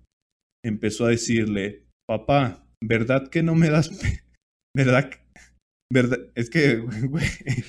empezó 0.66 1.06
a 1.06 1.10
decirle, 1.10 1.86
papá, 2.10 2.68
¿verdad 2.84 3.30
que 3.30 3.44
no 3.44 3.54
me 3.54 3.70
das... 3.70 3.92
¿Verdad? 4.76 5.12
¿Verdad? 5.94 6.32
Es 6.34 6.50
que, 6.50 6.78
güey. 7.10 7.28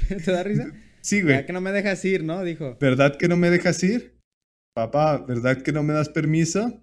¿Te 0.25 0.33
da 0.33 0.43
risa? 0.43 0.73
Sí, 1.03 1.21
güey. 1.21 1.35
Ya 1.35 1.45
que 1.45 1.53
no 1.53 1.61
me 1.61 1.71
dejas 1.71 2.03
ir, 2.07 2.25
¿no? 2.25 2.43
Dijo. 2.43 2.79
¿Verdad 2.81 3.19
que 3.19 3.29
no 3.29 3.37
me 3.37 3.51
dejas 3.51 3.83
ir? 3.85 4.19
Papá, 4.75 5.19
¿verdad 5.19 5.63
que 5.63 5.73
no 5.73 5.83
me 5.83 5.93
das 5.93 6.09
permiso? 6.09 6.83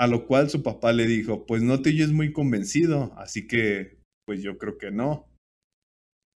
A 0.00 0.06
lo 0.06 0.26
cual 0.26 0.48
su 0.48 0.62
papá 0.62 0.94
le 0.94 1.06
dijo, 1.06 1.44
pues 1.44 1.62
no 1.62 1.82
te 1.82 1.90
oyes 1.90 2.10
muy 2.10 2.32
convencido, 2.32 3.12
así 3.18 3.46
que, 3.46 4.00
pues 4.26 4.42
yo 4.42 4.56
creo 4.56 4.78
que 4.78 4.90
no. 4.90 5.28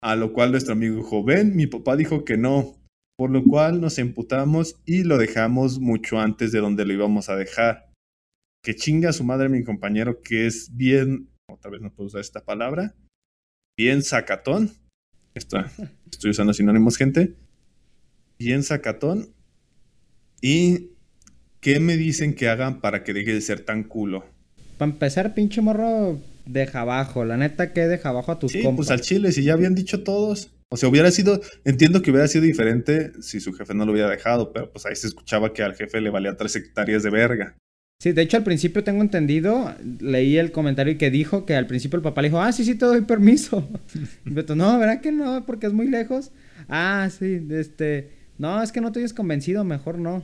A 0.01 0.15
lo 0.15 0.33
cual 0.33 0.49
nuestro 0.49 0.73
amigo 0.73 0.95
dijo, 0.95 1.23
ven, 1.23 1.55
mi 1.55 1.67
papá 1.67 1.95
dijo 1.95 2.25
que 2.25 2.37
no, 2.37 2.78
por 3.19 3.31
lo 3.31 3.43
cual 3.43 3.81
nos 3.81 3.97
emputamos 3.99 4.77
y 4.85 5.03
lo 5.03 5.17
dejamos 5.17 5.77
mucho 5.81 6.21
antes 6.21 6.53
de 6.53 6.59
donde 6.59 6.85
lo 6.85 6.93
íbamos 6.93 7.27
a 7.27 7.35
dejar. 7.35 7.91
Que 8.63 8.77
chinga 8.77 9.11
su 9.11 9.25
madre 9.25 9.49
mi 9.49 9.61
compañero 9.65 10.21
que 10.21 10.47
es 10.47 10.69
bien, 10.73 11.27
otra 11.49 11.69
vez 11.69 11.81
no 11.81 11.93
puedo 11.93 12.07
usar 12.07 12.21
esta 12.21 12.45
palabra, 12.45 12.95
bien 13.77 14.03
sacatón. 14.03 14.71
Está, 15.33 15.69
estoy 16.09 16.31
usando 16.31 16.53
sinónimos, 16.53 16.95
gente. 16.95 17.35
Bien 18.39 18.63
sacatón. 18.63 19.33
¿Y 20.41 20.91
qué 21.59 21.81
me 21.81 21.97
dicen 21.97 22.33
que 22.35 22.47
hagan 22.47 22.79
para 22.79 23.03
que 23.03 23.11
deje 23.13 23.33
de 23.33 23.41
ser 23.41 23.59
tan 23.65 23.83
culo? 23.83 24.23
Para 24.77 24.91
empezar, 24.93 25.33
pinche 25.33 25.59
morro, 25.59 26.21
deja 26.45 26.79
abajo. 26.81 27.25
La 27.25 27.35
neta 27.35 27.73
que 27.73 27.81
deja 27.81 28.09
abajo 28.09 28.31
a 28.31 28.39
tus 28.39 28.53
Sí, 28.53 28.61
compas. 28.63 28.77
pues 28.87 28.91
al 28.91 29.01
chile, 29.01 29.33
si 29.33 29.43
ya 29.43 29.51
habían 29.55 29.75
dicho 29.75 30.03
todos. 30.03 30.51
O 30.71 30.77
sea, 30.77 30.87
hubiera 30.87 31.09
sido, 31.09 31.41
entiendo 31.65 32.01
que 32.01 32.11
hubiera 32.11 32.27
sido 32.27 32.43
diferente 32.43 33.11
si 33.21 33.39
su 33.39 33.53
jefe 33.53 33.73
no 33.73 33.85
lo 33.85 33.91
hubiera 33.91 34.09
dejado, 34.09 34.53
pero 34.53 34.71
pues 34.71 34.85
ahí 34.85 34.95
se 34.95 35.07
escuchaba 35.07 35.51
que 35.51 35.63
al 35.63 35.75
jefe 35.75 35.99
le 35.99 36.11
valía 36.11 36.37
tres 36.37 36.55
hectáreas 36.55 37.01
de 37.01 37.09
verga. 37.09 37.55
Sí, 38.01 38.13
de 38.13 38.21
hecho 38.21 38.37
al 38.37 38.43
principio 38.43 38.83
tengo 38.83 39.01
entendido, 39.01 39.75
leí 39.99 40.37
el 40.37 40.51
comentario 40.51 40.97
que 40.97 41.09
dijo 41.09 41.45
que 41.45 41.55
al 41.55 41.67
principio 41.67 41.97
el 41.97 42.03
papá 42.03 42.21
le 42.21 42.29
dijo, 42.29 42.39
ah, 42.39 42.51
sí, 42.51 42.63
sí, 42.63 42.75
te 42.75 42.85
doy 42.85 43.01
permiso. 43.01 43.67
Y 44.25 44.29
Beto, 44.29 44.55
no, 44.55 44.77
¿verdad 44.79 45.01
que 45.01 45.11
no? 45.11 45.45
Porque 45.45 45.67
es 45.67 45.73
muy 45.73 45.87
lejos. 45.87 46.31
Ah, 46.69 47.09
sí, 47.09 47.45
este, 47.49 48.11
no, 48.37 48.61
es 48.61 48.71
que 48.71 48.79
no 48.79 48.91
te 48.91 48.99
hayas 48.99 49.13
convencido, 49.13 49.63
mejor 49.63 49.97
no. 49.97 50.23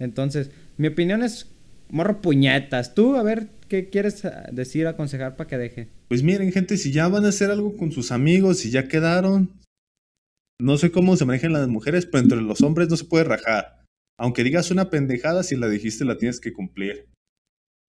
Entonces, 0.00 0.50
mi 0.76 0.88
opinión 0.88 1.22
es, 1.22 1.46
morro 1.88 2.20
puñetas. 2.20 2.94
Tú, 2.94 3.16
a 3.16 3.22
ver, 3.22 3.48
¿qué 3.68 3.88
quieres 3.88 4.24
ah, 4.24 4.48
decir, 4.52 4.86
aconsejar 4.86 5.36
para 5.36 5.48
que 5.48 5.56
deje? 5.56 5.88
Pues 6.08 6.22
miren, 6.22 6.52
gente, 6.52 6.76
si 6.76 6.92
ya 6.92 7.08
van 7.08 7.24
a 7.24 7.28
hacer 7.28 7.50
algo 7.50 7.76
con 7.76 7.92
sus 7.92 8.12
amigos, 8.12 8.58
si 8.58 8.70
ya 8.70 8.86
quedaron, 8.86 9.50
no 10.60 10.76
sé 10.78 10.90
cómo 10.90 11.16
se 11.16 11.24
manejan 11.24 11.52
las 11.52 11.68
mujeres, 11.68 12.06
pero 12.06 12.22
entre 12.22 12.40
los 12.40 12.60
hombres 12.62 12.88
no 12.88 12.96
se 12.96 13.04
puede 13.04 13.24
rajar. 13.24 13.84
Aunque 14.18 14.42
digas 14.44 14.70
una 14.70 14.90
pendejada, 14.90 15.42
si 15.42 15.56
la 15.56 15.68
dijiste 15.68 16.04
la 16.04 16.18
tienes 16.18 16.40
que 16.40 16.52
cumplir. 16.52 17.06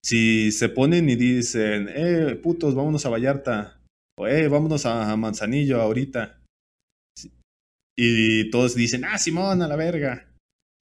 Si 0.03 0.51
se 0.51 0.69
ponen 0.69 1.09
y 1.09 1.15
dicen, 1.15 1.87
eh, 1.89 2.35
putos, 2.41 2.75
vámonos 2.75 3.05
a 3.05 3.09
Vallarta, 3.09 3.81
o 4.17 4.27
eh, 4.27 4.47
vámonos 4.47 4.85
a 4.85 5.15
Manzanillo 5.15 5.81
ahorita. 5.81 6.39
Y 7.97 8.49
todos 8.49 8.75
dicen, 8.75 9.05
ah, 9.05 9.17
Simón, 9.17 9.61
a 9.61 9.67
la 9.67 9.75
verga. 9.75 10.27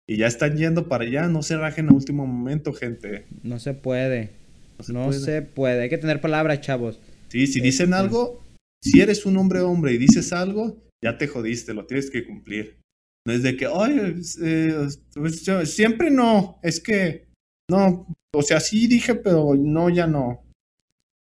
Y 0.07 0.17
ya 0.17 0.27
están 0.27 0.57
yendo 0.57 0.87
para 0.87 1.05
allá, 1.05 1.27
no 1.27 1.41
se 1.41 1.57
rajen 1.57 1.89
a 1.89 1.93
último 1.93 2.25
momento, 2.25 2.73
gente. 2.73 3.25
No 3.43 3.59
se 3.59 3.73
puede. 3.73 4.31
No 4.77 4.83
se 4.83 4.93
no 4.93 5.05
puede. 5.05 5.19
se 5.19 5.41
puede. 5.41 5.81
Hay 5.83 5.89
que 5.89 5.97
tener 5.97 6.19
palabras, 6.21 6.61
chavos. 6.61 6.99
Sí, 7.29 7.47
si 7.47 7.61
dicen 7.61 7.87
Este. 7.87 7.95
algo, 7.95 8.43
si 8.83 8.99
eres 9.01 9.25
un 9.25 9.37
hombre 9.37 9.61
hombre 9.61 9.93
y 9.93 9.97
dices 9.97 10.33
algo, 10.33 10.77
ya 11.03 11.17
te 11.17 11.27
jodiste, 11.27 11.73
lo 11.73 11.85
tienes 11.85 12.09
que 12.09 12.25
cumplir. 12.25 12.79
No 13.27 13.33
es 13.33 13.43
de 13.43 13.55
que, 13.55 13.65
ay, 13.67 14.15
eh, 14.43 14.87
pues, 15.13 15.43
yo- 15.43 15.65
siempre 15.65 16.09
no, 16.09 16.59
es 16.63 16.79
que, 16.81 17.27
no, 17.69 18.07
o 18.33 18.41
sea, 18.41 18.59
sí 18.59 18.87
dije, 18.87 19.15
pero 19.15 19.53
no, 19.55 19.89
ya 19.89 20.07
no. 20.07 20.43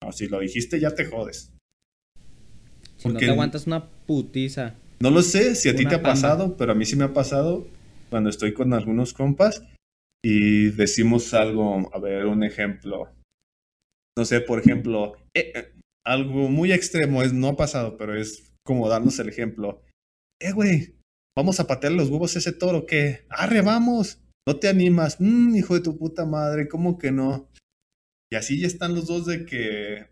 No, 0.03 0.11
si 0.11 0.28
lo 0.28 0.39
dijiste, 0.39 0.80
ya 0.80 0.93
te 0.93 1.05
jodes. 1.05 1.51
Si 2.97 3.09
no 3.09 3.19
te 3.19 3.30
aguantas 3.30 3.67
una 3.67 3.89
putiza. 4.07 4.76
No 5.01 5.11
lo 5.11 5.21
sé 5.21 5.55
si 5.55 5.69
a 5.69 5.76
ti 5.76 5.86
te 5.86 5.95
ha 5.95 6.03
pasado, 6.03 6.55
pero 6.57 6.71
a 6.71 6.76
mí 6.76 6.86
sí 6.86 6.95
me 6.95 7.03
ha 7.03 7.13
pasado 7.13 7.67
cuando 8.09 8.30
estoy 8.30 8.53
con 8.53 8.74
algunos 8.74 9.13
compas 9.13 9.61
y 10.24 10.69
decimos 10.71 11.34
algo, 11.34 11.89
a 11.93 11.99
ver, 11.99 12.26
un 12.26 12.43
ejemplo. 12.43 13.09
No 14.17 14.26
sé, 14.26 14.39
por 14.41 14.59
ejemplo, 14.59 15.13
eh, 15.34 15.51
eh, 15.55 15.74
algo 16.05 16.47
muy 16.49 16.71
extremo, 16.71 17.24
es, 17.24 17.34
no 17.34 17.49
ha 17.49 17.55
pasado, 17.57 17.97
pero 17.97 18.15
es 18.15 18.53
como 18.66 18.89
darnos 18.89 19.20
el 19.20 19.30
ejemplo. 19.30 19.82
Eh, 20.41 20.51
güey, 20.51 20.95
vamos 21.38 21.59
a 21.59 21.68
patear 21.68 21.93
los 21.93 22.09
huevos 22.09 22.36
a 22.36 22.39
ese 22.39 22.53
toro, 22.53 22.86
¿qué? 22.86 23.26
Arre, 23.30 23.61
vamos. 23.61 24.20
No 24.47 24.57
te 24.59 24.68
animas. 24.68 25.18
"Mm, 25.20 25.55
hijo 25.55 25.74
de 25.76 25.82
tu 25.82 25.97
puta 25.97 26.26
madre, 26.26 26.68
¿cómo 26.68 26.97
que 26.97 27.11
no? 27.11 27.49
Y 28.32 28.36
así 28.36 28.59
ya 28.59 28.68
están 28.68 28.95
los 28.95 29.07
dos 29.07 29.26
de 29.26 29.45
que, 29.45 30.09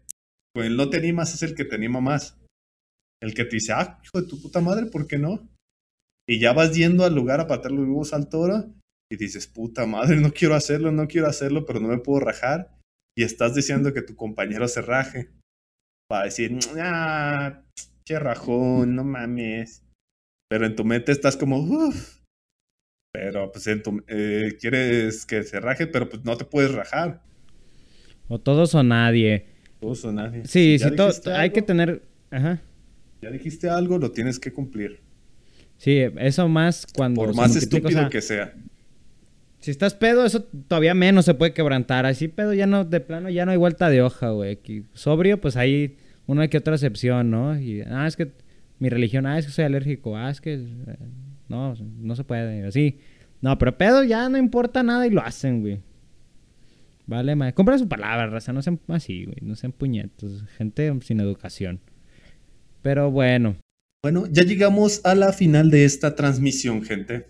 pues, 0.54 0.70
no 0.72 0.89
te 0.89 0.97
animas 0.97 1.34
es 1.34 1.43
el 1.43 1.56
que 1.56 1.66
te 1.66 1.76
anima 1.76 2.02
más. 2.02 2.38
El 3.22 3.34
que 3.34 3.45
te 3.45 3.56
dice, 3.58 3.74
ah, 3.74 3.99
hijo 4.04 4.22
de 4.22 4.28
tu 4.28 4.41
puta 4.41 4.62
madre, 4.62 4.86
¿por 4.88 5.08
qué 5.08 5.18
no? 5.18 5.47
Y 6.28 6.39
ya 6.39 6.54
vas 6.54 6.76
yendo 6.76 7.04
al 7.04 7.14
lugar 7.16 7.39
a 7.39 7.47
patear 7.47 7.72
los 7.72 7.86
huevos 7.88 8.14
al 8.14 8.30
toro 8.30 8.74
y 9.12 9.18
dices, 9.18 9.47
puta 9.47 9.86
madre, 9.86 10.16
no 10.18 10.32
quiero 10.32 10.56
hacerlo, 10.56 10.91
no 10.91 11.08
quiero 11.08 11.28
hacerlo, 11.28 11.66
pero 11.66 11.80
no 11.80 11.88
me 11.88 11.97
puedo 11.97 12.20
rajar. 12.22 12.78
Y 13.18 13.24
estás 13.24 13.54
deseando 13.54 13.93
que 13.93 14.02
tu 14.02 14.16
compañero 14.16 14.68
se 14.68 14.82
raje. 14.82 15.30
Para 16.08 16.26
decir, 16.26 16.58
ah, 16.80 17.64
che 18.12 18.20
rajón, 18.20 18.95
no 18.95 19.03
mames. 19.03 19.84
Pero 20.49 20.66
en 20.66 20.76
tu 20.76 20.84
mente 20.84 21.12
estás 21.12 21.38
como, 21.38 21.59
uff. 21.59 22.18
Pero 23.14 23.51
pues 23.51 23.68
en 23.68 23.82
tu, 23.84 24.03
eh, 24.07 24.57
quieres 24.59 25.26
que 25.26 25.43
se 25.43 25.59
raje, 25.59 25.88
pero 25.88 26.09
pues 26.09 26.24
no 26.24 26.36
te 26.38 26.45
puedes 26.45 26.74
rajar. 26.74 27.22
O 28.28 28.39
todos 28.39 28.74
o 28.76 28.84
nadie. 28.84 29.47
Todos 29.80 30.03
o 30.05 30.12
nadie. 30.12 30.45
Sí, 30.45 30.78
Ya 30.78 30.89
sí, 30.89 30.95
to- 30.95 31.07
dijiste 31.07 31.32
hay 31.34 31.49
que 31.51 31.62
tener... 31.62 32.03
Ajá. 32.30 32.62
Ya 33.22 33.30
dijiste 33.30 33.70
algo, 33.70 33.97
lo 33.97 34.12
tienes 34.12 34.39
que 34.39 34.51
cumplir. 34.51 35.01
Sí, 35.78 35.99
eso 36.18 36.47
más 36.47 36.88
cuando... 36.95 37.22
Por 37.22 37.36
más 37.36 37.55
o 37.55 37.59
estúpido 37.59 37.89
sea, 37.89 38.09
que 38.09 38.22
sea. 38.22 38.53
Si 39.59 39.72
estás 39.72 39.93
pedo, 39.93 40.26
eso 40.26 40.43
todavía 40.43 40.93
menos 40.93 41.26
se 41.26 41.34
puede 41.34 41.53
quebrantar. 41.53 42.05
Así 42.05 42.28
pedo 42.30 42.53
ya 42.53 42.66
no, 42.66 42.84
de 42.86 42.99
plano 42.99 43.30
ya 43.30 43.45
no 43.45 43.51
hay 43.51 43.57
vuelta 43.57 43.89
de 43.89 44.01
hoja, 44.01 44.30
güey. 44.32 44.59
Sobrio, 44.93 45.39
pues 45.39 45.55
hay 45.55 45.97
una 46.28 46.47
que 46.47 46.57
otra 46.57 46.76
excepción, 46.76 47.32
¿no? 47.32 47.59
Y, 47.59 47.82
ah, 47.82 48.07
es 48.07 48.15
que 48.15 48.32
mi 48.80 48.89
religión, 48.89 49.26
ah, 49.26 49.38
es 49.38 49.45
que 49.45 49.51
soy 49.51 49.65
alérgico, 49.65 50.15
ah, 50.17 50.30
es 50.30 50.41
que... 50.41 50.53
eh, 50.53 50.97
no, 51.47 51.76
no 51.99 52.15
se 52.15 52.24
puede, 52.24 52.65
así. 52.65 52.99
No, 53.41 53.57
pero 53.57 53.78
pedo 53.78 54.03
ya 54.03 54.30
no 54.30 54.38
importa 54.38 54.84
nada 54.84 55.05
y 55.05 55.09
lo 55.09 55.22
hacen, 55.22 55.61
güey. 55.61 55.80
Vale, 57.07 57.36
madre. 57.36 57.53
Compra 57.53 57.78
su 57.78 57.89
palabra, 57.89 58.28
raza. 58.28 58.53
No 58.53 58.61
sean 58.61 58.80
así, 58.88 59.26
güey. 59.26 59.38
No 59.41 59.55
sean 59.55 59.74
puñetos. 59.74 60.43
Gente 60.57 60.93
sin 61.01 61.19
educación. 61.19 61.82
Pero 62.82 63.11
bueno. 63.11 63.57
Bueno, 64.03 64.28
ya 64.32 64.43
llegamos 64.43 65.01
a 65.03 65.13
la 65.13 65.34
final 65.34 65.69
de 65.69 65.84
esta 65.84 66.15
transmisión, 66.15 66.84
gente. 66.84 67.26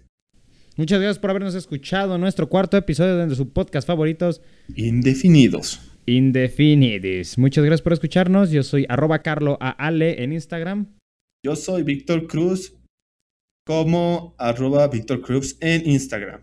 Muchas 0.77 0.99
gracias 0.99 1.19
por 1.19 1.31
habernos 1.31 1.55
escuchado 1.55 2.15
en 2.15 2.21
nuestro 2.21 2.47
cuarto 2.47 2.77
episodio 2.77 3.17
de 3.17 3.35
su 3.35 3.49
podcast 3.49 3.87
favoritos, 3.87 4.41
Indefinidos. 4.75 5.90
Indefinidis. 6.05 7.37
Muchas 7.37 7.63
gracias 7.63 7.81
por 7.81 7.93
escucharnos. 7.93 8.51
Yo 8.51 8.63
soy 8.63 8.85
arroba 8.89 9.19
Carlo 9.19 9.57
a 9.61 9.69
Ale 9.69 10.23
en 10.23 10.33
Instagram. 10.33 10.87
Yo 11.45 11.55
soy 11.55 11.83
Víctor 11.83 12.27
Cruz, 12.27 12.75
como 13.65 14.35
arroba 14.37 14.87
Víctor 14.87 15.21
Cruz 15.21 15.57
en 15.59 15.87
Instagram. 15.89 16.41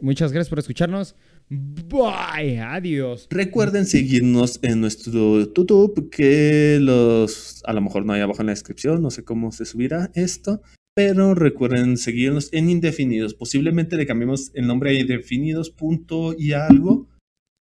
Muchas 0.00 0.32
gracias 0.32 0.48
por 0.48 0.60
escucharnos. 0.60 1.16
Bye. 1.50 2.60
Adiós. 2.60 3.26
Recuerden 3.30 3.84
seguirnos 3.84 4.60
en 4.62 4.80
nuestro 4.80 5.40
YouTube, 5.40 6.10
que 6.10 6.78
los 6.80 7.62
a 7.64 7.72
lo 7.72 7.80
mejor 7.80 8.04
no 8.04 8.12
hay 8.12 8.20
abajo 8.20 8.42
en 8.42 8.46
la 8.46 8.52
descripción, 8.52 9.02
no 9.02 9.10
sé 9.10 9.24
cómo 9.24 9.50
se 9.50 9.64
subirá 9.64 10.10
esto, 10.14 10.62
pero 10.94 11.34
recuerden 11.34 11.96
seguirnos 11.96 12.52
en 12.52 12.70
Indefinidos. 12.70 13.34
Posiblemente 13.34 13.96
le 13.96 14.06
cambiemos 14.06 14.52
el 14.54 14.66
nombre 14.68 14.90
a 14.90 15.00
Indefinidos 15.00 15.70
punto 15.70 16.34
y 16.38 16.52
algo. 16.52 17.07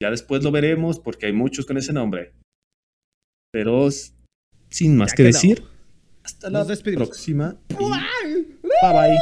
Ya 0.05 0.11
después 0.11 0.43
lo 0.45 0.51
veremos 0.51 1.01
porque 1.01 1.25
hay 1.25 1.33
muchos 1.33 1.65
con 1.65 1.79
ese 1.79 1.95
nombre. 1.95 2.35
Pero 3.51 3.89
sin 4.69 4.99
más 4.99 5.13
Ya 5.13 5.17
que 5.17 5.23
decir, 5.23 5.65
hasta 6.23 6.51
la 6.51 6.63
despedimos. 6.63 7.09
próxima. 7.09 7.57
y 7.71 7.75
bye 7.75 8.93
bye. 8.93 9.19